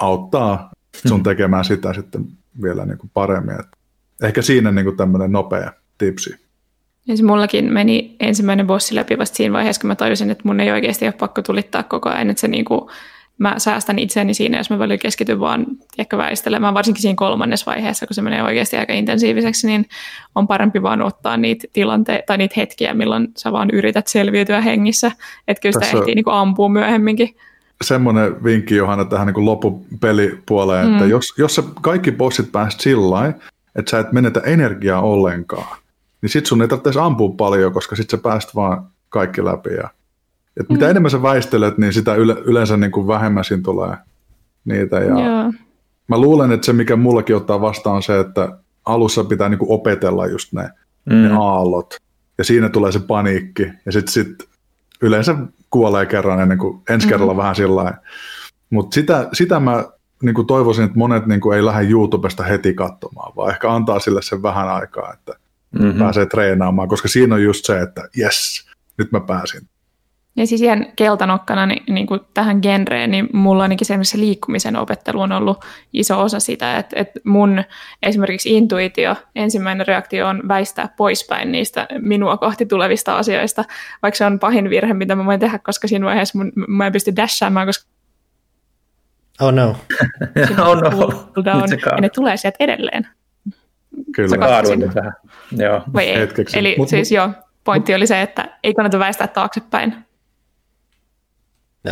[0.00, 0.70] auttaa
[1.06, 1.22] sun hmm.
[1.22, 2.24] tekemään sitä sitten
[2.62, 3.60] vielä niin kuin paremmin.
[3.60, 3.66] Et
[4.22, 6.41] ehkä siinä niin kuin tämmöinen nopea tipsi.
[7.06, 10.60] Ja se mullakin meni ensimmäinen bossi läpi vasta siinä vaiheessa, kun mä tajusin, että mun
[10.60, 12.80] ei oikeasti ole pakko tulittaa koko ajan, että se niin kuin,
[13.38, 15.66] mä säästän itseäni siinä, jos mä välillä keskityn vaan
[15.98, 19.86] ehkä väistelemään, varsinkin siinä kolmannessa vaiheessa, kun se menee oikeasti aika intensiiviseksi, niin
[20.34, 25.12] on parempi vaan ottaa niitä tilanteita tai niitä hetkiä, milloin sä vaan yrität selviytyä hengissä,
[25.48, 27.36] että kyllä sitä Tässä ehtii niin kuin ampua myöhemminkin.
[27.84, 30.92] Semmoinen vinkki Johanna tähän niin loppupelipuoleen, mm.
[30.92, 33.32] että jos, jos sä kaikki bossit pääst sillä
[33.76, 35.78] että sä et menetä energiaa ollenkaan,
[36.22, 39.74] niin sit sun ei tarvitse ampua paljon, koska sit sä pääst vaan kaikki läpi.
[39.74, 39.88] Ja,
[40.60, 40.90] et mitä mm.
[40.90, 43.96] enemmän sä väistelet, niin sitä yle, yleensä niin kuin vähemmän siinä tulee
[44.64, 44.96] niitä.
[44.98, 45.54] Ja yeah.
[46.08, 49.70] Mä luulen, että se mikä mullakin ottaa vastaan on se, että alussa pitää niin kuin
[49.70, 50.70] opetella just ne,
[51.04, 51.14] mm.
[51.14, 51.96] ne aallot.
[52.38, 53.62] Ja siinä tulee se paniikki.
[53.86, 54.48] Ja sitten sit
[55.02, 55.36] yleensä
[55.70, 57.38] kuolee kerran ennen kuin ensi kerralla mm.
[57.38, 57.94] vähän sillä
[58.70, 59.84] Mutta sitä, sitä mä
[60.22, 63.98] niin kuin toivoisin, että monet niin kuin ei lähde YouTubesta heti katsomaan, vaan ehkä antaa
[63.98, 65.32] sille sen vähän aikaa, että
[65.72, 65.98] mm-hmm.
[65.98, 69.68] pääsee treenaamaan, koska siinä on just se, että yes, nyt mä pääsin.
[70.36, 75.20] Ja siis ihan keltanokkana niin, niin kuin tähän genreen, niin mulla ainakin se liikkumisen opettelu
[75.20, 77.64] on ollut iso osa sitä, että, että mun
[78.02, 83.64] esimerkiksi intuitio, ensimmäinen reaktio on väistää poispäin niistä minua kohti tulevista asioista,
[84.02, 86.92] vaikka se on pahin virhe, mitä mä voin tehdä, koska siinä vaiheessa mun, mä en
[86.92, 87.92] pysty dashaamaan, koska
[89.40, 89.68] Oh no.
[90.66, 90.90] oh no.
[91.44, 93.08] Down, ja ne tulee sieltä edelleen.
[94.14, 94.28] Kyllä.
[94.28, 95.12] Sä kaaduin vähän.
[95.52, 95.82] Joo.
[95.92, 96.20] Vai ei.
[96.20, 96.58] Hetkeksi.
[96.58, 97.30] Eli Mut- siis joo,
[97.64, 99.94] pointti oli se, että ei kannata väistää taaksepäin.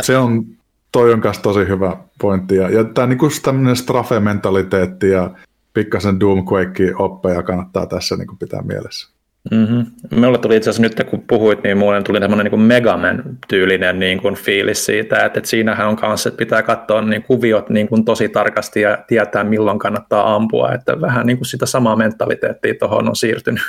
[0.01, 0.45] Se on,
[0.91, 2.55] toi on kanssa tosi hyvä pointti.
[2.55, 5.31] Ja, ja tämä niinku tämmöinen strafe-mentaliteetti ja
[5.73, 9.09] pikkasen Doomquake-oppeja kannattaa tässä niinku pitää mielessä.
[9.51, 9.85] Mm-hmm.
[10.11, 14.35] Minulle tuli itse asiassa nyt, kun puhuit, niin mulle tuli tämmöinen niin Megaman-tyylinen niin kuin
[14.35, 18.29] fiilis siitä, että, että siinähän on kanssa, että pitää katsoa niin kuviot niin kuin tosi
[18.29, 23.15] tarkasti ja tietää, milloin kannattaa ampua, että vähän niin kuin sitä samaa mentaliteettia tuohon on
[23.15, 23.63] siirtynyt.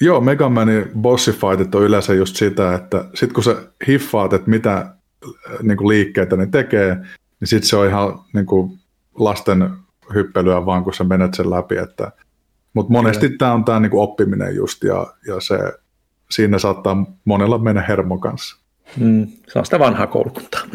[0.00, 3.56] Joo, Megamanin bossifightit on yleensä just sitä, että sit kun sä
[3.88, 4.92] hiffaat, että mitä äh,
[5.62, 6.94] niin kuin liikkeitä ne tekee,
[7.40, 8.78] niin sit se on ihan niin kuin
[9.18, 9.70] lasten
[10.14, 11.76] hyppelyä vaan, kun sä menet sen läpi.
[11.76, 12.12] Että,
[12.74, 15.58] mutta monesti tämä on tämä niin kuin oppiminen just, ja, ja se,
[16.30, 18.56] siinä saattaa monella mennä hermo kanssa.
[18.96, 20.60] Mm, se on sitä vanhaa koulukuntaa.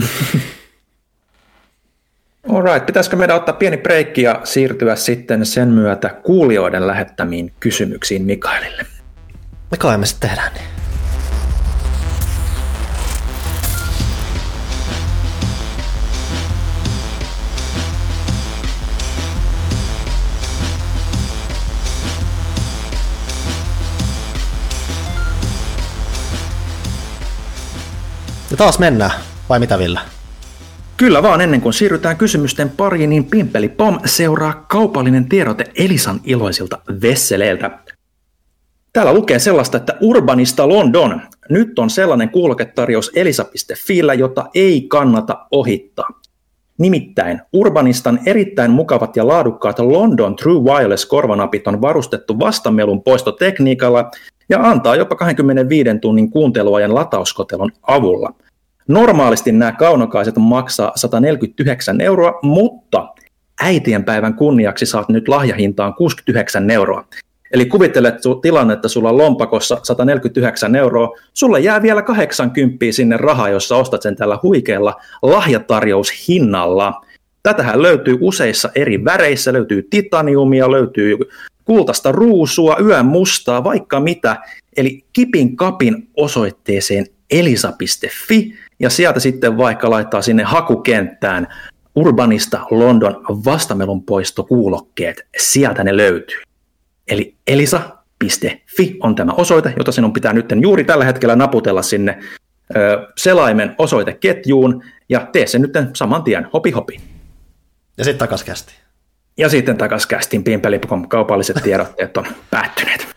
[2.54, 8.86] Alright, pitäisikö meidän ottaa pieni breikki ja siirtyä sitten sen myötä kuulijoiden lähettämiin kysymyksiin Mikaelille?
[9.72, 10.85] Me kai me sitten tehdään niin.
[28.56, 29.12] Ja taas mennään,
[29.50, 30.00] vai mitä Ville?
[30.98, 36.80] Kyllä vaan, ennen kuin siirrytään kysymysten pariin, niin Pimpeli Pom seuraa kaupallinen tiedote Elisan iloisilta
[37.02, 37.80] vesseleiltä.
[38.94, 41.22] Täällä lukee sellaista, että Urbanista London.
[41.50, 46.10] Nyt on sellainen kuuloketarjous elisa.fillä, jota ei kannata ohittaa.
[46.78, 54.12] Nimittäin Urbanistan erittäin mukavat ja laadukkaat London True Wireless korvanapit on varustettu vastamelun poistotekniikalla
[54.50, 58.34] ja antaa jopa 25 tunnin kuunteluajan latauskotelon avulla.
[58.88, 63.08] Normaalisti nämä kaunokaiset maksaa 149 euroa, mutta
[63.62, 67.06] äitienpäivän kunniaksi saat nyt lahjahintaan 69 euroa.
[67.52, 73.18] Eli kuvittele su- tilanne, että sulla on lompakossa 149 euroa, sulle jää vielä 80 sinne
[73.18, 77.02] rahaa, jossa ostat sen tällä huikealla lahjatarjoushinnalla.
[77.44, 81.18] Tätähän löytyy useissa eri väreissä, löytyy titaniumia, löytyy
[81.66, 84.38] kultaista ruusua, yön mustaa, vaikka mitä.
[84.78, 91.48] Eli kipin kapin osoitteeseen elisa.fi ja sieltä sitten vaikka laittaa sinne hakukenttään
[91.96, 96.42] Urbanista London vastamelun poistokuulokkeet, sieltä ne löytyy.
[97.08, 102.20] Eli elisa.fi on tämä osoite, jota sinun pitää nyt juuri tällä hetkellä naputella sinne
[102.76, 107.02] ö, selaimen osoiteketjuun ja tee se nyt saman tien, hopi hopi.
[107.98, 108.74] Ja sitten takas kästi.
[109.38, 113.16] Ja sitten takaisin kästiin Pimpeli.com kaupalliset tiedotteet on päättyneet.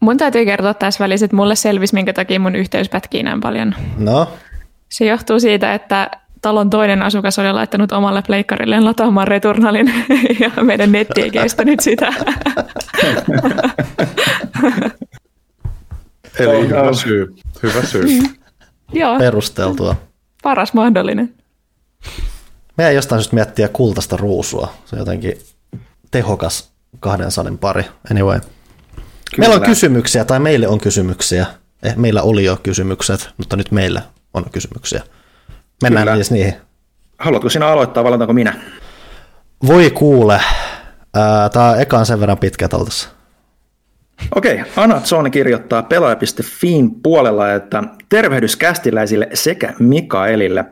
[0.00, 3.74] Mun täytyy kertoa tässä välissä, että mulle selvisi, minkä takia mun yhteys pätkii näin paljon.
[3.98, 4.28] No,
[4.88, 6.10] Se johtuu siitä, että
[6.42, 9.94] talon toinen asukas oli laittanut omalle pleikkarilleen lataamaan returnalin
[10.56, 12.12] ja meidän netti ei kestänyt sitä.
[16.38, 17.34] Eli Oh, hyvä syy.
[17.62, 18.04] Hyvä syy.
[18.92, 19.96] Joo, perusteltua.
[20.42, 21.34] paras mahdollinen.
[22.76, 24.72] Meidän jostain syystä miettiä kultaista ruusua.
[24.84, 25.38] Se on jotenkin
[26.10, 27.84] tehokas kahden salin pari.
[28.10, 28.40] Anyway.
[29.38, 31.46] Meillä on kysymyksiä, tai meille on kysymyksiä.
[31.82, 34.02] Eh, meillä oli jo kysymykset, mutta nyt meillä
[34.36, 35.02] on kysymyksiä.
[35.82, 36.16] Mennään Kyllä.
[36.16, 36.54] siis niihin.
[37.18, 38.54] Haluatko sinä aloittaa, vai aloitanko minä?
[39.66, 40.40] Voi kuule.
[41.52, 43.08] Tämä on ekaan sen verran pitkä taltassa.
[44.34, 50.64] Okei, Anazone kirjoittaa pelaaja.fiin puolella, että tervehdys kästiläisille sekä Mikaelille.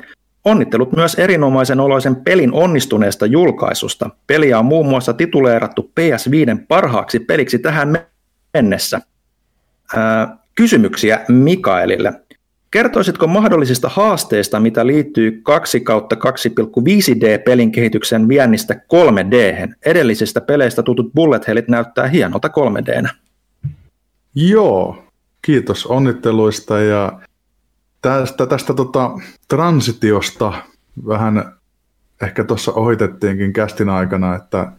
[0.45, 4.11] Onnittelut myös erinomaisen oloisen pelin onnistuneesta julkaisusta.
[4.27, 7.99] Peliä on muun muassa tituleerattu PS5 parhaaksi peliksi tähän
[8.55, 9.01] mennessä.
[9.97, 12.13] Ää, kysymyksiä Mikaelille.
[12.75, 19.69] Kertoisitko mahdollisista haasteista, mitä liittyy 2 kautta 2,5D-pelin kehityksen viennistä 3D?
[19.87, 23.09] Edellisistä peleistä tutut bullet hellit näyttää hienolta 3Dnä.
[24.35, 25.05] Joo,
[25.43, 27.21] kiitos onnitteluista ja
[28.03, 29.11] tästä, tästä tota,
[29.49, 30.53] transitiosta
[31.07, 31.53] vähän
[32.23, 34.73] ehkä tuossa ohitettiinkin kästin aikana, että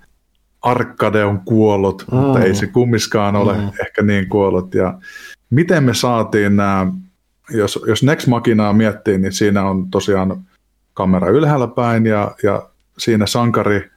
[0.62, 2.18] Arcade on kuollut, mm.
[2.18, 3.72] mutta ei se kummiskaan ole mm.
[3.86, 4.74] ehkä niin kuollut.
[4.74, 5.00] Ja
[5.50, 6.88] miten me saatiin nämä,
[7.50, 10.44] jos, jos Next Machinaa miettii, niin siinä on tosiaan
[10.94, 13.90] kamera ylhäällä päin ja, ja siinä sankari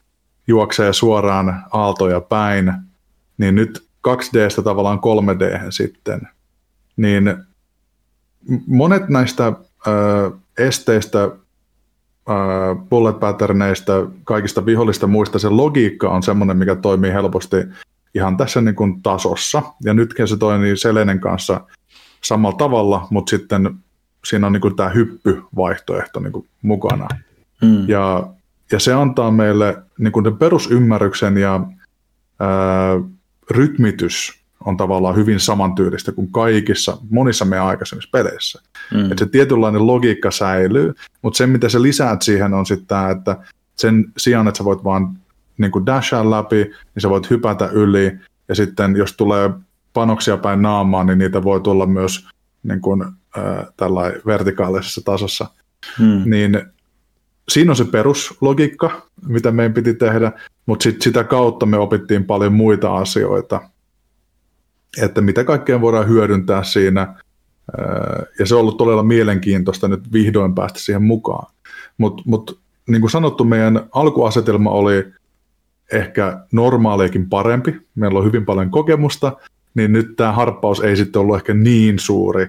[0.47, 2.73] juoksee suoraan aaltoja päin,
[3.39, 6.21] niin nyt 2Dstä tavallaan 3D sitten,
[6.97, 7.37] niin
[8.67, 9.53] monet näistä
[9.87, 11.31] ö, esteistä, ö,
[12.91, 13.93] bullet patterneista,
[14.25, 17.57] kaikista vihollista muista, se logiikka on semmoinen, mikä toimii helposti
[18.15, 19.63] ihan tässä niin kuin tasossa.
[19.85, 21.61] Ja nytkin se toimii Selenen kanssa
[22.25, 23.75] samalla tavalla, mutta sitten
[24.25, 27.09] siinä on niin tämä hyppyvaihtoehto niin mukana.
[27.63, 27.89] Mm.
[27.89, 28.27] Ja,
[28.73, 31.61] ja se antaa meille niin kuin perusymmärryksen ja
[32.41, 33.01] ää,
[33.51, 38.63] rytmitys on tavallaan hyvin samantyylistä kuin kaikissa, monissa meidän aikaisemmissa peleissä.
[38.95, 39.11] Mm.
[39.11, 43.37] Että se tietynlainen logiikka säilyy, mutta se, mitä sä lisäät siihen, on sitten tämä, että
[43.77, 45.19] sen sijaan, että sä voit vaan
[45.59, 48.19] niin dashaa läpi, niin sä voit hypätä yli,
[48.49, 49.51] ja sitten jos tulee
[49.93, 52.29] panoksia päin naamaan, niin niitä voi tulla myös
[52.63, 55.47] niin kuin, äh, tällainen vertikaalisessa tasossa.
[55.99, 56.23] Hmm.
[56.31, 56.63] Niin
[57.49, 60.33] siinä on se peruslogiikka, mitä meidän piti tehdä,
[60.67, 63.61] mutta sit sitä kautta me opittiin paljon muita asioita,
[65.03, 67.15] että mitä kaikkea voidaan hyödyntää siinä,
[68.39, 71.53] ja se on ollut todella mielenkiintoista nyt vihdoin päästä siihen mukaan.
[71.99, 75.13] Mutta mut, niin kuin sanottu, meidän alkuasetelma oli
[75.93, 79.37] ehkä normaaliakin parempi, meillä on hyvin paljon kokemusta,
[79.75, 82.47] niin nyt tämä harppaus ei sitten ollut ehkä niin suuri,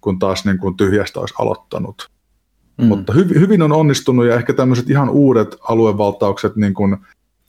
[0.00, 2.10] kun taas niin kuin tyhjästä olisi aloittanut.
[2.78, 2.86] Mm.
[2.86, 6.96] Mutta hy- hyvin on onnistunut ja ehkä tämmöiset ihan uudet aluevaltaukset, niin kuin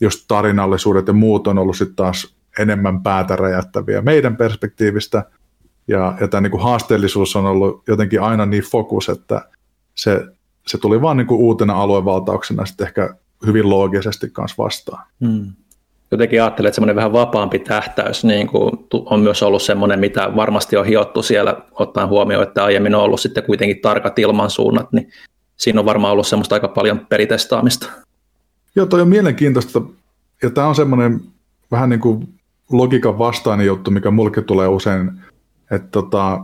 [0.00, 5.24] just tarinallisuudet ja muut on ollut sitten taas enemmän päätä räjättäviä meidän perspektiivistä.
[5.88, 9.48] Ja, ja tämä niin kuin haasteellisuus on ollut jotenkin aina niin fokus, että
[9.94, 10.26] se,
[10.66, 13.14] se tuli vaan niin kuin uutena aluevaltauksena sitten ehkä
[13.46, 15.06] hyvin loogisesti kanssa vastaan.
[15.20, 15.52] Mm.
[16.16, 20.76] Jotenkin ajattelen, että semmoinen vähän vapaampi tähtäys niin kuin on myös ollut semmoinen, mitä varmasti
[20.76, 25.08] on hiottu siellä, ottaen huomioon, että aiemmin on ollut sitten kuitenkin tarkat ilmansuunnat, niin
[25.56, 27.90] siinä on varmaan ollut semmoista aika paljon peritestaamista.
[28.76, 29.82] Joo, toi on mielenkiintoista,
[30.42, 31.20] ja tämä on semmoinen
[31.70, 32.28] vähän niin kuin
[32.72, 35.10] logiikan vastainen juttu, mikä mulke tulee usein,
[35.70, 36.40] että tota,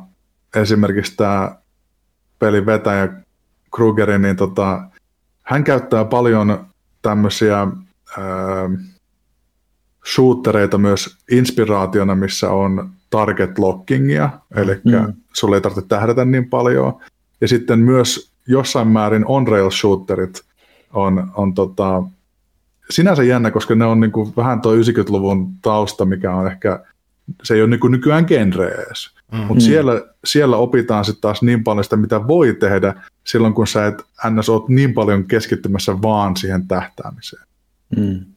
[0.57, 1.57] esimerkiksi tämä
[2.39, 3.09] pelin vetäjä
[3.75, 4.83] Krugeri, niin tota,
[5.43, 6.67] hän käyttää paljon
[7.03, 8.71] tämmöisiä ää,
[10.15, 15.13] shootereita myös inspiraationa, missä on target lockingia, eli mm.
[15.33, 17.01] sulle ei tarvitse tähdätä niin paljon.
[17.41, 20.43] Ja sitten myös jossain määrin on-rail shooterit
[20.93, 22.03] on, on tota,
[22.91, 26.85] sinänsä jännä, koska ne on niin kuin vähän tuo 90-luvun tausta, mikä on ehkä,
[27.43, 29.11] se ei ole niin kuin nykyään genre edes.
[29.33, 29.47] Mm-hmm.
[29.47, 33.87] Mutta siellä, siellä opitaan sitten taas niin paljon sitä, mitä voi tehdä silloin, kun sä
[33.87, 34.49] et ns.
[34.49, 37.47] oot niin paljon keskittymässä vaan siihen tähtäämiseen.
[37.97, 38.32] Mm.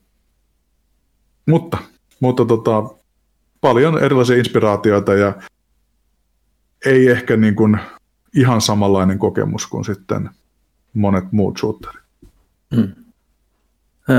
[1.45, 1.77] Mutta,
[2.19, 2.83] mutta tota,
[3.61, 5.33] paljon erilaisia inspiraatioita ja
[6.85, 7.77] ei ehkä niin kuin
[8.35, 10.29] ihan samanlainen kokemus kuin sitten
[10.93, 12.01] monet muut shooterit.
[12.75, 12.91] Mm.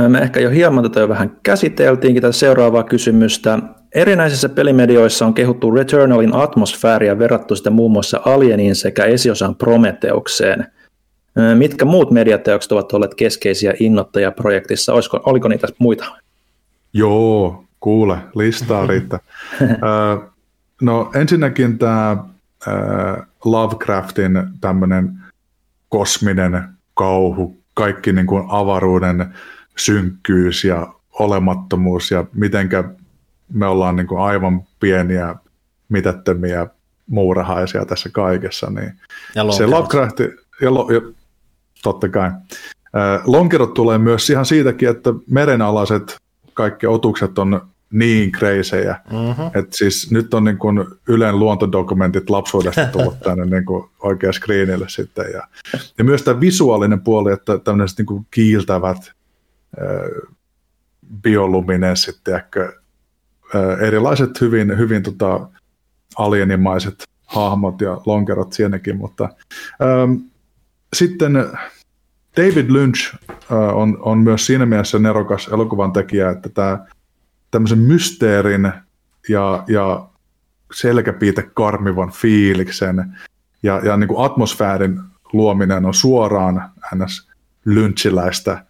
[0.09, 3.59] Me ehkä jo hieman tätä jo vähän käsiteltiinkin tätä seuraavaa kysymystä.
[3.95, 10.67] Erinäisissä pelimedioissa on kehuttu Returnalin atmosfääriä verrattu sitä muun muassa Alieniin sekä esiosan Prometeukseen.
[11.55, 14.93] Mitkä muut mediateokset ovat olleet keskeisiä innoittajia projektissa?
[14.93, 16.05] Olisiko, oliko niitä muita?
[16.97, 19.19] Joo, kuule, listaa riittää.
[20.81, 22.17] no ensinnäkin tämä
[23.45, 25.13] Lovecraftin tämmöinen
[25.89, 29.35] kosminen kauhu, kaikki niin kuin avaruuden
[29.77, 32.85] synkkyys ja olemattomuus ja mitenkä
[33.53, 35.35] me ollaan niin kuin aivan pieniä,
[35.89, 36.67] mitättömiä
[37.07, 38.71] muurahaisia tässä kaikessa.
[38.71, 38.93] Niin
[39.35, 40.21] ja se Lovecraft,
[40.61, 41.01] ja, lo, ja
[41.83, 42.31] totta kai.
[43.25, 46.17] Lonkerot tulee myös ihan siitäkin, että merenalaiset
[46.57, 47.61] kaikki otukset on
[47.91, 49.01] niin kreisejä.
[49.13, 49.47] Mm-hmm.
[49.47, 54.89] Että siis nyt on niin kuin Ylen luontodokumentit lapsuudesta tullut tänne niin kuin oikein screenille
[54.89, 55.25] sitten.
[55.33, 55.49] Ja,
[55.99, 59.13] ja myös tämä visuaalinen puoli, että tämmöiset niin kuin kiiltävät
[59.81, 60.33] äh,
[61.23, 62.73] bioluminessit, tiedätkö,
[63.55, 65.49] äh, erilaiset hyvin, hyvin tota,
[66.19, 69.29] alienimaiset hahmot ja lonkerot siinäkin, mutta
[69.83, 70.13] ähm,
[70.93, 71.37] sitten
[72.37, 76.87] David Lynch äh, on, on myös siinä mielessä nerokas elokuvan tekijä, että tämä
[77.51, 78.73] tämmöisen mysteerin
[79.29, 80.09] ja, ja
[80.75, 83.17] selkäpiite karmivan fiiliksen
[83.63, 85.01] ja, ja niin kuin atmosfäärin
[85.33, 87.29] luominen on suoraan ns.
[87.65, 88.65] lynchiläistä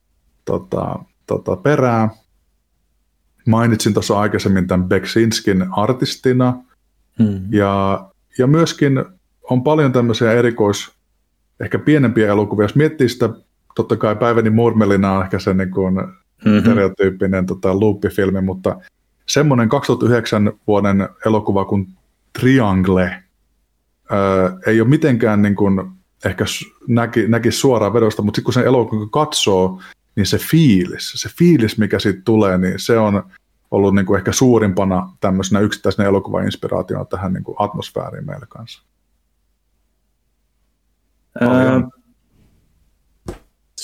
[0.44, 2.08] tota, tota, perää.
[3.46, 6.54] Mainitsin tuossa aikaisemmin tämän Beksinskin artistina,
[7.18, 7.40] hmm.
[7.50, 8.06] ja,
[8.38, 9.04] ja myöskin
[9.50, 10.92] on paljon tämmöisiä erikois,
[11.60, 12.64] ehkä pienempiä elokuvia.
[12.64, 13.28] Jos miettii sitä,
[13.76, 16.60] totta kai Päiväni murmelina on ehkä se niin kuin mm-hmm.
[16.60, 18.76] stereotyyppinen tota, loopifilmi, mutta
[19.26, 21.88] semmoinen 2009 vuoden elokuva kuin
[22.40, 23.22] Triangle
[24.12, 25.90] öö, ei ole mitenkään niin kuin,
[26.24, 26.44] ehkä
[26.88, 29.80] näki, näki suoraan vedosta, mutta sitten kun sen elokuvan katsoo,
[30.16, 33.22] niin se fiilis, se fiilis, mikä siitä tulee, niin se on
[33.70, 38.82] ollut niin kuin ehkä suurimpana tämmöisenä yksittäisenä elokuvainspiraationa tähän niin kuin atmosfääriin meille kanssa.
[41.40, 41.82] Ää,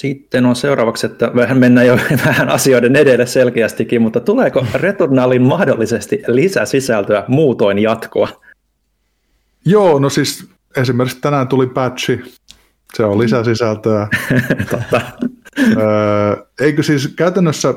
[0.02, 6.22] sitten on seuraavaksi, että vähän mennään jo vähän asioiden edelle selkeästikin, mutta tuleeko Returnalin mahdollisesti
[6.26, 8.28] lisäsisältöä muutoin jatkoa?
[9.64, 12.20] Joo, no siis esimerkiksi tänään tuli patchi,
[12.94, 14.08] se on lisäsisältöä.
[14.70, 15.00] Totta.
[15.58, 17.74] Öö, eikö siis käytännössä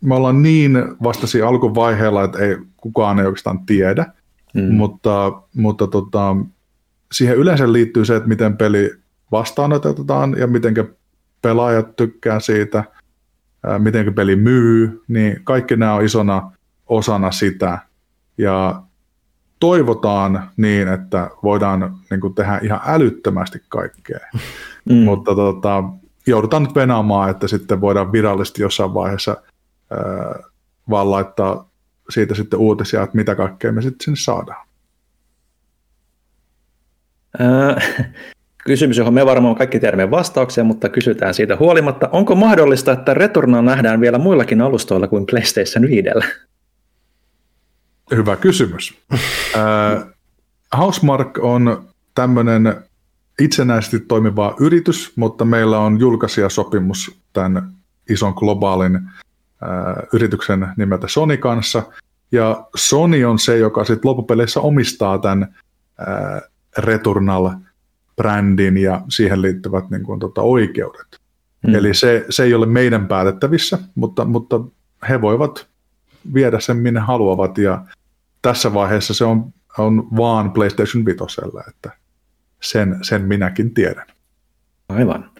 [0.00, 4.06] me ollaan niin vastasi alkuvaiheella, että ei kukaan ei oikeastaan tiedä,
[4.54, 4.74] mm.
[4.74, 6.36] mutta, mutta tota,
[7.12, 8.90] siihen yleensä liittyy se, että miten peli
[9.32, 10.74] vastaanotetaan ja miten
[11.42, 12.84] pelaajat tykkää siitä,
[13.78, 16.52] miten peli myy, niin kaikki nämä on isona
[16.86, 17.78] osana sitä.
[18.38, 18.82] Ja
[19.60, 24.18] toivotaan niin, että voidaan niin kuin, tehdä ihan älyttömästi kaikkea.
[24.84, 24.96] Mm.
[24.96, 25.84] Mutta tota,
[26.26, 29.36] joudutaan nyt venaamaan, että sitten voidaan virallisesti jossain vaiheessa
[29.90, 29.98] ää,
[30.90, 31.70] vaan laittaa
[32.10, 34.66] siitä sitten uutisia, että mitä kaikkea me sitten sinne saadaan.
[38.64, 42.08] Kysymys, johon me varmaan kaikki tiedämme vastauksia, mutta kysytään siitä huolimatta.
[42.12, 46.08] Onko mahdollista, että Returnal nähdään vielä muillakin alustoilla kuin PlayStation 5?
[48.10, 48.98] Hyvä kysymys.
[49.12, 50.04] äh,
[50.76, 52.76] Housemark on tämmöinen
[53.40, 57.72] itsenäisesti toimiva yritys, mutta meillä on julkaisijasopimus tämän
[58.10, 59.02] ison globaalin äh,
[60.12, 61.82] yrityksen nimeltä Sony kanssa.
[62.32, 65.54] Ja Sony on se, joka sitten loppupeleissä omistaa tämän
[66.00, 66.42] äh,
[66.78, 67.50] Returnal
[68.20, 71.20] brändin ja siihen liittyvät niin kuin, tota, oikeudet.
[71.66, 71.74] Mm.
[71.74, 74.60] Eli se, se ei ole meidän päätettävissä, mutta, mutta
[75.08, 75.66] he voivat
[76.34, 77.84] viedä sen minne haluavat ja
[78.42, 81.18] tässä vaiheessa se on, on vaan PlayStation 5,
[81.68, 81.90] että
[82.62, 84.06] sen, sen minäkin tiedän.
[84.88, 85.30] Aivan.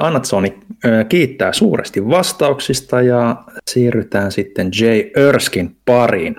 [0.00, 0.60] Anatsoni
[1.08, 6.36] kiittää suuresti vastauksista ja siirrytään sitten Jay Erskin pariin.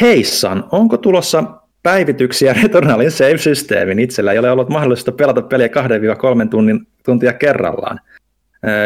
[0.00, 3.98] Heissan, onko tulossa päivityksiä Returnalin save-systeemin?
[3.98, 8.00] Itsellä ei ole ollut mahdollista pelata peliä 2-3 tunnin, tuntia kerrallaan.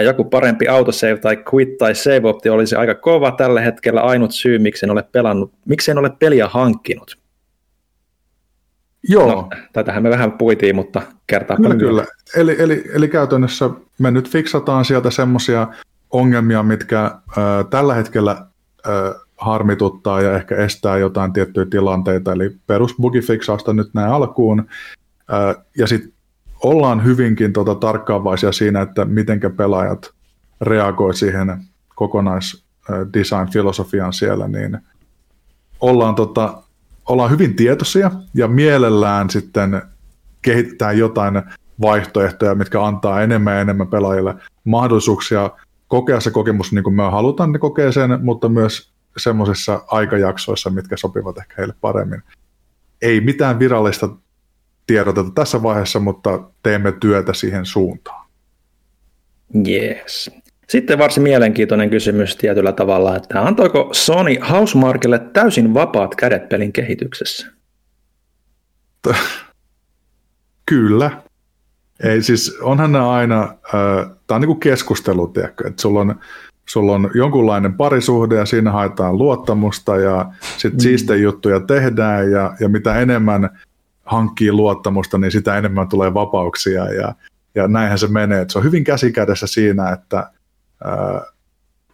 [0.04, 4.58] Joku parempi autosave tai quit tai save optio olisi aika kova tällä hetkellä ainut syy,
[4.58, 7.18] miksi en ole pelannut, miksi en ole peliä hankkinut.
[9.08, 9.26] Joo.
[9.26, 12.04] No, tätähän me vähän puitiin, mutta kertaa Kyllä, kyllä.
[12.36, 15.68] Eli, eli, eli käytännössä me nyt fiksataan sieltä semmoisia
[16.10, 17.14] ongelmia, mitkä äh,
[17.70, 24.66] tällä hetkellä äh, harmituttaa ja ehkä estää jotain tiettyjä tilanteita, eli perusbugifiksausta nyt näin alkuun,
[25.78, 26.12] ja sitten
[26.62, 30.10] ollaan hyvinkin tota, tarkkaavaisia siinä, että miten pelaajat
[30.60, 34.78] reagoivat siihen kokonaisdesign-filosofiaan siellä, niin
[35.80, 36.62] ollaan tota,
[37.08, 39.82] ollaan hyvin tietoisia ja mielellään sitten
[40.42, 41.42] kehittää jotain
[41.80, 44.34] vaihtoehtoja, mitkä antaa enemmän ja enemmän pelaajille
[44.64, 45.50] mahdollisuuksia
[45.88, 50.96] kokea se kokemus niin kuin me halutaan ne kokea sen, mutta myös semmoisissa aikajaksoissa, mitkä
[50.96, 52.22] sopivat ehkä heille paremmin.
[53.02, 54.08] Ei mitään virallista
[54.86, 58.26] tiedoteta tässä vaiheessa, mutta teemme työtä siihen suuntaan.
[59.68, 60.30] Yes.
[60.68, 67.46] Sitten varsin mielenkiintoinen kysymys tietyllä tavalla, että antoiko Sony Housemarkille täysin vapaat kädet pelin kehityksessä?
[70.66, 71.22] Kyllä.
[72.02, 76.20] Ei siis, onhan ne aina, äh, tämä on niin kuin keskustelu, tiedätkö, että sulla on,
[76.66, 80.82] sulla on jonkunlainen parisuhde ja siinä haetaan luottamusta ja sitten mm.
[80.82, 83.58] siistejä juttuja tehdään ja, ja mitä enemmän
[84.04, 87.14] hankkii luottamusta, niin sitä enemmän tulee vapauksia ja,
[87.54, 88.40] ja näinhän se menee.
[88.40, 90.30] Et se on hyvin käsikädessä siinä, että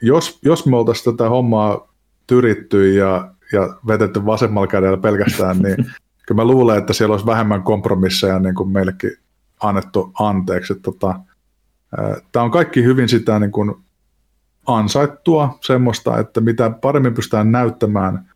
[0.02, 1.94] jos, jos me oltaisiin tätä hommaa
[2.26, 5.76] tyritty ja, ja vetetty vasemmalla kädellä pelkästään, niin
[6.26, 9.12] kyllä mä luulen, että siellä olisi vähemmän kompromisseja niin kuin meillekin
[9.60, 10.74] annettu anteeksi.
[10.74, 11.20] Tota,
[12.32, 13.74] Tämä on kaikki hyvin sitä niin kuin
[14.66, 18.31] ansaittua semmoista, että mitä paremmin pystytään näyttämään,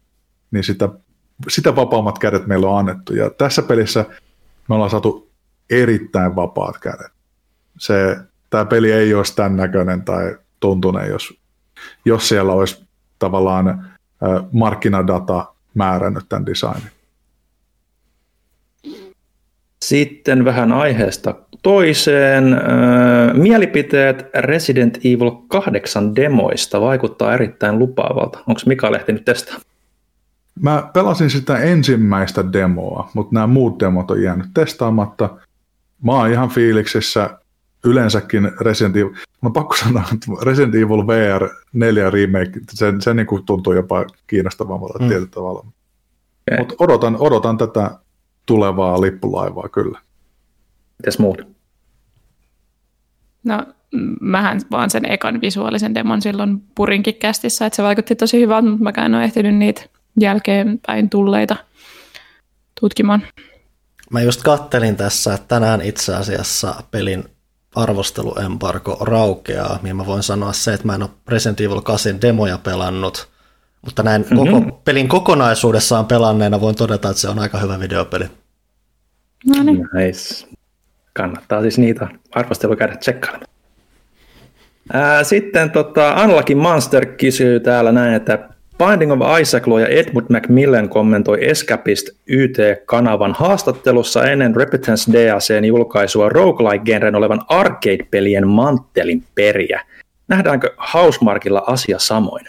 [0.51, 0.89] niin sitä,
[1.49, 3.15] sitä vapaammat kädet meillä on annettu.
[3.15, 4.05] Ja tässä pelissä
[4.69, 5.31] me ollaan saatu
[5.71, 7.13] erittäin vapaat kädet.
[7.79, 8.17] Se,
[8.51, 11.35] tämä peli ei olisi tämän näköinen tai tuntuneen, jos,
[12.05, 12.85] jos siellä olisi
[13.19, 13.91] tavallaan
[14.53, 16.94] markkinadata määrännyt tämän designin.
[19.89, 22.45] Sitten vähän aiheesta toiseen.
[23.35, 28.39] Mielipiteet Resident Evil 8 demoista vaikuttaa erittäin lupaavalta.
[28.39, 29.59] Onko Mika ehtinyt testaa?
[30.61, 35.31] Mä pelasin sitä ensimmäistä demoa, mutta nämä muut demot on jäänyt testaamatta.
[36.03, 37.39] Mä oon ihan fiiliksissä
[37.85, 43.27] yleensäkin Resident Evil, mä pakko sanoa, että Resident Evil VR 4 remake, se, se niin
[43.47, 45.09] tuntuu jopa kiinnostavammalta mm.
[45.09, 45.61] tietyllä tavalla.
[45.61, 46.59] Okay.
[46.59, 47.91] Mutta odotan, odotan tätä
[48.47, 50.01] tulevaa lippulaivaa kyllä.
[50.99, 51.39] Mitäs muut?
[53.45, 53.67] No
[54.21, 58.85] mähän vaan sen ekan visuaalisen demon silloin purinkin kästissä, että se vaikutti tosi hyvältä, mutta
[59.01, 59.83] mä en ole ehtinyt niitä
[60.21, 61.57] jälkeenpäin tulleita
[62.81, 63.23] tutkimaan.
[64.11, 67.25] Mä just kattelin tässä, että tänään itse asiassa pelin
[67.75, 72.59] arvosteluembargo raukeaa, mihin mä voin sanoa se, että mä en ole Resident Evil 8 demoja
[72.59, 73.29] pelannut,
[73.85, 74.53] mutta näin mm-hmm.
[74.53, 78.25] koko, pelin kokonaisuudessaan pelanneena voin todeta, että se on aika hyvä videopeli.
[79.57, 79.89] No niin.
[79.93, 80.47] Nice.
[81.13, 83.55] Kannattaa siis niitä arvostelu käydä tsekkailemaan.
[85.23, 88.49] Sitten tota, Unlucky Monster kysyy täällä näin, että
[88.79, 97.15] Binding of Isaac ja Edmund Macmillan kommentoi Escapist YT-kanavan haastattelussa ennen Repentance DLCn julkaisua roguelike-genren
[97.15, 99.81] olevan arcade-pelien manttelin periä.
[100.29, 102.45] Nähdäänkö Housemarkilla asia samoin?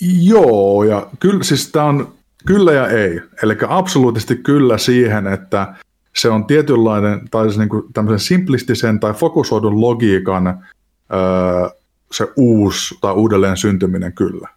[0.00, 2.12] Joo, ja kyllä, siis tämä on
[2.46, 3.20] kyllä ja ei.
[3.42, 5.74] Eli absoluuttisesti kyllä siihen, että
[6.16, 11.68] se on tietynlainen, tai siis niin kuin tämmöisen simplistisen tai fokusoidun logiikan öö,
[12.12, 14.48] se uusi tai uudelleen syntyminen kyllä.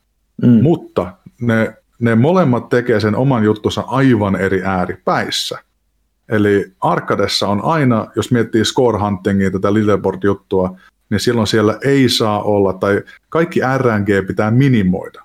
[0.42, 0.64] Mm.
[0.64, 5.60] Mutta ne, ne molemmat tekee sen oman juttunsa aivan eri ääripäissä.
[6.30, 10.80] Eli Arkadessa on aina, jos miettii score huntingia, tätä leaderboard-juttua,
[11.10, 15.24] niin silloin siellä ei saa olla, tai kaikki RNG pitää minimoida.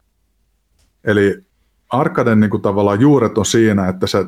[1.05, 1.45] Eli
[1.91, 4.27] Arkaden niin kuin tavallaan juuret on siinä, että sä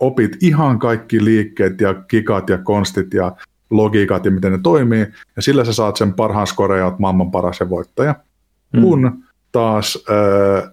[0.00, 3.36] opit ihan kaikki liikkeet ja kikat ja konstit ja
[3.70, 7.60] logiikat ja miten ne toimii, ja sillä sä saat sen parhaan skoreja, oot maailman paras
[7.60, 8.14] ja voittaja.
[8.72, 8.80] Mm.
[8.80, 10.70] Kun taas äh,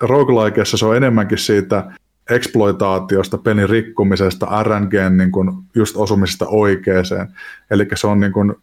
[0.00, 1.92] roguelikeessa se on enemmänkin siitä
[2.30, 7.28] exploitaatiosta, pelin rikkumisesta, RNGn niin kun just osumisesta oikeeseen.
[7.70, 8.62] Eli se on niin kun,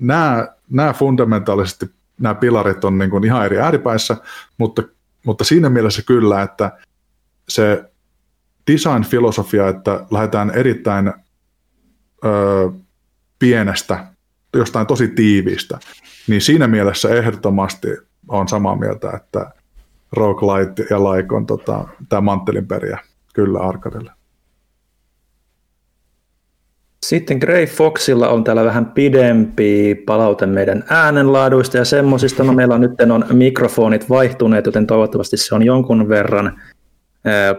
[0.00, 1.86] nämä, nämä fundamentaalisesti
[2.20, 4.16] nämä pilarit on niin kun ihan eri ääripäissä,
[4.58, 4.82] mutta,
[5.26, 6.78] mutta siinä mielessä kyllä, että
[7.48, 7.84] se
[8.70, 11.12] design-filosofia, että lähdetään erittäin
[12.24, 12.70] ö,
[13.38, 14.06] pienestä,
[14.54, 15.78] jostain tosi tiiviistä,
[16.28, 17.88] niin siinä mielessä ehdottomasti
[18.28, 19.50] on samaa mieltä, että
[20.12, 22.98] Roguelite ja Like on tota, tämä manttelinperiä
[23.34, 24.12] kyllä arkadelle.
[27.12, 32.44] Sitten Grey Foxilla on täällä vähän pidempi palaute meidän äänenlaaduista ja semmoisista.
[32.44, 36.60] No meillä on nyt on mikrofonit vaihtuneet, joten toivottavasti se on jonkun verran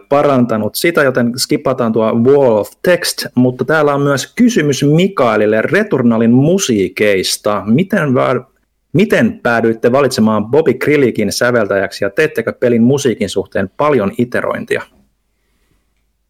[0.09, 6.31] parantanut sitä, joten skipataan tuo Wall of Text, mutta täällä on myös kysymys Mikaelille Returnalin
[6.31, 7.63] musiikeista.
[7.65, 8.09] Miten,
[8.93, 14.81] miten päädyitte valitsemaan Bobby Krillikin säveltäjäksi ja teettekö pelin musiikin suhteen paljon iterointia?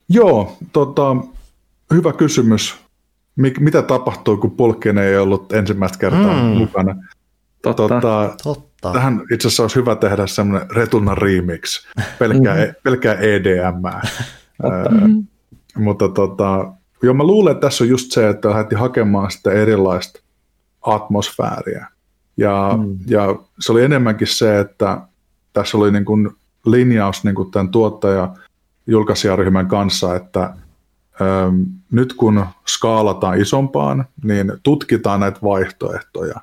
[0.10, 1.16] Joo, tota,
[1.94, 2.84] hyvä kysymys.
[3.36, 6.58] Mik, mitä tapahtui, kun Polkien ei ollut ensimmäistä kertaa mm.
[6.58, 6.96] mukana?
[7.62, 7.88] Totta.
[7.88, 8.92] Tota, Totta.
[8.94, 11.88] Tähän itse asiassa olisi hyvä tehdä semmoinen Returna remix,
[12.20, 12.74] pelkkää, mm-hmm.
[12.84, 13.76] pelkkää EDM.
[14.64, 15.28] mm-hmm.
[15.76, 16.74] mutta tota,
[17.04, 20.20] joo, mä luulen, että tässä on just se, että lähdettiin hakemaan sitä erilaista
[20.82, 21.88] atmosfääriä.
[22.38, 22.98] Ja, mm.
[23.08, 24.98] ja se oli enemmänkin se, että
[25.54, 26.30] tässä oli niin kuin
[26.66, 28.34] linjaus niin kuin tämän tuottaja
[28.88, 30.44] julkaisijaryhmän kanssa, että
[31.22, 36.42] äm, nyt kun skaalataan isompaan, niin tutkitaan näitä vaihtoehtoja.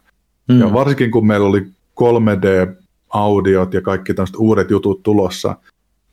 [0.49, 0.61] Mm.
[0.61, 1.67] Ja varsinkin kun meillä oli
[2.01, 5.57] 3D-audiot ja kaikki tämmöiset uudet jutut tulossa,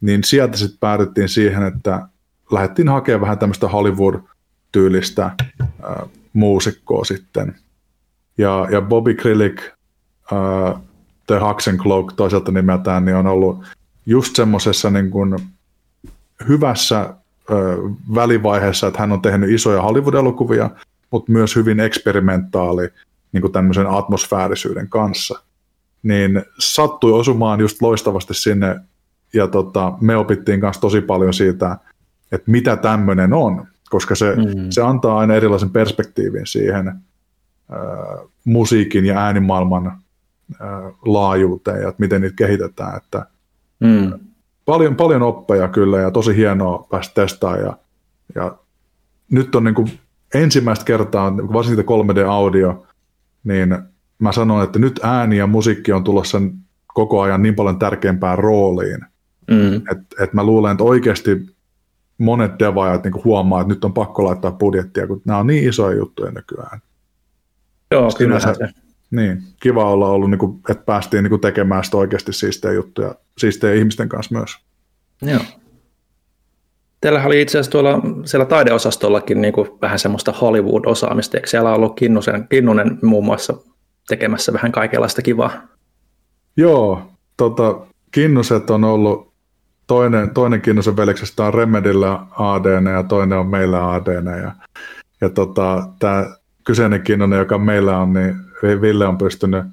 [0.01, 2.07] niin sieltä sitten päädyttiin siihen, että
[2.51, 5.67] lähdettiin hakemaan vähän tämmöistä Hollywood-tyylistä äh,
[6.33, 7.55] muusikkoa sitten.
[8.37, 9.61] Ja, ja Bobby Krillik,
[10.33, 10.81] äh,
[11.27, 13.65] The Hux Cloak toiselta nimeltään, niin on ollut
[14.05, 15.39] just semmoisessa niin kuin
[16.47, 17.13] hyvässä
[18.15, 20.69] välivaiheessa, että hän on tehnyt isoja Hollywood-elokuvia,
[21.11, 22.89] mutta myös hyvin eksperimentaali
[23.31, 25.39] niin kuin tämmöisen atmosfäärisyyden kanssa
[26.03, 28.79] niin sattui osumaan just loistavasti sinne,
[29.33, 31.77] ja tota, me opittiin kanssa tosi paljon siitä,
[32.31, 34.67] että mitä tämmöinen on, koska se, mm.
[34.69, 36.95] se antaa aina erilaisen perspektiivin siihen äh,
[38.45, 40.67] musiikin ja äänimaailman äh,
[41.05, 42.97] laajuuteen ja että miten niitä kehitetään.
[42.97, 43.25] Että,
[43.79, 44.13] mm.
[44.67, 47.63] Paljon, paljon oppeja kyllä ja tosi hienoa päästä testaamaan.
[47.63, 47.77] Ja,
[48.35, 48.57] ja
[49.31, 49.99] nyt on niin kuin
[50.33, 52.87] ensimmäistä kertaa, varsinkin 3D-audio,
[53.43, 53.77] niin
[54.19, 56.41] mä sanon, että nyt ääni ja musiikki on tulossa
[56.87, 58.99] koko ajan niin paljon tärkeämpään rooliin,
[59.51, 59.75] mm.
[59.75, 61.55] että et mä luulen, että oikeasti
[62.17, 65.97] monet devaajat niin huomaa, että nyt on pakko laittaa budjettia, kun nämä on niin isoja
[65.97, 66.81] juttuja nykyään.
[67.91, 68.55] Joo, kyllä se.
[69.11, 73.15] Niin, kiva olla ollut, niin kuin, että päästiin niin kuin tekemään sitä oikeasti siistejä juttuja,
[73.37, 74.57] siistejä ihmisten kanssa myös.
[75.21, 75.41] Joo.
[77.01, 81.75] Teillä oli itse asiassa tuolla siellä taideosastollakin niin kuin vähän semmoista Hollywood-osaamista, eikö siellä on
[81.75, 83.53] ollut Kinnusen, Kinnunen muun muassa
[84.07, 85.51] tekemässä vähän kaikenlaista kivaa.
[86.57, 87.79] Joo, tota,
[88.11, 89.33] Kinnuset on ollut,
[89.87, 94.27] toinen, toinen Kinnusen veliksestä on Remedillä ADN ja toinen on meillä ADN.
[94.27, 94.51] Ja,
[95.21, 96.25] ja tota, tämä
[96.63, 99.65] kyseinen Kinnonen, joka meillä on, niin Ville on pystynyt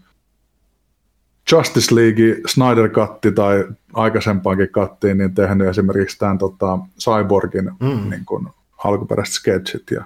[1.52, 8.10] Justice League, Snyder Katti tai aikaisempaankin kattiin, niin tehnyt esimerkiksi tämän tota, Cyborgin mm.
[8.10, 8.48] niin kuin,
[8.84, 10.04] alkuperäiset sketchit ja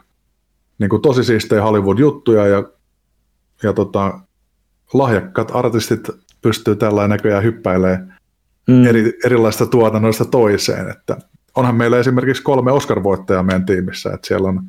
[0.78, 2.64] niin kuin, tosi siistejä Hollywood-juttuja ja,
[3.62, 4.20] ja tota,
[4.92, 6.08] lahjakkaat artistit
[6.42, 8.18] pystyy tällä näköjään hyppäilemään
[8.68, 8.86] mm.
[8.86, 11.16] eri, erilaista tuotannoista toiseen, että
[11.54, 14.62] onhan meillä esimerkiksi kolme Oscar-voittajaa meidän tiimissä, että siellä on,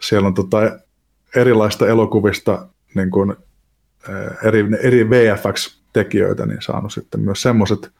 [0.00, 0.58] siellä on tota
[1.36, 3.36] erilaista elokuvista niin kuin,
[4.42, 7.90] eri, eri VFX-tekijöitä, niin saanut sitten myös semmoiset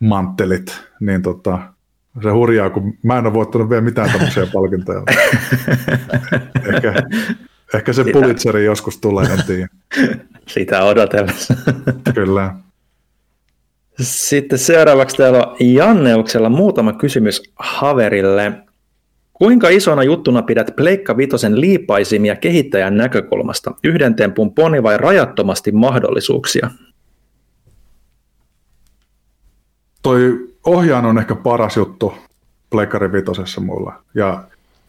[0.00, 1.58] manttelit, niin tota,
[2.22, 5.02] se hurjaa, kun mä en ole voittanut vielä mitään tämmöisiä palkintoja.
[6.74, 6.94] ehkä,
[7.74, 9.68] ehkä se Pulitzeri joskus tulee, en tiedä.
[10.46, 11.54] Sitä odotellessa.
[12.14, 12.54] Kyllä.
[14.00, 18.52] Sitten seuraavaksi täällä on Janneuksella muutama kysymys Haverille.
[19.34, 23.74] Kuinka isona juttuna pidät Pleikka Vitosen liipaisimia kehittäjän näkökulmasta?
[23.84, 26.70] Yhden tempun poni vai rajattomasti mahdollisuuksia?
[30.02, 32.14] Toi ohjaan on ehkä paras juttu
[32.70, 34.02] Pleikkari Vitosessa mulla.
[34.14, 34.44] Ja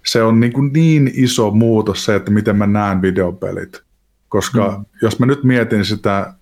[0.05, 3.81] se on niin, kuin niin iso muutos se, että miten mä näen videopelit.
[4.29, 4.85] Koska mm.
[5.01, 6.33] jos mä nyt mietin sitä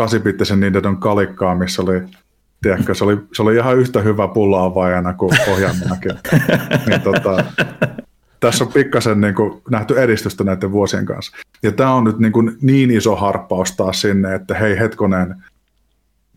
[0.00, 2.00] 8-bittisen Nintendon kalikkaa, missä oli,
[2.62, 6.12] tiedätkö, se oli, se oli ihan yhtä hyvä pulla kuin ohjaaminakin.
[6.86, 7.44] niin, tota,
[8.40, 11.36] tässä on pikkasen niin kuin, nähty edistystä näiden vuosien kanssa.
[11.62, 15.34] Ja tämä on nyt niin, kuin, niin iso harppaus taas sinne, että hei hetkonen,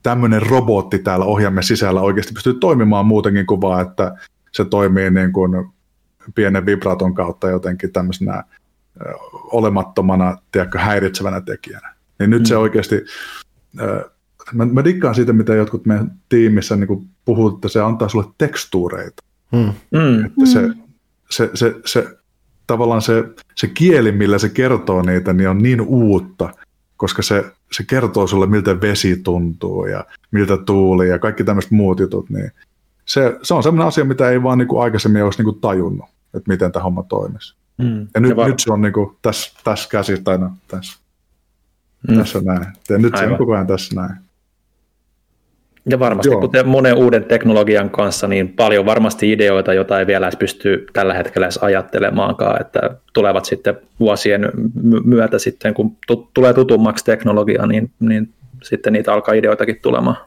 [0.03, 4.15] tämmöinen robotti täällä ohjaamme sisällä oikeasti pystyy toimimaan muutenkin kuin vaan, että
[4.52, 5.69] se toimii niin kuin
[6.35, 8.43] pienen vibraton kautta jotenkin tämmöisenä
[9.34, 11.93] olemattomana, tiedätkö, häiritsevänä tekijänä.
[12.19, 12.45] Niin nyt mm.
[12.45, 12.95] se oikeasti
[14.53, 19.23] mä, mä dikkaan siitä, mitä jotkut meidän tiimissä niin puhuu, että se antaa sulle tekstuureita.
[19.52, 19.73] Mm.
[19.91, 20.26] mm.
[20.26, 20.69] Että se,
[21.30, 22.18] se, se, se,
[22.68, 23.23] tavallaan se,
[23.56, 26.49] se kieli, millä se kertoo niitä, niin on niin uutta,
[26.98, 31.99] koska se, se kertoo sulle, miltä vesi tuntuu ja miltä tuuli ja kaikki tämmöiset muut
[31.99, 32.52] jutut, niin
[33.06, 36.10] se, se on sellainen asia, mitä ei vaan niin kuin aikaisemmin olisi niin kuin tajunnut,
[36.34, 37.56] että miten tämä homma toimisi.
[37.78, 38.07] Mm.
[38.14, 41.02] Ja nyt, ja nyt se on niin kuin tässä, tässä käsissä, tai no, tässä
[42.07, 42.18] Mm.
[42.18, 42.65] Tässä näin.
[42.90, 43.28] Ja nyt Aivan.
[43.28, 44.15] se on koko ajan tässä näin.
[45.86, 46.41] Ja varmasti, Joo.
[46.41, 51.14] kuten monen uuden teknologian kanssa, niin paljon varmasti ideoita, joita ei vielä edes pysty tällä
[51.14, 52.80] hetkellä edes ajattelemaankaan, että
[53.14, 54.52] tulevat sitten vuosien
[55.03, 58.30] myötä sitten, kun t- tulee tutummaksi teknologia, niin, niin
[58.64, 60.18] sitten niitä alkaa ideoitakin tulemaan.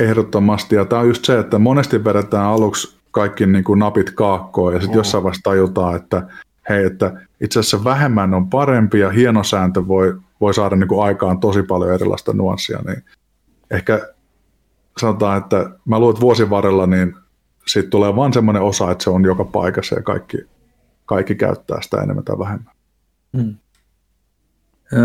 [0.00, 4.74] Ehdottomasti, ja tämä on just se, että monesti vedetään aluksi kaikki niin kuin napit kaakkoon,
[4.74, 5.00] ja sitten oh.
[5.00, 6.22] jossain vaiheessa tajutaan, että
[6.68, 11.40] hei, että itse asiassa vähemmän on parempi, ja hienosääntö voi voi saada niin kuin aikaan
[11.40, 13.04] tosi paljon erilaista nuanssia, niin
[13.70, 14.08] ehkä
[15.00, 17.14] sanotaan, että mä luulen, että vuosin varrella niin
[17.66, 20.38] siitä tulee vain semmoinen osa, että se on joka paikassa ja kaikki,
[21.06, 22.74] kaikki käyttää sitä enemmän tai vähemmän.
[23.36, 23.54] Hmm.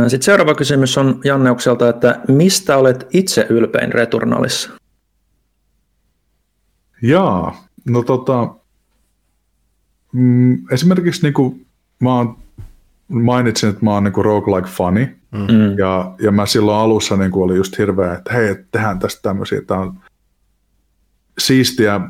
[0.08, 4.70] Sitten seuraava kysymys on Janneukselta, että mistä olet itse ylpein Returnalissa?
[7.02, 8.56] Jaa, no tota,
[10.12, 11.66] mm, esimerkiksi niin kuin
[12.00, 12.38] mä oon
[13.08, 15.78] mainitsin, että mä oon niin roguelike-fani, mm.
[15.78, 19.80] ja, ja mä silloin alussa niin oli just hirveä, että hei, tehdään tästä tämmöisiä, tämä
[19.80, 20.00] on
[21.40, 22.02] siistiä,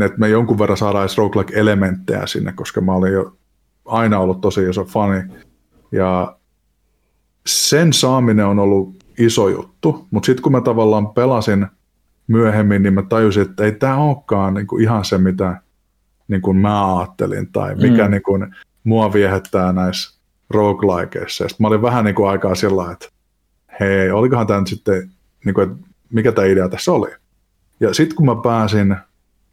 [0.00, 3.36] että me jonkun verran saadaan edes roguelike-elementtejä sinne, koska mä olin jo
[3.84, 5.22] aina ollut tosi iso fani,
[5.92, 6.36] ja
[7.46, 11.66] sen saaminen on ollut iso juttu, mutta sitten kun mä tavallaan pelasin
[12.26, 15.60] myöhemmin, niin mä tajusin, että ei tämä olekaan niin kuin ihan se, mitä
[16.28, 18.10] niin kuin mä ajattelin, tai mikä mm.
[18.10, 20.15] niin kuin mua viehättää näissä
[20.50, 21.44] roguelikeissa.
[21.44, 23.08] Ja mä olin vähän niin kuin aikaa sillä että
[23.80, 25.10] hei, olikohan tämä nyt sitten,
[25.44, 27.10] niin kuin, että mikä tämä idea tässä oli.
[27.80, 28.96] Ja sitten kun mä pääsin,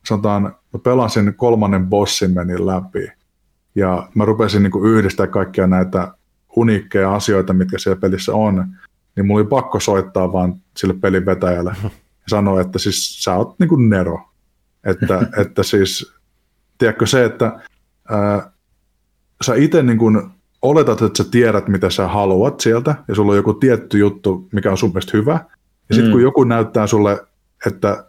[0.06, 3.12] sanotaan, mä pelasin kolmannen bossin menin läpi,
[3.76, 6.14] ja mä rupesin niin kuin yhdistää kaikkia näitä
[6.56, 8.68] uniikkeja asioita, mitkä siellä pelissä on,
[9.16, 11.90] niin mulla oli pakko soittaa vaan sille pelin vetäjälle ja
[12.28, 14.30] sanoa, että siis sä oot niin kuin Nero.
[14.84, 16.14] Että, että siis,
[16.78, 17.60] tiedätkö se, että
[18.10, 18.52] ää,
[19.46, 20.32] sä itse niin kuin
[20.64, 24.72] oletat, että sä tiedät, mitä sä haluat sieltä, ja sulla on joku tietty juttu, mikä
[24.72, 25.46] on sun mielestä hyvä,
[25.90, 26.12] ja sitten mm.
[26.12, 27.28] kun joku näyttää sulle,
[27.68, 28.06] että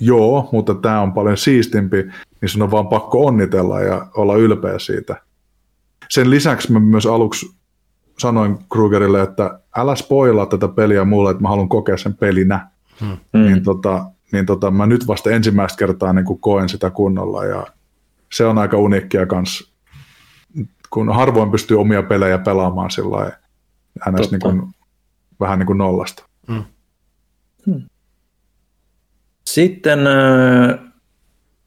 [0.00, 2.04] joo, mutta tämä on paljon siistimpi,
[2.40, 5.16] niin sun on vaan pakko onnitella ja olla ylpeä siitä.
[6.10, 7.56] Sen lisäksi mä myös aluksi
[8.18, 12.68] sanoin Krugerille, että älä spoilaa tätä peliä mulle, että mä haluan kokea sen pelinä.
[13.00, 13.16] Hmm.
[13.32, 17.66] Niin, tota, niin tota, mä nyt vasta ensimmäistä kertaa niin koen sitä kunnolla ja
[18.32, 19.73] se on aika uniikkia kanssa
[20.94, 23.32] kun harvoin pystyy omia pelejä pelaamaan sillä
[24.30, 24.62] niin kuin,
[25.40, 26.24] vähän niin kuin nollasta.
[26.48, 26.64] Hmm.
[27.66, 27.82] Hmm.
[29.46, 30.78] Sitten äh,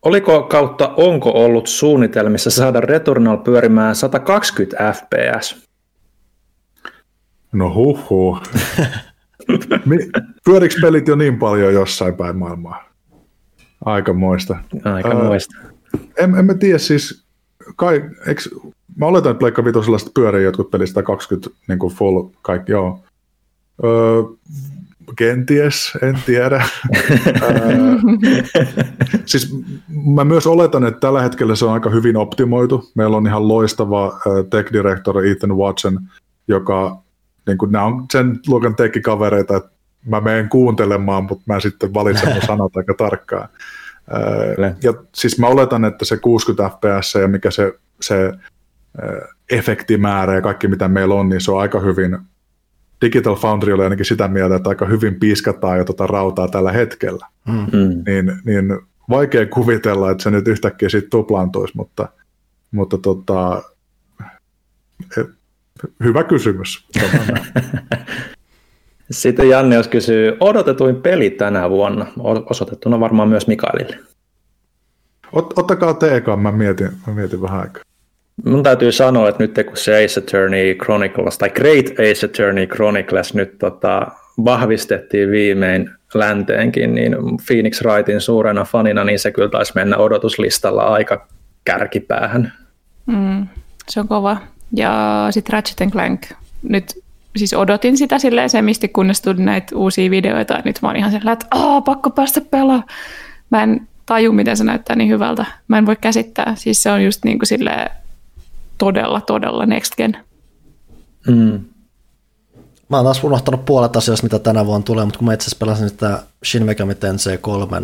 [0.01, 5.67] oliko kautta onko ollut suunnitelmissa saada Returnal pyörimään 120 fps?
[7.51, 8.41] No huhhuh.
[10.45, 12.83] Pyöriks pelit jo niin paljon jossain päin maailmaa?
[13.85, 14.57] Aika moista.
[14.83, 15.57] Aika moista.
[16.17, 17.25] en, en mä tiedä siis,
[17.75, 18.49] kai, eks,
[18.99, 23.03] mä oletan, että Pleikka Vitosella pyörii jotkut pelit 120 niin kuin full kaikki, joo.
[23.83, 24.23] Öö,
[25.15, 26.65] kenties, en tiedä.
[29.25, 29.55] siis
[30.15, 32.91] mä myös oletan, että tällä hetkellä se on aika hyvin optimoitu.
[32.95, 34.19] Meillä on ihan loistava
[34.49, 35.99] tech director Ethan Watson,
[36.47, 37.01] joka
[37.47, 39.69] niin kuin, nämä on sen luokan tech-kavereita, että
[40.05, 43.49] mä menen kuuntelemaan, mutta mä sitten valitsen mun sanat aika tarkkaan.
[44.83, 48.33] Ja siis mä oletan, että se 60 fps ja mikä se, se
[49.51, 52.17] efektimäärä ja kaikki mitä meillä on, niin se on aika hyvin,
[53.05, 57.27] Digital Foundry oli ainakin sitä mieltä, että aika hyvin piiskataan jo tuota rautaa tällä hetkellä.
[57.47, 58.03] Mm.
[58.05, 58.79] Niin, niin
[59.09, 62.09] vaikea kuvitella, että se nyt yhtäkkiä sitten tuplaantuisi, mutta,
[62.71, 63.63] mutta tota,
[66.03, 66.87] hyvä kysymys.
[69.11, 72.05] Sitten Janne, jos kysyy, odotetuin peli tänä vuonna,
[72.49, 73.99] osoitettuna varmaan myös Mikaelille.
[75.31, 77.86] Ot, ottakaa teekaan, mä mietin, mä mietin vähän aikaa.
[78.45, 83.33] Mun täytyy sanoa, että nyt kun se Ace Attorney Chronicles, tai Great Ace Attorney Chronicles
[83.33, 84.07] nyt tota,
[84.45, 87.15] vahvistettiin viimein länteenkin, niin
[87.47, 91.27] Phoenix Wrightin suurena fanina, niin se kyllä taisi mennä odotuslistalla aika
[91.65, 92.53] kärkipäähän.
[93.05, 93.47] Mm,
[93.89, 94.37] se on kova.
[94.73, 96.21] Ja sitten Ratchet Clank.
[96.63, 97.03] Nyt
[97.35, 100.53] siis odotin sitä silleen semisti, kunnes tuli näitä uusia videoita.
[100.53, 102.83] Ja nyt mä oon ihan sellainen, että Aa, pakko päästä pelaamaan.
[103.49, 105.45] Mä en taju, miten se näyttää niin hyvältä.
[105.67, 106.53] Mä en voi käsittää.
[106.55, 107.89] Siis se on just niin kuin silleen
[108.77, 110.17] todella, todella next gen.
[111.27, 111.65] Mm.
[112.89, 115.59] Mä oon taas unohtanut puolet asioista, mitä tänä vuonna tulee, mutta kun mä itse asiassa
[115.59, 117.81] pelasin sitä Shin Megami Tensei 3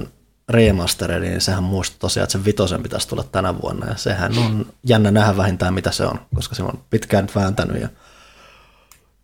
[0.49, 4.65] remasteria, niin sehän muistui tosiaan, että se vitosen pitäisi tulla tänä vuonna, ja sehän on
[4.83, 7.89] jännä nähdä vähintään, mitä se on, koska se on pitkään vääntänyt, ja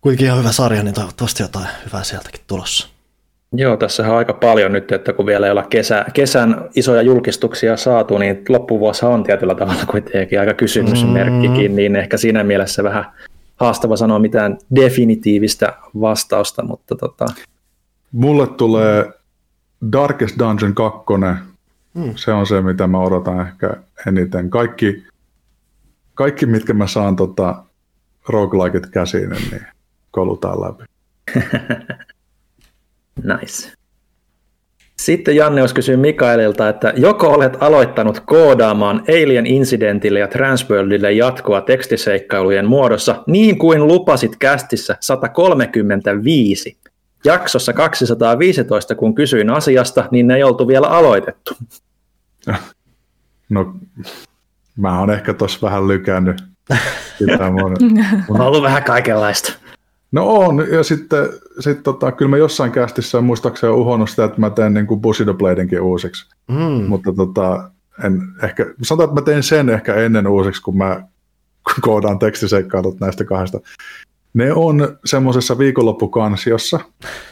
[0.00, 2.88] kuitenkin ihan hyvä sarja, niin toivottavasti jotain hyvää sieltäkin tulossa.
[3.52, 7.76] Joo, tässä on aika paljon nyt, että kun vielä ei olla kesä, kesän isoja julkistuksia
[7.76, 11.76] saatu, niin loppuvuosi on tietyllä tavalla kuitenkin aika kysymysmerkkikin, mm.
[11.76, 13.04] niin ehkä siinä mielessä vähän
[13.56, 17.26] haastava sanoa mitään definitiivistä vastausta, mutta tota...
[18.12, 19.12] Mulle tulee
[19.92, 20.98] Darkest Dungeon 2,
[21.94, 22.12] mm.
[22.16, 24.50] se on se, mitä mä odotan ehkä eniten.
[24.50, 25.04] Kaikki,
[26.14, 27.64] kaikki mitkä mä saan tota,
[28.28, 29.66] roguelikeit käsiin, niin
[30.10, 30.84] kolutaan läpi.
[33.24, 33.72] nice.
[35.00, 41.60] Sitten Janne olisi kysynyt Mikaelilta, että joko olet aloittanut koodaamaan Alien Incidentille ja Transworldille jatkoa
[41.60, 46.76] tekstiseikkailujen muodossa, niin kuin lupasit kästissä 135.
[47.24, 51.54] Jaksossa 215, kun kysyin asiasta, niin ne ei oltu vielä aloitettu.
[53.50, 53.74] No,
[54.76, 56.42] mä oon ehkä tossa vähän lykännyt.
[57.52, 57.76] mun,
[58.28, 58.40] mun...
[58.40, 59.52] On ollut vähän kaikenlaista.
[60.12, 61.28] No on, ja sitten
[61.60, 65.34] sit tota, kyllä mä jossain kästissä muistaakseni uhonnut sitä, että mä teen niin kuin Bushido
[65.34, 66.28] Bladenkin uusiksi.
[66.48, 66.88] Mm.
[66.88, 67.70] Mutta tota,
[68.04, 71.02] en ehkä, sanotaan, että mä tein sen ehkä ennen uusiksi, kun mä
[71.80, 73.60] koodaan tekstiseikkailut näistä kahdesta.
[74.34, 76.80] Ne on semmoisessa viikonloppukansiossa,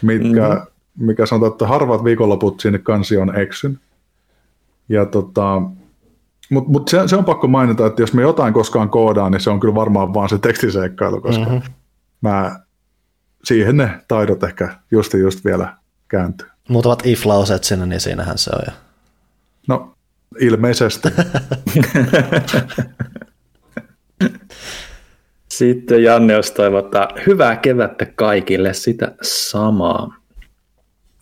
[0.02, 1.06] mitkä, mm-hmm.
[1.06, 3.80] mikä sanotaan, että harvat viikonloput sinne kansioon eksyn.
[4.88, 5.62] Ja tota,
[6.50, 9.50] mutta mut se, se, on pakko mainita, että jos me jotain koskaan koodaan, niin se
[9.50, 11.62] on kyllä varmaan vaan se tekstiseikkailu, koska mm-hmm.
[12.20, 12.60] mä
[13.49, 15.77] siihen ne taidot ehkä just just vielä
[16.09, 16.49] kääntyy.
[16.69, 18.73] Muutamat if-lauseet sinne, niin siinähän se on jo.
[19.69, 19.95] No,
[20.41, 21.09] ilmeisesti.
[25.49, 30.16] Sitten Janne jos toivottaa hyvää kevättä kaikille, sitä samaa.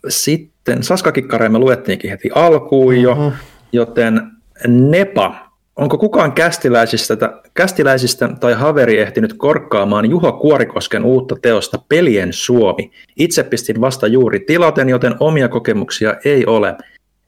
[0.08, 1.12] Sitten Saska
[1.48, 3.32] me luettiinkin heti alkuun jo, mm-hmm.
[3.72, 4.30] joten
[4.68, 5.45] Nepa
[5.76, 7.16] Onko kukaan kästiläisistä,
[7.54, 12.92] kästiläisistä tai haveri ehtinyt korkkaamaan Juho Kuorikosken uutta teosta Pelien Suomi?
[13.16, 16.76] Itse pistin vasta juuri tilaten, joten omia kokemuksia ei ole.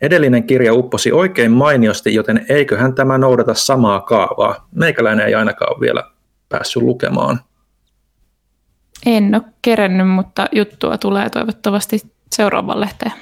[0.01, 4.69] Edellinen kirja upposi oikein mainiosti, joten eiköhän tämä noudata samaa kaavaa.
[4.75, 6.05] Meikäläinen ei ainakaan ole vielä
[6.49, 7.41] päässyt lukemaan.
[9.07, 12.01] En ole kerennyt, mutta juttua tulee toivottavasti
[12.33, 13.13] seuraavan lehteen.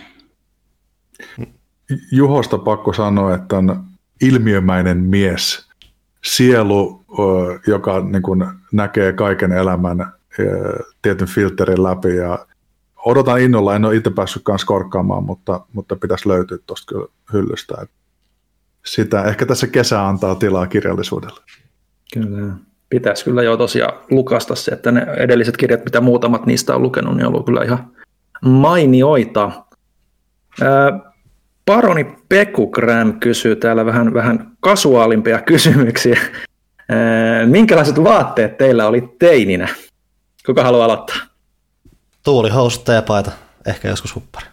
[2.12, 3.84] Juhosta pakko sanoa, että on
[4.22, 5.68] ilmiömäinen mies,
[6.24, 7.04] sielu,
[7.66, 10.12] joka niin kuin näkee kaiken elämän
[11.02, 12.46] tietyn filterin läpi ja
[13.04, 17.86] odotan innolla, en ole itse päässyt kanssa korkkaamaan, mutta, mutta pitäisi löytyä tuosta kyllä hyllystä.
[18.86, 21.40] Sitä ehkä tässä kesä antaa tilaa kirjallisuudelle.
[22.14, 22.52] Kyllä.
[22.88, 27.16] Pitäisi kyllä jo tosiaan lukasta se, että ne edelliset kirjat, mitä muutamat niistä on lukenut,
[27.16, 27.90] niin on ollut kyllä ihan
[28.42, 29.64] mainioita.
[31.66, 36.20] Paroni Peku Graham kysyy täällä vähän, vähän kasuaalimpia kysymyksiä.
[37.46, 39.68] Minkälaiset vaatteet teillä oli teininä?
[40.46, 41.16] Kuka haluaa aloittaa?
[42.24, 43.30] Tuuli, housut, teepaita,
[43.66, 44.46] ehkä joskus huppari.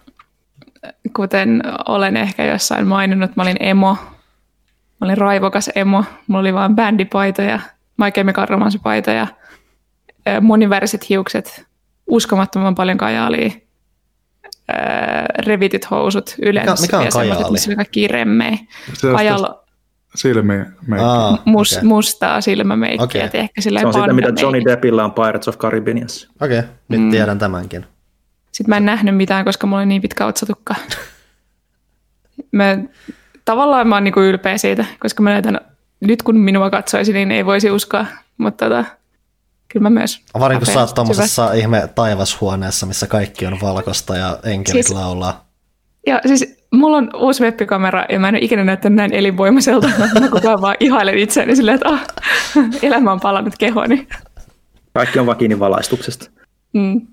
[1.16, 3.98] Kuten olen ehkä jossain maininnut, mä olin emo.
[5.02, 6.04] Mä olin raivokas emo.
[6.28, 7.60] Mulla oli vaan bändipaita ja
[7.98, 8.48] My Chemical
[10.42, 11.66] moniväriset hiukset,
[12.08, 13.52] uskomattoman paljon kajaalia,
[15.40, 16.82] revityt housut yleensä.
[16.82, 17.60] Mikä, mikä on kajaali?
[17.60, 18.58] Se kaikki remmejä.
[19.02, 19.64] Kajalo,
[20.16, 20.54] silmi
[21.00, 21.88] Aa, mus, okei.
[21.88, 23.40] mustaa silmämeikkiä, okay.
[23.40, 24.42] ehkä Se on sitä, mitä.
[24.42, 26.30] Johnny Deppillä on Pirates of Caribbeaniassa.
[26.42, 27.12] Okei, okay, nyt mm.
[27.12, 27.86] tiedän tämänkin.
[28.52, 30.76] Sitten mä en nähnyt mitään, koska mulla oli niin pitkä otsatukka.
[32.52, 32.78] mä,
[33.46, 35.62] tavallaan mä oon niinku ylpeä siitä, koska mä näytän,
[36.00, 38.06] nyt kun minua katsoisi, niin ei voisi uskoa.
[38.38, 38.86] Mutta tota,
[39.74, 40.22] kyllä mä myös.
[40.40, 44.98] Varin kun sä oot apeasti tommosessa ihme taivashuoneessa, missä kaikki on valkoista ja enkelit Siis-
[44.98, 45.48] laulaa.
[46.08, 49.90] Ja siis mulla on uusi webbikamera ja mä en ole ikinä näyttänyt näin elinvoimaiselta.
[50.20, 52.06] Mä koko ajan vaan ihailen itseäni silleen, että ah,
[52.82, 54.08] elämä on palannut kehooni.
[54.94, 56.30] Kaikki on vaan kiinni valaistuksesta.
[56.74, 57.08] Mm.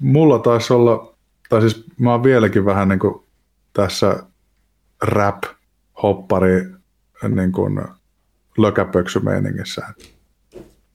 [0.00, 1.14] Mulla taisi olla,
[1.48, 3.22] tai siis mä oon vieläkin vähän niin kuin
[3.72, 4.22] tässä
[5.02, 6.74] rap-hoppari
[7.28, 7.80] niin kuin
[8.58, 9.82] lökäpöksymeiningissä.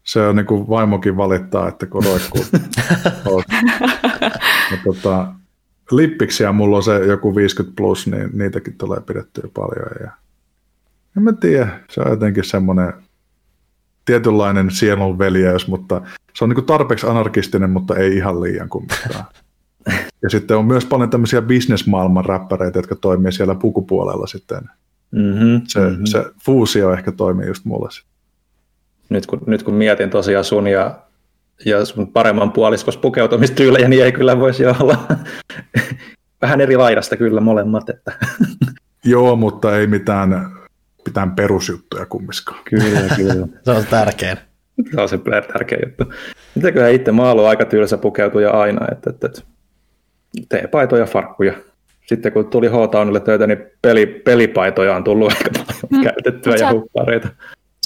[0.03, 2.45] Se on niin kuin vaimokin valittaa, että kun roikkuu.
[4.71, 5.33] ja tota,
[5.91, 9.89] lippiksiä mulla on se joku 50 plus, niin niitäkin tulee pidettyä paljon.
[9.99, 10.11] Ja
[11.17, 12.93] en mä tiedä, se on jotenkin semmoinen
[14.05, 16.01] tietynlainen sielunveljeys, mutta
[16.33, 19.25] se on niin kuin tarpeeksi anarkistinen, mutta ei ihan liian kumminkaan.
[20.21, 24.61] Ja sitten on myös paljon tämmöisiä bisnesmaailman räppäreitä, jotka toimii siellä pukupuolella sitten.
[25.11, 25.61] Mm-hmm.
[25.67, 26.05] Se, mm-hmm.
[26.05, 27.89] se fuusio ehkä toimii just mulle.
[29.09, 30.99] Nyt, kun, nyt kun mietin tosiaan sun ja,
[31.65, 34.97] ja sun paremman puoliskos pukeutumistyylejä, niin ei kyllä voisi olla
[36.41, 37.89] vähän eri laidasta kyllä molemmat.
[37.89, 38.11] Että.
[39.05, 40.51] Joo, mutta ei mitään,
[41.05, 42.59] mitään perusjuttuja kummiskaan.
[42.69, 43.47] Kyllä, kyllä.
[43.63, 44.37] Se on tärkein.
[44.95, 45.19] Se on se
[45.53, 46.13] tärkeä juttu.
[46.55, 49.41] Mitäköhän itse mä oon aika tylsä pukeutuja aina, että, että, että
[50.49, 51.53] teepaitoja, farkkuja.
[52.05, 56.03] Sitten kun tuli H-Townille töitä, niin peli, pelipaitoja on tullut aika paljon Mm.
[56.03, 57.27] käytettyä Mut ja sä- huppareita.
[57.27, 57.33] Sä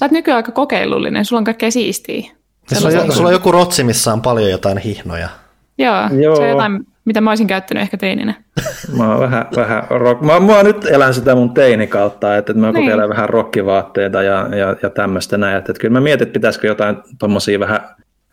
[0.05, 2.31] oot nykyään aika kokeilullinen, sulla on kaikkea siistiä.
[2.71, 5.29] Ja sulla, on, sulla on joku rotsi, missä on paljon jotain hihnoja.
[5.77, 6.19] Joo, Joo.
[6.21, 8.33] Joo, se on jotain, mitä mä olisin käyttänyt ehkä teininä.
[8.97, 10.21] Mä oon vähän, vähän rock...
[10.21, 12.85] mä, mä nyt elän sitä mun teini kautta, että, että mä Niin.
[12.85, 15.57] kokeilen vähän rokkivaatteita ja, ja, ja tämmöistä näin.
[15.57, 17.79] Että, että kyllä mä mietin, että pitäisikö jotain tommosia vähän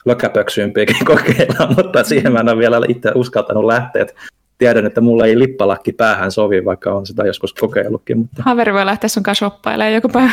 [0.07, 4.07] lökäpöksyympiäkin kokeilla, mutta siihen mä en ole vielä itse uskaltanut lähteä.
[4.65, 8.73] Että tiedän, että mulla ei lippalakki päähän sovi, vaikka on sitä joskus kokeillutkin, mutta Haveri
[8.73, 10.31] voi lähteä sun kanssa shoppailemaan joku päivä.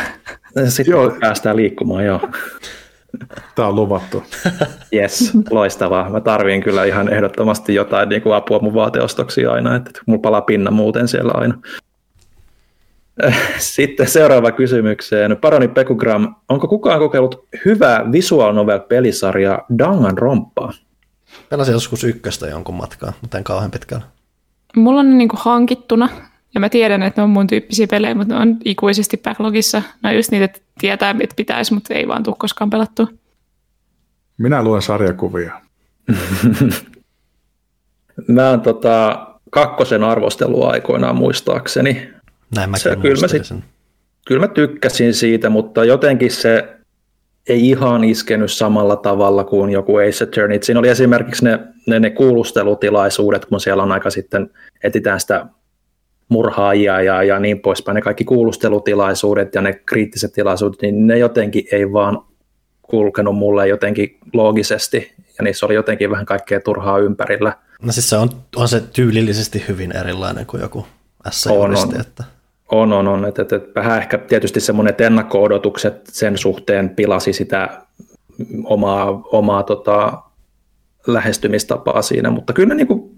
[0.68, 1.16] sitten Joo.
[1.20, 2.20] päästään liikkumaan, joo.
[3.54, 4.22] Tämä on luvattu.
[4.94, 6.10] Yes, loistavaa.
[6.10, 10.40] Mä tarviin kyllä ihan ehdottomasti jotain niin kuin apua mun vaateostoksiin aina, että mulla palaa
[10.40, 11.58] pinna muuten siellä aina.
[13.58, 15.36] Sitten seuraava kysymykseen.
[15.40, 20.72] Paroni Pekugram, onko kukaan kokeillut hyvää visual novel pelisarjaa Dangan romppaa?
[21.48, 24.04] Pelasin joskus ykköstä jonkun matkaa, mutta en kauhean pitkällä.
[24.76, 26.08] Mulla on ne niinku hankittuna,
[26.54, 29.82] ja mä tiedän, että ne on mun tyyppisiä pelejä, mutta ne on ikuisesti backlogissa.
[30.02, 33.06] Ne on just niitä, että tietää, että pitäisi, mutta ei vaan tule koskaan pelattua.
[34.38, 35.60] Minä luen sarjakuvia.
[38.28, 42.10] Mä oon tota, kakkosen arvostelua aikoinaan muistaakseni.
[42.54, 43.64] Näin mäkin Se- kyllä mä muistelisin.
[44.26, 46.76] Kyllä mä tykkäsin siitä, mutta jotenkin se
[47.48, 50.58] ei ihan iskenyt samalla tavalla kuin joku Ace Attorney.
[50.62, 54.50] Siinä oli esimerkiksi ne, ne, ne kuulustelutilaisuudet, kun siellä on aika sitten,
[54.84, 55.46] etitään sitä
[56.28, 57.94] murhaajia ja, ja niin poispäin.
[57.94, 62.18] Ne kaikki kuulustelutilaisuudet ja ne kriittiset tilaisuudet, niin ne jotenkin ei vaan
[62.82, 65.12] kulkenut mulle jotenkin loogisesti.
[65.38, 67.56] Ja niissä oli jotenkin vähän kaikkea turhaa ympärillä.
[67.82, 70.86] No siis se on, on se tyylillisesti hyvin erilainen kuin joku
[71.30, 71.88] S-juristi.
[71.88, 72.00] On, on.
[72.00, 72.24] Että...
[72.72, 73.24] On, on, on.
[73.24, 77.68] Että, että, että vähän ehkä tietysti semmoinen ennakko-odotukset sen suhteen pilasi sitä
[78.64, 80.22] omaa, omaa tota,
[81.06, 83.10] lähestymistapaa siinä, mutta kyllä niin kuin,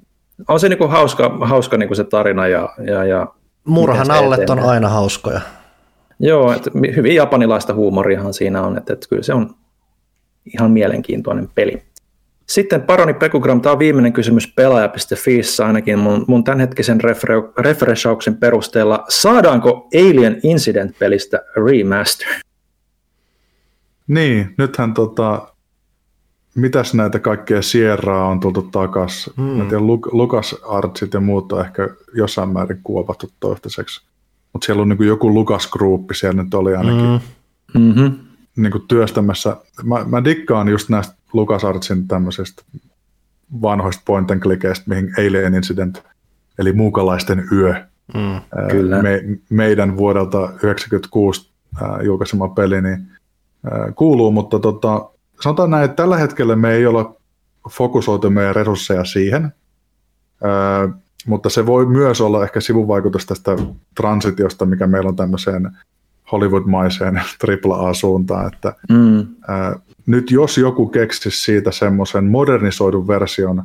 [0.48, 3.26] on se niin kuin hauska, hauska niin kuin se tarina ja, ja, ja
[3.64, 5.40] Murhan alle on aina hauskoja.
[6.20, 9.54] Joo, että hyvin japanilaista huumoriahan siinä on, että, että kyllä se on
[10.54, 11.82] ihan mielenkiintoinen peli.
[12.46, 19.04] Sitten Paroni Pekugram, tämä on viimeinen kysymys pelaaja.fiissä ainakin mun, mun tämänhetkisen refre- refreshauksen perusteella.
[19.08, 22.28] Saadaanko Alien Incident-pelistä remaster?
[24.08, 25.48] Niin, nythän tota,
[26.54, 29.30] mitäs näitä kaikkea Sierraa on tultu takas.
[29.36, 29.44] Hmm.
[29.44, 34.02] Mä tiedän, Luk- Lukas Artsit ja muut on ehkä jossain määrin kuopattu toistaiseksi.
[34.52, 37.80] Mutta siellä on niin joku Lukas Gruppi, siellä nyt oli ainakin Mm.
[37.80, 37.80] mm.
[37.80, 38.18] Mm-hmm.
[38.56, 39.56] niin työstämässä.
[39.84, 42.62] Mä, mä dikkaan just näistä Lukas Artsin tämmöisistä
[43.62, 46.02] vanhoista point and clickeistä, mihin Alien Incident
[46.58, 47.84] eli Muukalaisten yö.
[48.14, 48.40] Mm,
[48.70, 49.02] kyllä.
[49.02, 49.20] Me,
[49.50, 51.50] meidän vuodelta 1996
[52.02, 53.06] julkaisema peli niin,
[53.94, 57.04] kuuluu, mutta tota, sanotaan näin, että tällä hetkellä me ei ole
[57.70, 59.52] fokusoitu meidän resursseja siihen,
[61.26, 63.56] mutta se voi myös olla ehkä sivuvaikutus tästä
[63.94, 65.76] transitiosta, mikä meillä on tämmöiseen
[66.34, 67.16] Hollywood-maiseen
[67.48, 69.26] AAA-suuntaan, että mm.
[69.48, 73.62] ää, nyt jos joku keksisi siitä semmoisen modernisoidun version,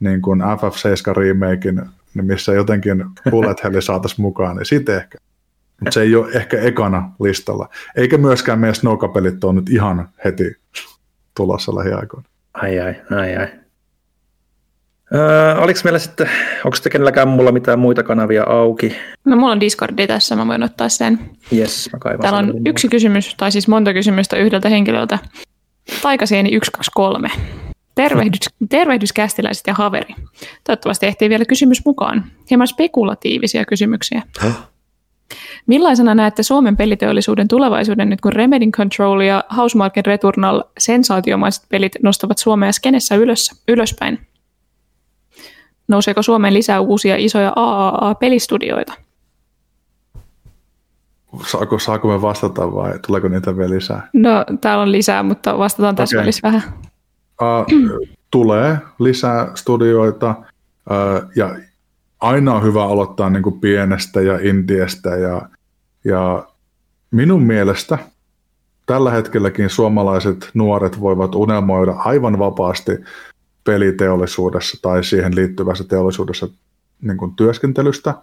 [0.00, 1.82] niin kuin FF7 remakein,
[2.14, 5.18] niin missä jotenkin bullet hell saataisiin mukaan, niin sitten ehkä.
[5.80, 7.68] Mutta se ei ole ehkä ekana listalla.
[7.96, 10.56] Eikä myöskään meidän snowkapelit ole nyt ihan heti
[11.36, 12.28] tulossa lähiaikoina.
[12.54, 13.48] Ai ai, ai ai.
[15.14, 16.30] Öö, oliko meillä sitten,
[16.64, 18.96] onko kenelläkään mulla mitään muita kanavia auki?
[19.24, 21.30] No mulla on Discordi tässä, mä voin ottaa sen.
[21.52, 25.18] Yes, mä kaivan Täällä on yksi kysymys, tai siis monta kysymystä yhdeltä henkilöltä.
[26.02, 27.28] Taikasieni 123.
[27.94, 30.14] Tervehdys, tervehdys kästiläiset ja haveri.
[30.64, 32.24] Toivottavasti ehtii vielä kysymys mukaan.
[32.50, 34.22] Hieman spekulatiivisia kysymyksiä.
[34.42, 34.52] Huh?
[35.66, 42.38] Millaisena näette Suomen peliteollisuuden tulevaisuuden nyt, kun Remedy Control ja Housemarque Returnal sensaatiomaiset pelit nostavat
[42.38, 44.18] Suomea skenessä ylös, ylöspäin?
[45.90, 48.92] Nouseeko Suomeen lisää uusia isoja AAA-pelistudioita?
[51.46, 54.08] Saako, saako me vastata vai tuleeko niitä vielä lisää?
[54.12, 56.22] No, täällä on lisää, mutta vastataan tässä okay.
[56.22, 56.62] välissä vähän.
[57.42, 61.56] Uh, tulee lisää studioita uh, ja
[62.20, 65.42] aina on hyvä aloittaa niin kuin pienestä ja indiestä ja,
[66.04, 66.46] ja
[67.10, 67.98] minun mielestä
[68.86, 72.92] tällä hetkelläkin suomalaiset nuoret voivat unelmoida aivan vapaasti
[73.70, 76.48] peliteollisuudessa tai siihen liittyvässä teollisuudessa
[77.02, 78.14] niin kuin työskentelystä.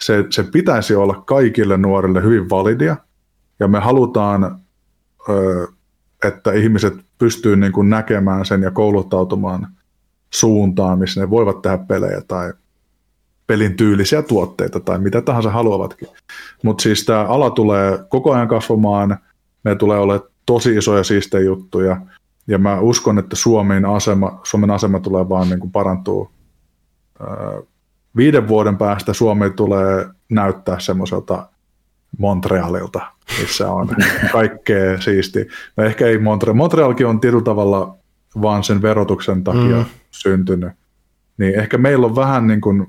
[0.00, 2.96] Se, se pitäisi olla kaikille nuorille hyvin validia,
[3.60, 4.60] ja me halutaan,
[6.24, 9.68] että ihmiset pystyy niin kuin näkemään sen ja kouluttautumaan
[10.34, 12.52] suuntaan, missä ne voivat tehdä pelejä tai
[13.46, 16.08] pelin tyylisiä tuotteita tai mitä tahansa haluavatkin.
[16.62, 19.16] Mutta siis tämä ala tulee koko ajan kasvamaan,
[19.64, 22.00] ne tulee olemaan tosi isoja siistejä juttuja,
[22.46, 26.30] ja mä uskon, että Suomen asema, Suomen asema tulee vaan niin kuin parantua.
[28.16, 31.48] viiden vuoden päästä Suomi tulee näyttää semmoiselta
[32.18, 33.00] Montrealilta,
[33.40, 33.88] missä on
[34.32, 35.48] kaikkea siisti.
[35.76, 36.54] No ehkä ei Montreal.
[36.54, 37.96] Montrealkin on tietyllä tavalla
[38.42, 39.84] vaan sen verotuksen takia mm.
[40.10, 40.72] syntynyt.
[41.38, 42.86] Niin ehkä meillä on vähän niin kuin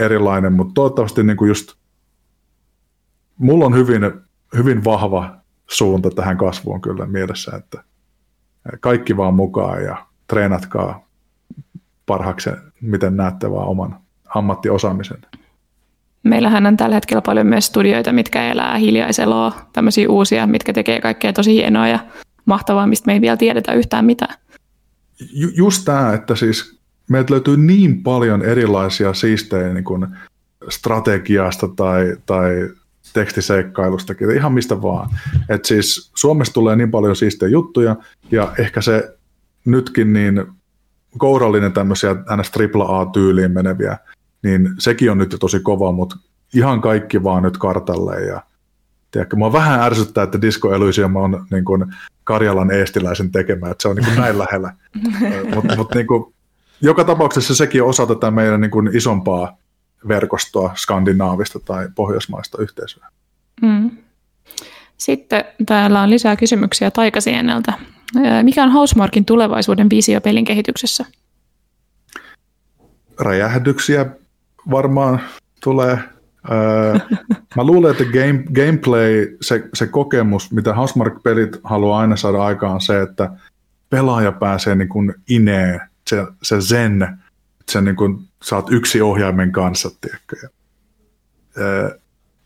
[0.00, 1.74] erilainen, mutta toivottavasti niin kuin just
[3.38, 4.02] mulla on hyvin,
[4.56, 5.36] hyvin vahva
[5.70, 7.84] suunta tähän kasvuun kyllä mielessä, että
[8.80, 11.06] kaikki vaan mukaan ja treenatkaa
[12.06, 12.50] parhaaksi,
[12.80, 14.00] miten näette vaan oman
[14.34, 15.18] ammattiosaamisen.
[16.22, 21.32] Meillähän on tällä hetkellä paljon myös studioita, mitkä elää hiljaiseloa, tämmöisiä uusia, mitkä tekee kaikkea
[21.32, 21.98] tosi hienoa ja
[22.44, 24.34] mahtavaa, mistä me ei vielä tiedetä yhtään mitään.
[25.32, 30.06] Ju- just tämä, että siis meiltä löytyy niin paljon erilaisia siistejä niin kuin
[30.68, 32.68] strategiasta tai, tai
[33.12, 35.10] tekstiseikkailustakin, ihan mistä vaan.
[35.48, 37.96] Et siis Suomessa tulee niin paljon siistejä juttuja,
[38.30, 39.16] ja ehkä se
[39.64, 40.46] nytkin niin
[41.18, 42.52] kourallinen tämmöisiä ns.
[42.74, 43.98] AAA-tyyliin meneviä,
[44.42, 46.16] niin sekin on nyt jo tosi kova, mutta
[46.54, 48.20] ihan kaikki vaan nyt kartalle.
[48.20, 48.42] Ja,
[49.10, 51.84] tiedätkö, mua vähän ärsyttää, että Disco Elysium on niin kuin
[52.24, 54.72] Karjalan eestiläisen tekemä, että se on niin kuin näin lähellä.
[55.54, 56.34] mutta mut, niin kuin,
[56.80, 59.56] joka tapauksessa sekin on osa tätä meidän niin kuin isompaa
[60.08, 63.06] verkostoa skandinaavista tai pohjoismaista yhteisöä.
[63.62, 63.90] Mm.
[64.96, 67.72] Sitten täällä on lisää kysymyksiä Taikasieneltä.
[68.42, 71.04] Mikä on Housemarkin tulevaisuuden visio pelin kehityksessä?
[73.20, 74.06] Räjähdyksiä
[74.70, 75.20] varmaan
[75.62, 75.98] tulee.
[77.56, 83.02] Mä luulen, että game, gameplay, se, se kokemus, mitä Housemark-pelit haluaa aina saada aikaan, se,
[83.02, 83.30] että
[83.90, 87.19] pelaaja pääsee niin kuin ineen, se, se zen,
[87.70, 90.36] se niin kuin, saat yksi ohjaimen kanssa, tiedätkö?
[90.42, 90.48] Ja,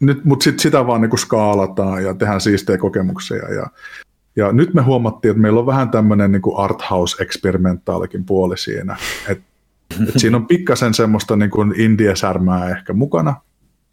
[0.00, 3.52] nyt, mutta sit sitä vaan niin skaalataan ja tehdään siistejä kokemuksia.
[3.54, 3.66] Ja,
[4.36, 8.96] ja nyt me huomattiin, että meillä on vähän tämmöinen niin arthouse-eksperimentaalikin puoli siinä.
[9.28, 9.40] Et,
[10.08, 13.34] et siinä on pikkasen semmoista niin kuin indie-särmää ehkä mukana,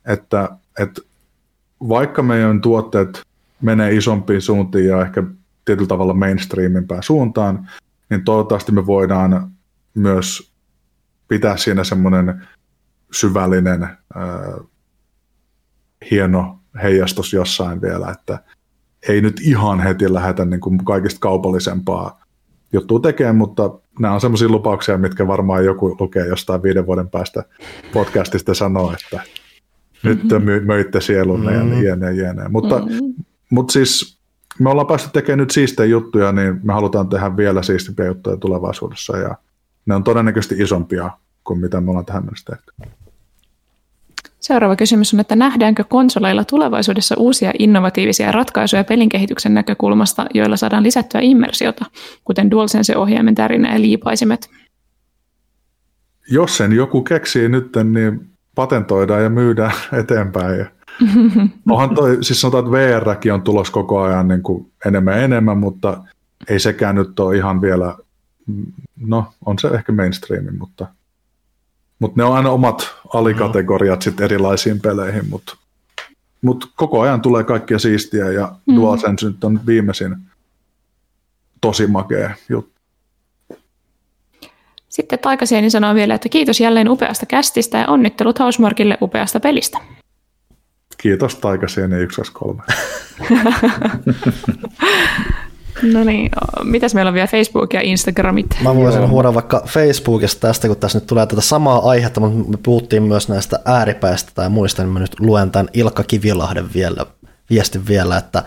[0.05, 0.49] että,
[0.79, 1.01] että
[1.89, 3.21] vaikka meidän tuotteet
[3.61, 5.23] menee isompiin suuntiin ja ehkä
[5.65, 7.69] tietyllä tavalla mainstreamimpään suuntaan,
[8.09, 9.51] niin toivottavasti me voidaan
[9.93, 10.50] myös
[11.31, 12.47] pitää siinä semmoinen
[13.11, 14.57] syvällinen ää,
[16.11, 18.39] hieno heijastus jossain vielä, että
[19.09, 22.21] ei nyt ihan heti lähdetä niin kuin kaikista kaupallisempaa
[22.73, 27.43] juttua tekemään, mutta nämä on sellaisia lupauksia, mitkä varmaan joku lukee jostain viiden vuoden päästä
[27.93, 30.09] podcastista sanoo, että mm-hmm.
[30.09, 31.83] nyt my, möitte sielunne mm-hmm.
[31.83, 32.47] ja jne, jne.
[32.49, 33.13] Mutta, mm-hmm.
[33.49, 34.19] mutta siis
[34.59, 39.17] me ollaan päästy tekemään nyt siistejä juttuja, niin me halutaan tehdä vielä siistimpiä juttuja tulevaisuudessa
[39.17, 39.35] ja
[39.85, 41.11] ne on todennäköisesti isompia
[41.43, 42.95] kuin mitä me ollaan tähän mennessä tehty.
[44.39, 50.83] Seuraava kysymys on, että nähdäänkö konsoleilla tulevaisuudessa uusia innovatiivisia ratkaisuja pelin kehityksen näkökulmasta, joilla saadaan
[50.83, 51.85] lisättyä immersiota,
[52.23, 54.49] kuten DualSense-ohjaimen tärinä ja liipaisimet?
[56.31, 59.71] Jos sen joku keksii nyt, niin patentoidaan ja myydään
[60.01, 60.59] eteenpäin.
[60.59, 60.65] Ja
[61.69, 65.57] onhan toi, siis sanotaan, että VRkin on tulos koko ajan niin kuin enemmän ja enemmän,
[65.57, 66.03] mutta
[66.49, 67.95] ei sekään nyt ole ihan vielä,
[68.97, 70.87] no on se ehkä mainstreamin, mutta,
[71.99, 75.57] mutta ne on aina omat alikategoriat sitten erilaisiin peleihin, mutta,
[76.41, 78.75] mutta koko ajan tulee kaikkia siistiä ja mm.
[78.75, 80.15] DualSense nyt on viimeisin
[81.61, 82.71] tosi makea juttu.
[84.89, 89.77] Sitten Taikasieni sanoo vielä, että kiitos jälleen upeasta kästistä ja onnittelut Housemarkille upeasta pelistä.
[90.97, 92.63] Kiitos Taikasieni 123.
[95.83, 96.31] no niin,
[96.63, 98.57] mitäs meillä on vielä Facebook ja Instagramit?
[98.63, 102.57] Mä voisin huoda vaikka Facebookista tästä, kun tässä nyt tulee tätä samaa aihetta, mutta me
[102.63, 107.05] puhuttiin myös näistä ääripäistä tai muista, niin mä nyt luen tämän Ilkka Kivilahden vielä,
[107.49, 108.43] viestin vielä, että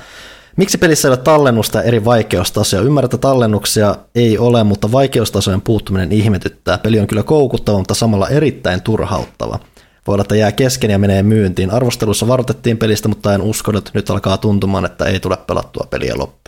[0.57, 2.83] Miksi pelissä ei ole tallennusta eri vaikeustasoja?
[2.83, 6.79] Ymmärrän, että tallennuksia ei ole, mutta vaikeustasojen puuttuminen ihmetyttää.
[6.79, 9.59] Peli on kyllä koukuttava, mutta samalla erittäin turhauttava.
[10.07, 11.71] Voi olla, että jää kesken ja menee myyntiin.
[11.71, 16.15] Arvostelussa varoitettiin pelistä, mutta en usko, että nyt alkaa tuntumaan, että ei tule pelattua peliä
[16.17, 16.44] loppuun.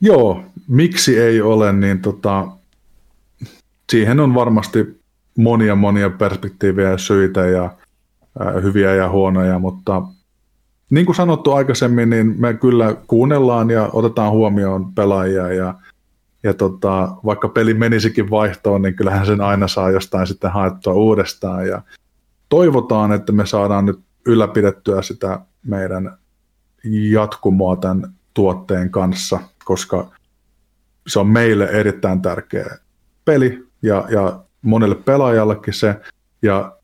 [0.00, 2.48] Joo, miksi ei ole, niin tota,
[3.92, 5.00] siihen on varmasti
[5.38, 7.70] monia monia perspektiivejä ja syitä ja
[8.62, 10.02] hyviä ja huonoja, mutta
[10.90, 15.74] niin kuin sanottu aikaisemmin, niin me kyllä kuunnellaan ja otetaan huomioon pelaajia ja,
[16.42, 21.66] ja tota, vaikka peli menisikin vaihtoon, niin kyllähän sen aina saa jostain sitten haettua uudestaan
[21.66, 21.82] ja
[22.48, 26.18] toivotaan, että me saadaan nyt ylläpidettyä sitä meidän
[27.10, 30.10] jatkumoa tämän tuotteen kanssa, koska
[31.06, 32.78] se on meille erittäin tärkeä
[33.24, 36.00] peli ja, ja monelle pelaajallekin se.
[36.42, 36.76] Ja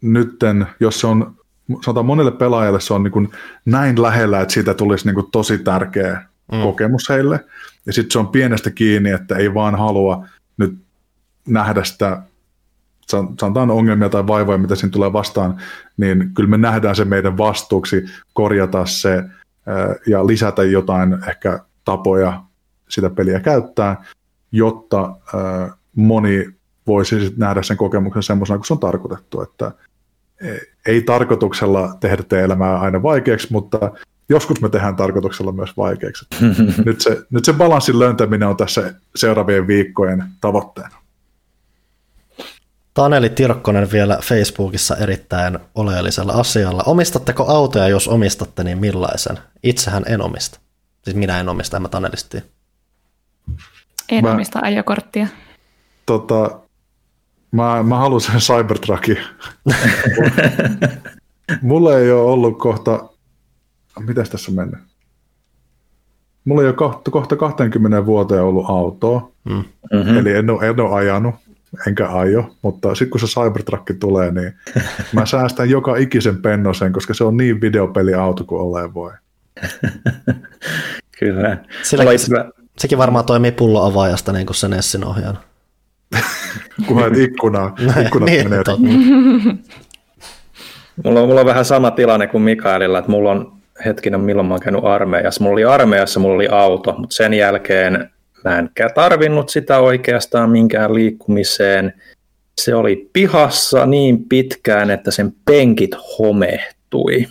[0.00, 1.36] nytten, jos se on
[1.84, 3.28] sanotaan monelle pelaajalle se on niin kuin
[3.64, 6.22] näin lähellä, että siitä tulisi niin kuin tosi tärkeä
[6.52, 6.62] mm.
[6.62, 7.44] kokemus heille.
[7.86, 10.26] Ja sitten se on pienestä kiinni, että ei vaan halua
[10.56, 10.78] nyt
[11.48, 12.22] nähdä sitä,
[13.10, 15.60] sanotaan ongelmia tai vaivoja, mitä siinä tulee vastaan,
[15.96, 19.24] niin kyllä me nähdään se meidän vastuuksi korjata se
[20.06, 22.42] ja lisätä jotain ehkä tapoja
[22.88, 24.04] sitä peliä käyttää,
[24.52, 25.16] jotta
[25.94, 26.46] moni
[26.86, 29.72] voisi nähdä sen kokemuksen semmoisena kuin se on tarkoitettu, että
[30.86, 33.90] ei tarkoituksella tehdä elämää aina vaikeaksi, mutta
[34.28, 36.26] joskus me tehdään tarkoituksella myös vaikeaksi.
[36.86, 40.96] nyt, se, nyt se balanssin löntäminen on tässä seuraavien viikkojen tavoitteena.
[42.94, 46.82] Taneli Tirkkonen vielä Facebookissa erittäin oleellisella asialla.
[46.86, 49.38] Omistatteko autoja, jos omistatte, niin millaisen?
[49.62, 50.60] Itsehän en omista.
[51.06, 52.42] Siis minä en omista, en mä Tanelistiin.
[54.08, 55.26] En mä, omista ajokorttia.
[56.06, 56.60] Tota,
[57.50, 59.18] Mä, mä haluan sen Cybertruckin.
[61.62, 63.08] Mulla ei ole ollut kohta,
[64.00, 64.80] mitäs tässä on mennyt?
[66.44, 70.16] Mulla ei ole kohta, kohta 20 vuoteen ollut autoa, mm-hmm.
[70.18, 71.34] eli en ole, en ole ajanut,
[71.86, 74.52] enkä aio, mutta sitten kun se Cybertruck tulee, niin
[75.12, 79.12] mä säästän joka ikisen pennosen, koska se on niin videopeliauto kuin olleen voi.
[81.18, 81.56] Kyllä.
[81.82, 82.32] Sillä, itse...
[82.78, 85.40] Sekin varmaan toimii pulloavaajasta niin kuin se Nessin ohjaana.
[86.88, 88.62] kunhan ikkunaa, ikkunat niin, menee.
[91.04, 94.54] mulla, on, mulla on vähän sama tilanne kuin Mikaelilla, että mulla on hetkinen, milloin mä
[94.54, 95.42] oon käynyt armeijassa.
[95.42, 98.10] Mulla oli armeijassa, mulla oli auto, mutta sen jälkeen
[98.44, 101.92] mä en tarvinnut sitä oikeastaan minkään liikkumiseen.
[102.60, 107.26] Se oli pihassa niin pitkään, että sen penkit homehtui.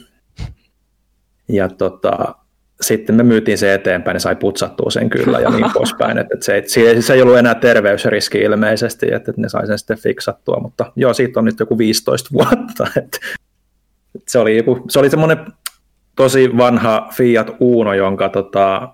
[1.48, 2.36] Ja tota,
[2.82, 6.18] sitten me myytiin se eteenpäin, niin sai putsattua sen kyllä ja niin poispäin.
[6.18, 10.60] Että se, se, se ei ollut enää terveysriski ilmeisesti, että ne sai sen sitten fiksattua,
[10.62, 12.88] mutta joo, siitä on nyt joku 15 vuotta.
[13.04, 13.18] Että
[14.28, 15.38] se oli, joku, se oli semmoinen
[16.16, 18.90] tosi vanha Fiat Uno, jonka tota,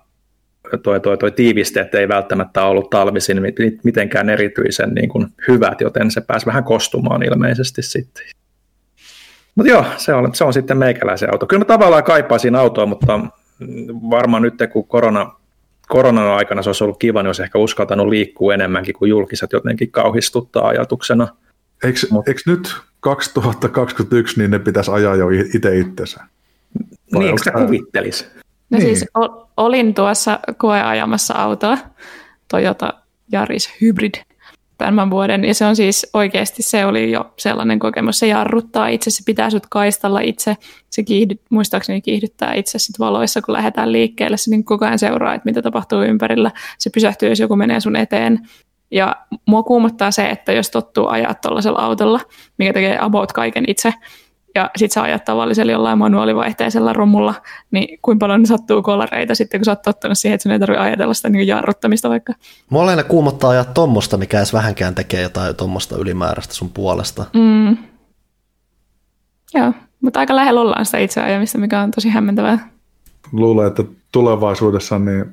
[0.82, 3.42] toi, toi, toi tiivisteet ei välttämättä ollut talvisin
[3.84, 8.24] mitenkään erityisen niin kuin hyvät, joten se pääsi vähän kostumaan ilmeisesti sitten.
[9.54, 11.46] Mutta joo, se on, se on sitten meikäläisen auto.
[11.46, 13.20] Kyllä mä tavallaan kaipaisin autoa, mutta
[14.10, 15.32] varmaan nyt kun korona,
[15.88, 19.90] koronan aikana se olisi ollut kiva, niin olisi ehkä uskaltanut liikkua enemmänkin kuin julkiset jotenkin
[19.90, 21.28] kauhistuttaa ajatuksena.
[21.84, 26.20] Eikö, Mut, eikö nyt 2021 niin ne pitäisi ajaa jo itse itsensä?
[27.12, 28.26] niin, eikö sä kuvittelisi?
[28.70, 28.82] No niin.
[28.82, 29.04] siis
[29.56, 31.78] olin tuossa koeajamassa autoa,
[32.48, 32.94] Toyota
[33.32, 34.14] Yaris Hybrid,
[34.84, 35.44] tämän vuoden.
[35.44, 39.50] Ja se on siis oikeasti, se oli jo sellainen kokemus, se jarruttaa itse, se pitää
[39.50, 40.56] sut kaistalla itse,
[40.90, 45.34] se kiihdy, muistaakseni kiihdyttää itse sit valoissa, kun lähdetään liikkeelle, se niin koko ajan seuraa,
[45.34, 48.38] että mitä tapahtuu ympärillä, se pysähtyy, jos joku menee sun eteen,
[48.90, 52.20] Ja mua kuumottaa se, että jos tottuu ajaa tuollaisella autolla,
[52.58, 53.94] mikä tekee about kaiken itse,
[54.54, 57.34] ja sitten sä ajat tavallisella jollain manuaalivaihteisella romulla,
[57.70, 60.82] niin kuinka paljon sattuu kolareita sitten, kun sä oot tottunut siihen, että sun ei tarvitse
[60.82, 62.32] ajatella sitä niin jarruttamista vaikka.
[62.70, 67.24] Mulla aina kuumottaa ajaa tommosta, mikä edes vähänkään tekee jotain tommosta ylimääräistä sun puolesta.
[67.34, 67.76] Mm.
[69.54, 72.68] Joo, mutta aika lähellä ollaan sitä itse ajamista, mikä on tosi hämmentävää.
[73.32, 75.24] Luulen, että tulevaisuudessa niin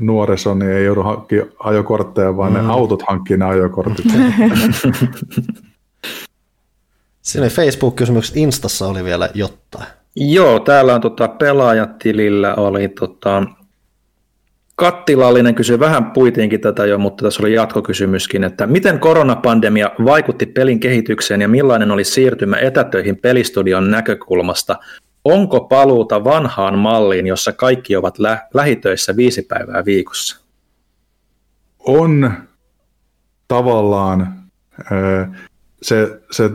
[0.00, 2.58] nuoriso niin ei joudu hankkimaan ajokortteja, vaan mm.
[2.58, 4.06] ne autot hankkii ne ajokortit.
[7.30, 9.86] Siinä oli Facebook-kysymykset, Instassa oli vielä jotain.
[10.16, 13.42] Joo, täällä on tota, pelaajatilillä oli tota,
[14.76, 20.80] Kattilallinen kysyi, vähän puitiinkin tätä jo, mutta tässä oli jatkokysymyskin, että miten koronapandemia vaikutti pelin
[20.80, 24.76] kehitykseen ja millainen oli siirtymä etätöihin pelistudion näkökulmasta?
[25.24, 30.40] Onko paluuta vanhaan malliin, jossa kaikki ovat lä- lähitöissä viisi päivää viikossa?
[31.78, 32.32] On
[33.48, 34.34] tavallaan
[35.82, 36.50] se, se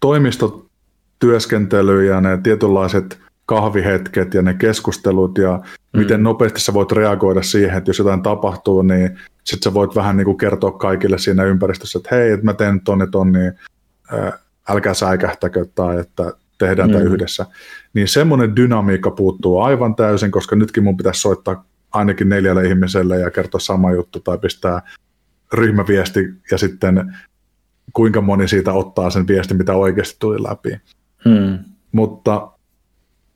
[0.00, 5.60] toimistotyöskentely ja ne tietynlaiset kahvihetket ja ne keskustelut ja
[5.92, 6.00] mm.
[6.00, 10.16] miten nopeasti sä voit reagoida siihen, että jos jotain tapahtuu, niin sit sä voit vähän
[10.16, 13.52] niin kuin kertoa kaikille siinä ympäristössä, että hei, että mä teen ton ja ton, niin
[14.68, 16.92] älkää säikähtäkö tai että tehdään mm.
[16.92, 17.46] tämä yhdessä.
[17.94, 23.30] Niin semmoinen dynamiikka puuttuu aivan täysin, koska nytkin mun pitäisi soittaa ainakin neljälle ihmiselle ja
[23.30, 24.82] kertoa sama juttu tai pistää
[25.52, 26.20] ryhmäviesti
[26.50, 27.16] ja sitten
[27.92, 30.80] kuinka moni siitä ottaa sen viestin, mitä oikeasti tuli läpi.
[31.24, 31.58] Hmm.
[31.92, 32.50] Mutta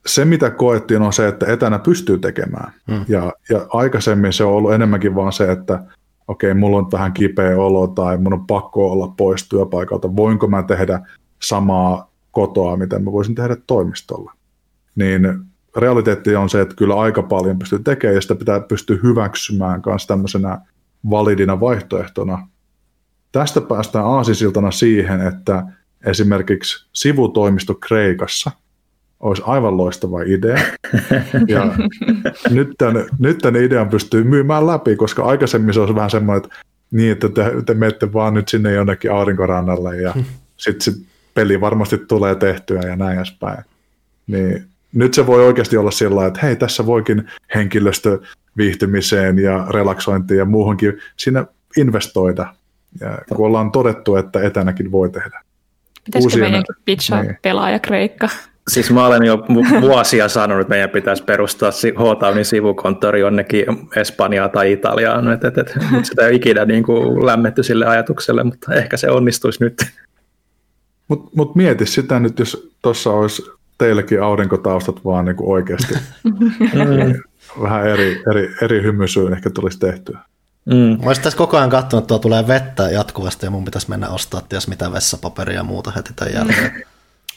[0.06, 2.72] se, mitä koettiin, on se, että etänä pystyy tekemään.
[2.90, 3.04] Hmm.
[3.08, 5.84] Ja, ja aikaisemmin se on ollut enemmänkin vaan se, että
[6.28, 10.16] okei, okay, mulla on vähän kipeä olo tai mun on pakko olla pois työpaikalta.
[10.16, 11.00] Voinko mä tehdä
[11.42, 14.32] samaa kotoa, mitä mä voisin tehdä toimistolla?
[14.94, 15.22] Niin
[15.76, 20.06] realiteetti on se, että kyllä aika paljon pystyy tekemään ja sitä pitää pystyä hyväksymään myös
[20.06, 20.58] tämmöisenä
[21.10, 22.48] validina vaihtoehtona
[23.32, 25.62] Tästä päästään aasisiltana siihen, että
[26.06, 28.50] esimerkiksi sivutoimisto Kreikassa
[29.20, 30.58] olisi aivan loistava idea.
[31.48, 31.74] Ja
[32.50, 36.56] nyt, tämän, nyt tämän idean pystyy myymään läpi, koska aikaisemmin se olisi vähän semmoinen, että
[36.90, 40.14] niin, että te, te menette vaan nyt sinne jonnekin aurinkorannalle ja
[40.56, 41.00] sitten se
[41.34, 43.64] peli varmasti tulee tehtyä ja näin edespäin.
[44.26, 48.18] Niin nyt se voi oikeasti olla sillä että hei, tässä voikin henkilöstö
[48.56, 51.46] viihtymiseen ja relaksointiin ja muuhunkin siinä
[51.76, 52.54] investoida
[53.00, 55.42] ja kun ollaan todettu, että etänäkin voi tehdä.
[56.04, 57.38] Pitäisikö meidänkin pitchaa niin.
[57.42, 58.28] pelaaja Kreikka?
[58.68, 59.44] Siis mä olen jo
[59.80, 63.66] vuosia sanonut, että meidän pitäisi perustaa H-Townin sivukonttori jonnekin
[63.96, 65.32] Espanjaa tai Italiaan.
[65.32, 69.10] Et, et, et, sitä ei ole ikinä niin kuin lämmetty sille ajatukselle, mutta ehkä se
[69.10, 69.86] onnistuisi nyt.
[71.08, 73.42] Mutta mut mieti sitä nyt, jos tuossa olisi
[73.78, 75.94] teillekin aurinkotaustat vaan niin kuin oikeasti.
[76.72, 77.62] Mm.
[77.62, 80.18] Vähän eri, eri, eri hymysyyn ehkä tulisi tehtyä.
[80.64, 80.74] Mm.
[80.74, 84.08] Mä olisin tässä koko ajan katsonut, että tuo tulee vettä jatkuvasti ja mun pitäisi mennä
[84.08, 86.84] ostaa ties mitä vessapaperia ja muuta heti tämän jälkeen.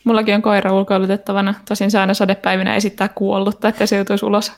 [0.03, 1.53] Mullakin on koira ulkoilutettavana.
[1.67, 4.51] Tosin säännö sadepäivinä esittää kuollutta, että se joutuisi ulos.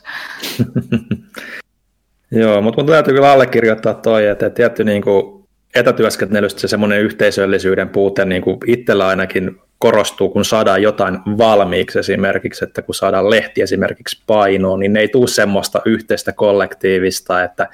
[2.30, 7.88] Joo, mutta mun täytyy kyllä allekirjoittaa toi, että tietty niin kuin etätyöskentelystä se semmoinen yhteisöllisyyden
[7.88, 13.62] puute niin kuin itsellä ainakin korostuu, kun saadaan jotain valmiiksi esimerkiksi, että kun saadaan lehti
[13.62, 17.68] esimerkiksi painoon, niin ne ei tule semmoista yhteistä kollektiivista, että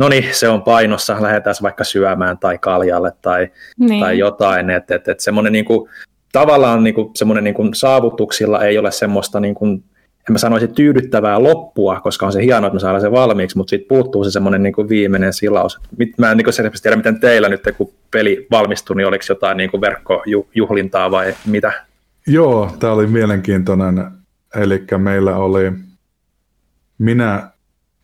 [0.00, 3.48] no niin, se on painossa, lähdetään vaikka syömään tai kaljalle tai,
[3.78, 4.00] niin.
[4.00, 5.90] tai jotain, että et, et semmoinen niin kuin,
[6.32, 9.84] tavallaan niin kuin, semmoinen niin kuin saavutuksilla ei ole semmoista niin kuin,
[10.28, 13.70] en mä sanoisi tyydyttävää loppua, koska on se hienoa, että me saadaan se valmiiksi, mutta
[13.70, 15.80] siitä puuttuu se semmoinen niin viimeinen silaus.
[16.16, 19.70] Mä en niin selvästi tiedä, miten teillä nyt, kun peli valmistui, niin oliko jotain niin
[19.70, 21.72] kuin verkkojuhlintaa vai mitä?
[22.26, 24.10] Joo, tämä oli mielenkiintoinen.
[24.54, 25.72] Eli meillä oli,
[26.98, 27.49] minä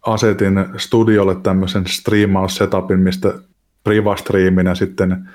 [0.06, 3.34] asetin studiolle tämmöisen striimaussetupin, mistä
[3.84, 5.28] privastriiminä sitten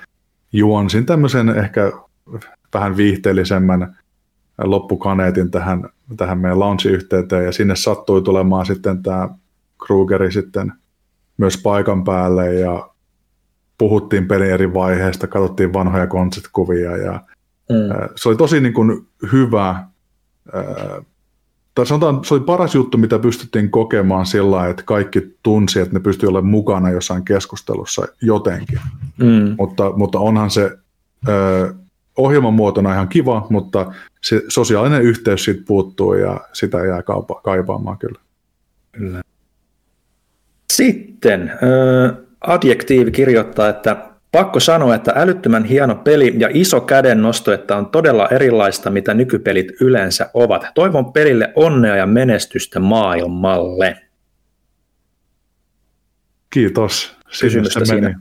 [0.52, 1.92] juonsin tämmöisen ehkä
[2.74, 3.96] vähän viihteellisemmän
[4.58, 9.28] loppukaneetin tähän, tähän meidän launch-yhteyteen, ja sinne sattui tulemaan sitten tämä
[9.86, 10.72] Krugeri sitten
[11.36, 12.88] myös paikan päälle, ja
[13.78, 17.20] puhuttiin pelin eri vaiheista, katsottiin vanhoja konsertkuvia, ja
[17.68, 18.08] mm.
[18.16, 19.84] se oli tosi niin kuin hyvä
[21.74, 26.00] tai sanotaan, se oli paras juttu, mitä pystyttiin kokemaan sillä että kaikki tunsi, että ne
[26.00, 28.78] pystyy olemaan mukana jossain keskustelussa jotenkin.
[29.18, 29.54] Mm.
[29.58, 30.70] Mutta, mutta onhan se
[31.28, 31.74] ö,
[32.16, 37.98] ohjelman muotona ihan kiva, mutta se sosiaalinen yhteys siitä puuttuu ja sitä jää kaupa, kaipaamaan
[37.98, 38.20] kyllä.
[38.92, 39.22] kyllä.
[40.72, 47.76] Sitten äh, adjektiivi kirjoittaa, että Pakko sanoa, että älyttömän hieno peli ja iso kädennosto, että
[47.76, 50.66] on todella erilaista, mitä nykypelit yleensä ovat.
[50.74, 53.98] Toivon pelille onnea ja menestystä maailmalle.
[56.50, 57.16] Kiitos.
[57.40, 58.20] Kysymystä siinä.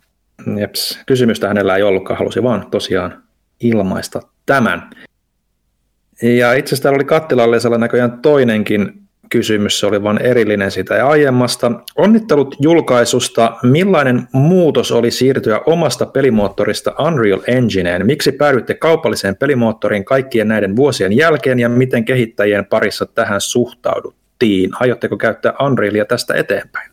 [0.60, 1.00] Jeps.
[1.06, 3.24] Kysymystä hänellä ei ollutkaan, halusi vaan tosiaan
[3.60, 4.90] ilmaista tämän.
[6.22, 9.01] Ja itse asiassa täällä oli kattilalle näköjään toinenkin
[9.32, 11.72] kysymys, se oli vain erillinen sitä aiemmasta.
[11.95, 13.58] Onnittelut julkaisusta.
[13.64, 18.06] Millainen muutos oli siirtyä omasta pelimoottorista Unreal Engineen?
[18.06, 24.70] Miksi päädyitte kaupalliseen pelimoottoriin kaikkien näiden vuosien jälkeen ja miten kehittäjien parissa tähän suhtauduttiin?
[24.80, 26.91] Aiotteko käyttää Unrealia tästä eteenpäin?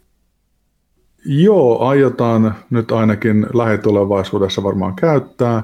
[1.24, 5.62] Joo, aiotaan nyt ainakin lähitulevaisuudessa varmaan käyttää.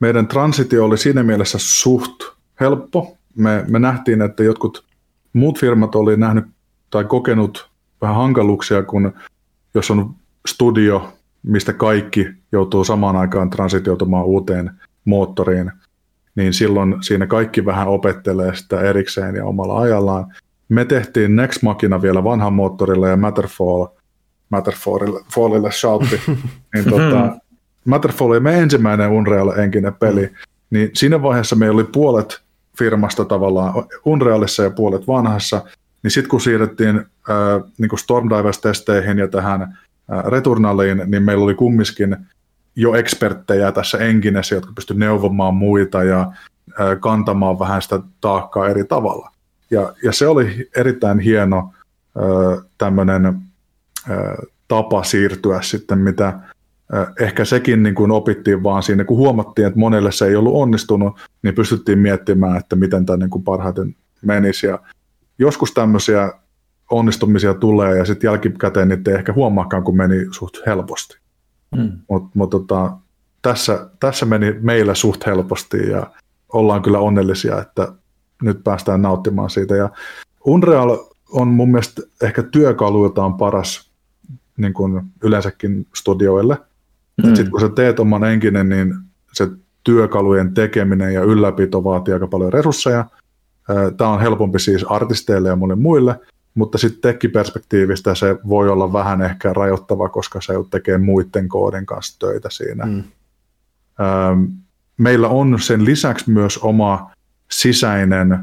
[0.00, 2.22] Meidän transitio oli siinä mielessä suht
[2.60, 3.16] helppo.
[3.36, 4.91] Me, me nähtiin, että jotkut
[5.32, 6.44] muut firmat oli nähnyt
[6.90, 9.12] tai kokenut vähän hankaluuksia, kun
[9.74, 10.14] jos on
[10.48, 14.70] studio, mistä kaikki joutuu samaan aikaan transitioitumaan uuteen
[15.04, 15.72] moottoriin,
[16.34, 20.34] niin silloin siinä kaikki vähän opettelee sitä erikseen ja omalla ajallaan.
[20.68, 23.86] Me tehtiin Next Machina vielä vanhan moottorilla ja Matterfall,
[24.48, 26.20] Matterfallille Fallille shoutti,
[26.74, 27.36] niin tota,
[27.84, 30.30] Matterfall oli meidän ensimmäinen Unreal Engine peli,
[30.70, 32.40] niin siinä vaiheessa meillä oli puolet
[32.78, 33.74] firmasta tavallaan
[34.04, 35.62] Unrealissa ja puolet vanhassa,
[36.02, 42.16] niin sitten kun siirrettiin äh, niin Stormdivers-testeihin ja tähän äh, Returnaliin, niin meillä oli kumminkin
[42.76, 48.84] jo eksperttejä tässä Enginessä, jotka pystyivät neuvomaan muita ja äh, kantamaan vähän sitä taakkaa eri
[48.84, 49.32] tavalla.
[49.70, 51.72] Ja, ja se oli erittäin hieno
[52.16, 53.36] äh, tämmöinen äh,
[54.68, 56.38] tapa siirtyä sitten, mitä
[57.20, 61.20] ehkä sekin niin kuin opittiin vaan siinä, kun huomattiin, että monelle se ei ollut onnistunut,
[61.42, 64.66] niin pystyttiin miettimään, että miten tämä niin kuin parhaiten menisi.
[64.66, 64.78] Ja
[65.38, 66.32] joskus tämmöisiä
[66.90, 71.18] onnistumisia tulee ja sitten jälkikäteen niitä ei ehkä huomaakaan, kun meni suht helposti.
[71.76, 71.92] Mm.
[72.08, 72.96] Mutta mut tota,
[73.42, 76.06] tässä, tässä meni meillä suht helposti ja
[76.52, 77.92] ollaan kyllä onnellisia, että
[78.42, 79.76] nyt päästään nauttimaan siitä.
[79.76, 79.90] Ja
[80.46, 80.98] Unreal
[81.30, 83.90] on mun mielestä ehkä työkaluiltaan paras
[84.56, 86.58] niin kuin yleensäkin studioille–
[87.16, 87.34] Mm.
[87.34, 88.94] Sitten kun sä teet oman enkinen, niin
[89.32, 89.48] se
[89.84, 93.04] työkalujen tekeminen ja ylläpito vaatii aika paljon resursseja.
[93.96, 96.20] Tämä on helpompi siis artisteille ja monille muille,
[96.54, 102.18] mutta sitten tekkiperspektiivistä se voi olla vähän ehkä rajoittava, koska se tekee muiden koodin kanssa
[102.18, 102.86] töitä siinä.
[102.86, 103.02] Mm.
[104.98, 107.10] Meillä on sen lisäksi myös oma
[107.50, 108.38] sisäinen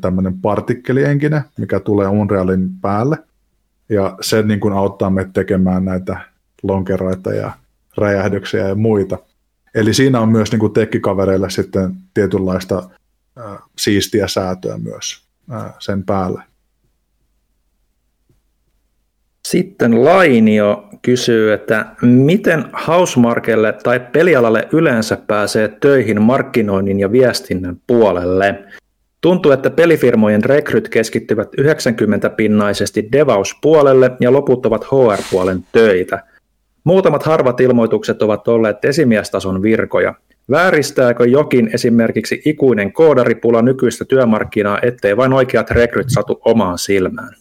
[0.00, 3.18] tämmöinen partikkelienkine, mikä tulee Unrealin päälle,
[3.88, 6.20] ja se niin kuin auttaa meitä tekemään näitä
[6.62, 7.52] lonkeroita ja
[7.96, 9.18] räjähdyksiä ja muita.
[9.74, 12.90] Eli siinä on myös niin kuin tekkikavereille sitten tietynlaista
[13.38, 15.22] äh, siistiä säätöä myös
[15.52, 16.42] äh, sen päälle.
[19.48, 28.64] Sitten Lainio kysyy, että miten Hausmarkelle tai pelialalle yleensä pääsee töihin markkinoinnin ja viestinnän puolelle?
[29.20, 36.22] Tuntuu, että pelifirmojen rekryt keskittyvät 90-pinnaisesti devauspuolelle ja loput ovat HR-puolen töitä–
[36.84, 40.14] Muutamat harvat ilmoitukset ovat olleet esimiestason virkoja.
[40.50, 47.34] Vääristääkö jokin esimerkiksi ikuinen koodaripula nykyistä työmarkkinaa, ettei vain oikeat rekryt satu omaan silmään?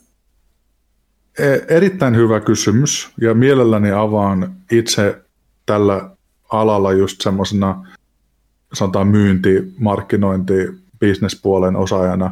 [1.40, 5.22] E, erittäin hyvä kysymys ja mielelläni avaan itse
[5.66, 6.10] tällä
[6.52, 7.88] alalla just semmoisena
[8.74, 10.54] sanotaan myynti, markkinointi,
[11.00, 12.32] bisnespuolen osaajana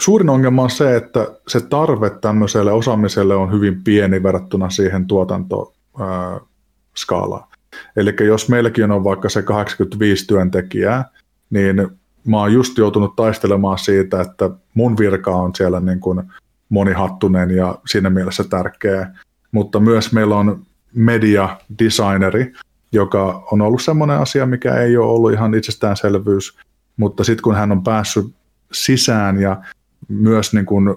[0.00, 7.50] suurin ongelma on se, että se tarve tämmöiselle osaamiselle on hyvin pieni verrattuna siihen tuotantoskaalaan.
[7.96, 11.04] Eli jos meilläkin on vaikka se 85 työntekijää,
[11.50, 11.88] niin
[12.26, 16.22] mä oon just joutunut taistelemaan siitä, että mun virka on siellä niin kuin
[16.68, 19.10] monihattunen ja siinä mielessä tärkeä,
[19.52, 20.62] mutta myös meillä on
[20.94, 22.52] media-designeri,
[22.92, 26.58] joka on ollut semmoinen asia, mikä ei ole ollut ihan itsestäänselvyys,
[26.96, 28.26] mutta sitten kun hän on päässyt
[28.72, 29.62] sisään ja
[30.08, 30.96] myös niin kuin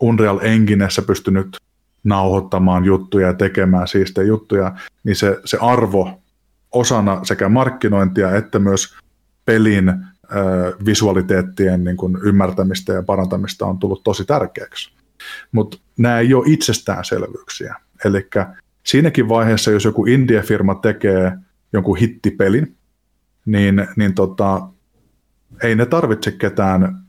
[0.00, 1.56] Unreal Enginessä pystynyt
[2.04, 4.74] nauhoittamaan juttuja ja tekemään siistejä juttuja,
[5.04, 6.22] niin se, se arvo
[6.72, 8.96] osana sekä markkinointia että myös
[9.44, 9.96] pelin äh,
[10.86, 14.92] visualiteettien niin kuin ymmärtämistä ja parantamista on tullut tosi tärkeäksi.
[15.52, 17.74] Mutta nämä ei ole itsestäänselvyyksiä.
[18.04, 18.28] Eli
[18.84, 21.32] siinäkin vaiheessa, jos joku indie-firma tekee
[21.72, 22.76] jonkun hittipelin,
[23.46, 24.68] niin, niin tota,
[25.62, 27.02] ei ne tarvitse ketään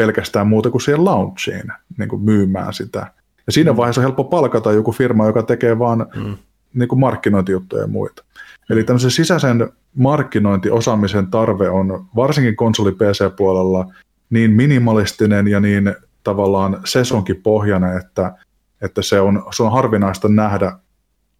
[0.00, 3.12] pelkästään muuta kuin siihen launchiin niin kuin myymään sitä.
[3.46, 3.76] Ja siinä mm.
[3.76, 6.36] vaiheessa on helppo palkata joku firma, joka tekee vaan mm.
[6.74, 8.24] niin kuin markkinointijuttuja ja muita.
[8.70, 13.92] Eli tämmöisen sisäisen markkinointiosaamisen tarve on varsinkin konsoli PC-puolella
[14.30, 15.94] niin minimalistinen ja niin
[16.24, 18.32] tavallaan sesonkipohjainen, että,
[18.80, 20.72] että se, on, se on harvinaista nähdä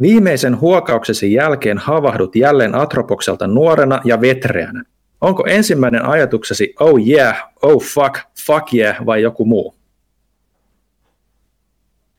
[0.01, 4.83] Viimeisen huokauksesi jälkeen havahdut jälleen Atropokselta nuorena ja vetreänä.
[5.21, 9.75] Onko ensimmäinen ajatuksesi oh yeah, oh fuck, fuck yeah vai joku muu?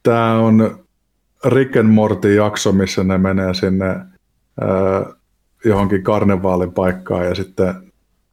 [0.02, 0.84] Tämä on
[1.44, 4.15] Rick and Morty jakso, missä ne menee sinne
[5.64, 7.74] johonkin karnevaalin paikkaan ja sitten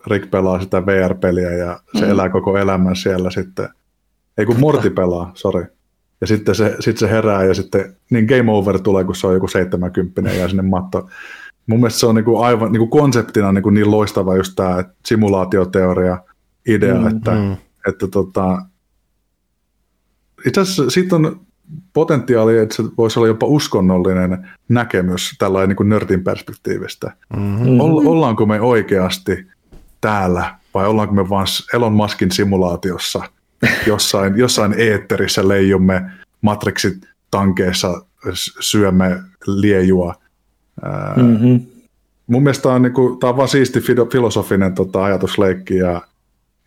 [0.08, 2.12] Rick pelaa sitä VR-peliä ja se mm.
[2.12, 3.70] elää koko elämän siellä sitten.
[4.38, 5.66] Ei kun Morty pelaa, sorry.
[6.22, 9.34] Ja sitten se, sit se herää ja sitten niin game over tulee, kun se on
[9.34, 11.10] joku 70 ja sinne matto.
[11.68, 16.18] Mun mielestä se on niinku aivan niinku konseptina niinku niin loistava just tämä simulaatioteoria
[16.68, 17.58] idea, mm, että, mm.
[17.88, 18.66] että tota,
[20.48, 21.42] itse asiassa siitä on
[21.94, 27.12] potentiaali, että se voisi olla jopa uskonnollinen näkemys tällainen niin kuin nörtin perspektiivistä.
[27.36, 27.80] Mm-hmm.
[27.80, 29.48] Ollaanko me oikeasti
[30.02, 33.24] täällä vai ollaanko me vain Elon Muskin simulaatiossa
[33.88, 36.12] jossain, jossain eetterissä leijumme
[36.42, 36.98] Matrixit
[37.32, 38.06] tankeissa
[38.60, 40.16] syömme liejua.
[41.16, 41.62] Mm-hmm.
[42.28, 43.80] Mun mielestä tämä on, niin kuin, tämä on vaan siisti
[44.12, 46.02] filosofinen tota, ajatusleikki ja,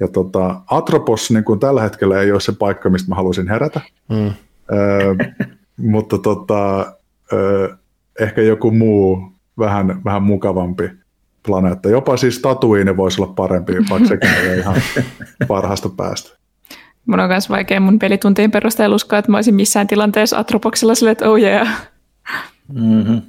[0.00, 3.80] ja tota, Atropos niin kuin tällä hetkellä ei ole se paikka, mistä mä haluaisin herätä.
[4.08, 4.32] Mm.
[4.72, 5.14] Öö,
[5.92, 6.92] mutta tota,
[7.32, 7.76] öö,
[8.20, 10.90] ehkä joku muu vähän, vähän mukavampi
[11.46, 11.88] planeetta.
[11.88, 14.76] Jopa siis Tatooine voisi olla parempi, vaikka sekin ei ihan
[15.48, 16.36] parhaasta päästä.
[17.06, 21.10] Mun on myös vaikea mun pelituntien perusteella uskoa, että mä olisin missään tilanteessa Atropoksella sille,
[21.10, 21.68] että oh yeah.
[22.72, 23.22] Mm-hmm.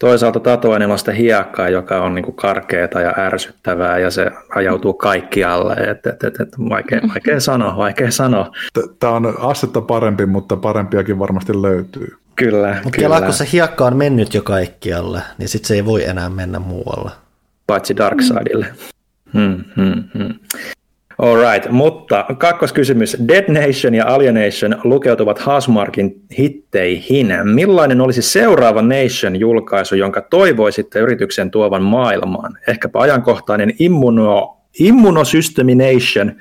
[0.00, 5.74] Toisaalta Tatuainilla on sitä hiekkaa, joka on niinku karkeata ja ärsyttävää ja se ajautuu kaikkialle.
[5.74, 8.52] Et, et, et, et, vaikea, vaikea sanoa, vaikea sanoa.
[8.98, 12.16] Tämä on astetta parempi, mutta parempiakin varmasti löytyy.
[12.36, 13.20] Kyllä, Mutta kyllä.
[13.20, 17.10] kun se hiekka on mennyt jo kaikkialle, niin sitten se ei voi enää mennä muualle.
[17.66, 18.66] Paitsi Darksidelle.
[19.32, 20.34] Hmm, hmm, hmm.
[21.22, 23.16] Alright, mutta kakkoskysymys.
[23.28, 27.28] Dead Nation ja Alienation lukeutuvat Hasmarkin hitteihin.
[27.44, 32.58] Millainen olisi seuraava Nation-julkaisu, jonka toivoisitte yrityksen tuovan maailmaan?
[32.68, 36.32] Ehkäpä ajankohtainen immuno, Immunosystemi Nation,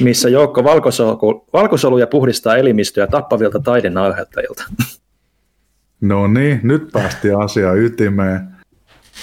[0.00, 4.64] missä joukko valkosolu, valkosoluja puhdistaa elimistöä tappavilta taiden aiheuttajilta.
[6.00, 8.40] No niin, nyt päästiin asiaan ytimeen.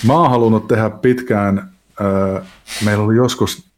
[0.08, 2.48] Mä oon halunnut tehdä pitkään, äh,
[2.86, 3.75] meillä oli joskus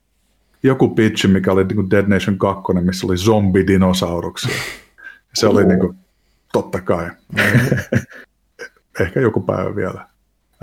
[0.64, 4.56] joku pitch, mikä oli niin Dead Nation 2, missä oli zombidinosauruksia.
[5.34, 5.98] Se oli niin kuin,
[6.54, 7.12] totta kai.
[9.00, 10.08] Ehkä joku päivä vielä.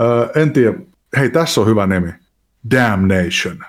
[0.01, 0.77] Öö, en tiedä.
[1.17, 2.13] Hei, tässä on hyvä nimi.
[2.71, 3.65] Damnation.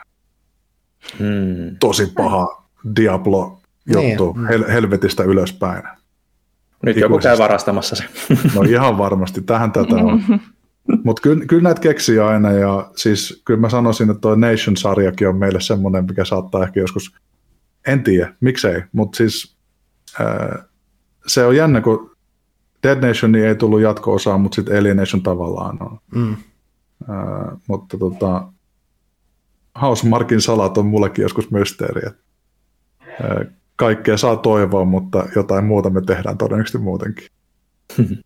[1.18, 1.76] Hmm.
[1.80, 2.62] Tosi paha
[2.96, 4.32] Diablo-juttu.
[4.32, 4.46] Niin.
[4.48, 5.82] Hel- helvetistä ylöspäin.
[6.82, 8.04] Nyt joku käy varastamassa se.
[8.54, 9.42] no ihan varmasti.
[9.42, 10.22] Tähän tätä on.
[11.04, 15.36] Mutta kyllä, kyllä näitä keksii aina ja siis kyllä mä sanoisin, että tuo Nation-sarjakin on
[15.36, 17.16] meille semmoinen, mikä saattaa ehkä joskus,
[17.86, 19.56] en tiedä, miksei, mutta siis
[20.20, 20.64] ää,
[21.26, 22.16] se on jännä, kun
[22.82, 25.98] Dead Nation ei tullut jatko-osaa, mutta sitten Alien Nation tavallaan on.
[26.14, 26.36] Mm.
[27.08, 28.48] Ää, mutta tota,
[29.80, 32.10] Housemarkin salat on mullekin joskus mysteeri.
[33.76, 37.26] Kaikkea saa toivoa, mutta jotain muuta me tehdään todennäköisesti muutenkin.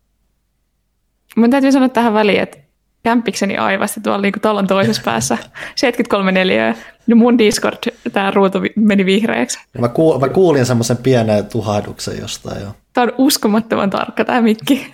[1.35, 2.57] Mun täytyy sanoa tähän väliin, että
[3.03, 5.37] kämpikseni aivasti tuolla niin talon toisessa päässä
[5.75, 6.75] 73 neliöä.
[7.07, 7.77] No mun Discord,
[8.13, 9.59] tämä ruutu meni vihreäksi.
[9.79, 12.75] Mä, kuul, mä kuulin semmoisen pienen tuhahduksen jostain jo.
[12.93, 14.93] Tämä on uskomattoman tarkka tämä mikki.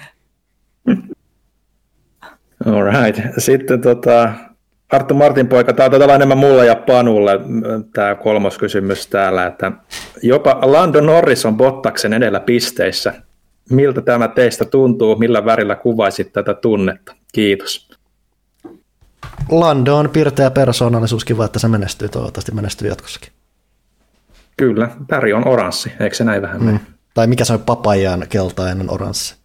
[2.65, 3.21] All right.
[3.37, 4.33] Sitten tota,
[4.91, 7.39] Arttu Martin poika, tämä on tätä enemmän mulle ja Panulle,
[7.93, 9.71] tämä kolmas kysymys täällä, että
[10.21, 13.13] jopa Lando Norris on Bottaksen edellä pisteissä
[13.69, 17.15] miltä tämä teistä tuntuu, millä värillä kuvaisit tätä tunnetta?
[17.33, 17.89] Kiitos.
[19.49, 23.29] Lando on pirteä persoonallisuus, kiva, että se menestyy, toivottavasti menestyy jatkossakin.
[24.57, 26.79] Kyllä, väri on oranssi, eikö se näin vähän mm.
[27.13, 29.35] Tai mikä se on papajan keltainen oranssi?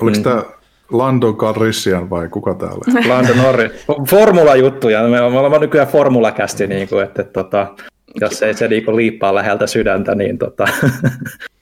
[0.00, 0.22] Oliko mm.
[0.22, 0.42] tämä
[0.92, 3.08] Lando Calrissian vai kuka täällä?
[3.14, 3.72] Lando Norris.
[4.08, 5.08] Formula-juttuja.
[5.08, 7.74] Me olemme nykyään formulakästi, niin kuin, että, että tota,
[8.20, 10.64] jos ei se niin liippaa läheltä sydäntä, niin tota,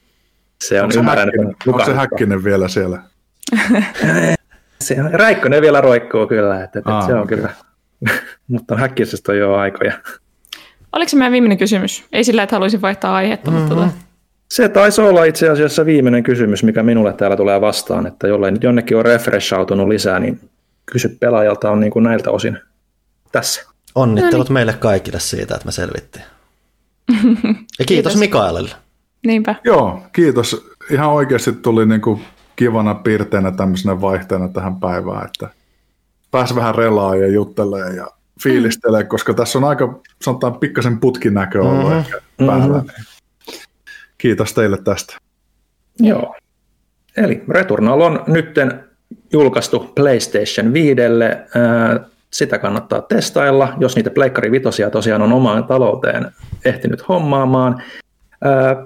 [0.64, 3.02] se on Onko se, häkkinen, onko se häkkinen vielä siellä?
[4.80, 7.36] Se on, Räikkönen vielä roikkuu kyllä, että, että Aa, se on okei.
[7.38, 7.50] kyllä.
[8.48, 9.92] Mutta häkkisestä on jo aikoja.
[10.92, 12.04] Oliko se meidän viimeinen kysymys?
[12.12, 13.88] Ei sillä, että haluaisin vaihtaa aihetta, mutta tota,
[14.48, 18.62] Se taisi olla itse asiassa viimeinen kysymys, mikä minulle täällä tulee vastaan, että jollei nyt
[18.62, 20.50] jonnekin on refreshautunut lisää, niin
[20.86, 22.58] kysy pelaajalta on niin kuin näiltä osin
[23.32, 23.62] tässä.
[23.94, 26.24] Onnittelut meille kaikille siitä, että me selvittiin.
[27.78, 28.16] Ja kiitos, Kiitos.
[28.16, 28.74] Mikaelille.
[29.26, 29.54] Niinpä.
[29.64, 30.66] Joo, kiitos.
[30.90, 32.20] Ihan oikeasti tuli niin kuin
[32.56, 35.48] kivana piirteinä tämmöisenä vaihteena tähän päivään, että
[36.30, 38.06] pääsi vähän relaa ja juttelee ja
[38.42, 41.98] fiilistelee, koska tässä on aika, sanotaan, pikkasen putkinäkö ollut Mhm.
[41.98, 42.78] ehkä päällä.
[42.78, 43.06] Niin.
[44.18, 45.16] Kiitos teille tästä.
[46.00, 46.34] Joo.
[47.16, 48.84] Eli Returnal on nytten
[49.32, 50.96] julkaistu PlayStation 5.
[52.32, 56.30] Sitä kannattaa testailla, jos niitä Pleikkari Vitosia tosiaan on omaan talouteen
[56.64, 57.82] ehtinyt hommaamaan.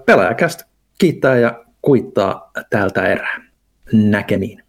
[0.06, 0.64] Pelaajakästä
[0.98, 3.42] kiittää ja kuittaa täältä erää.
[3.92, 4.61] Näkemiin.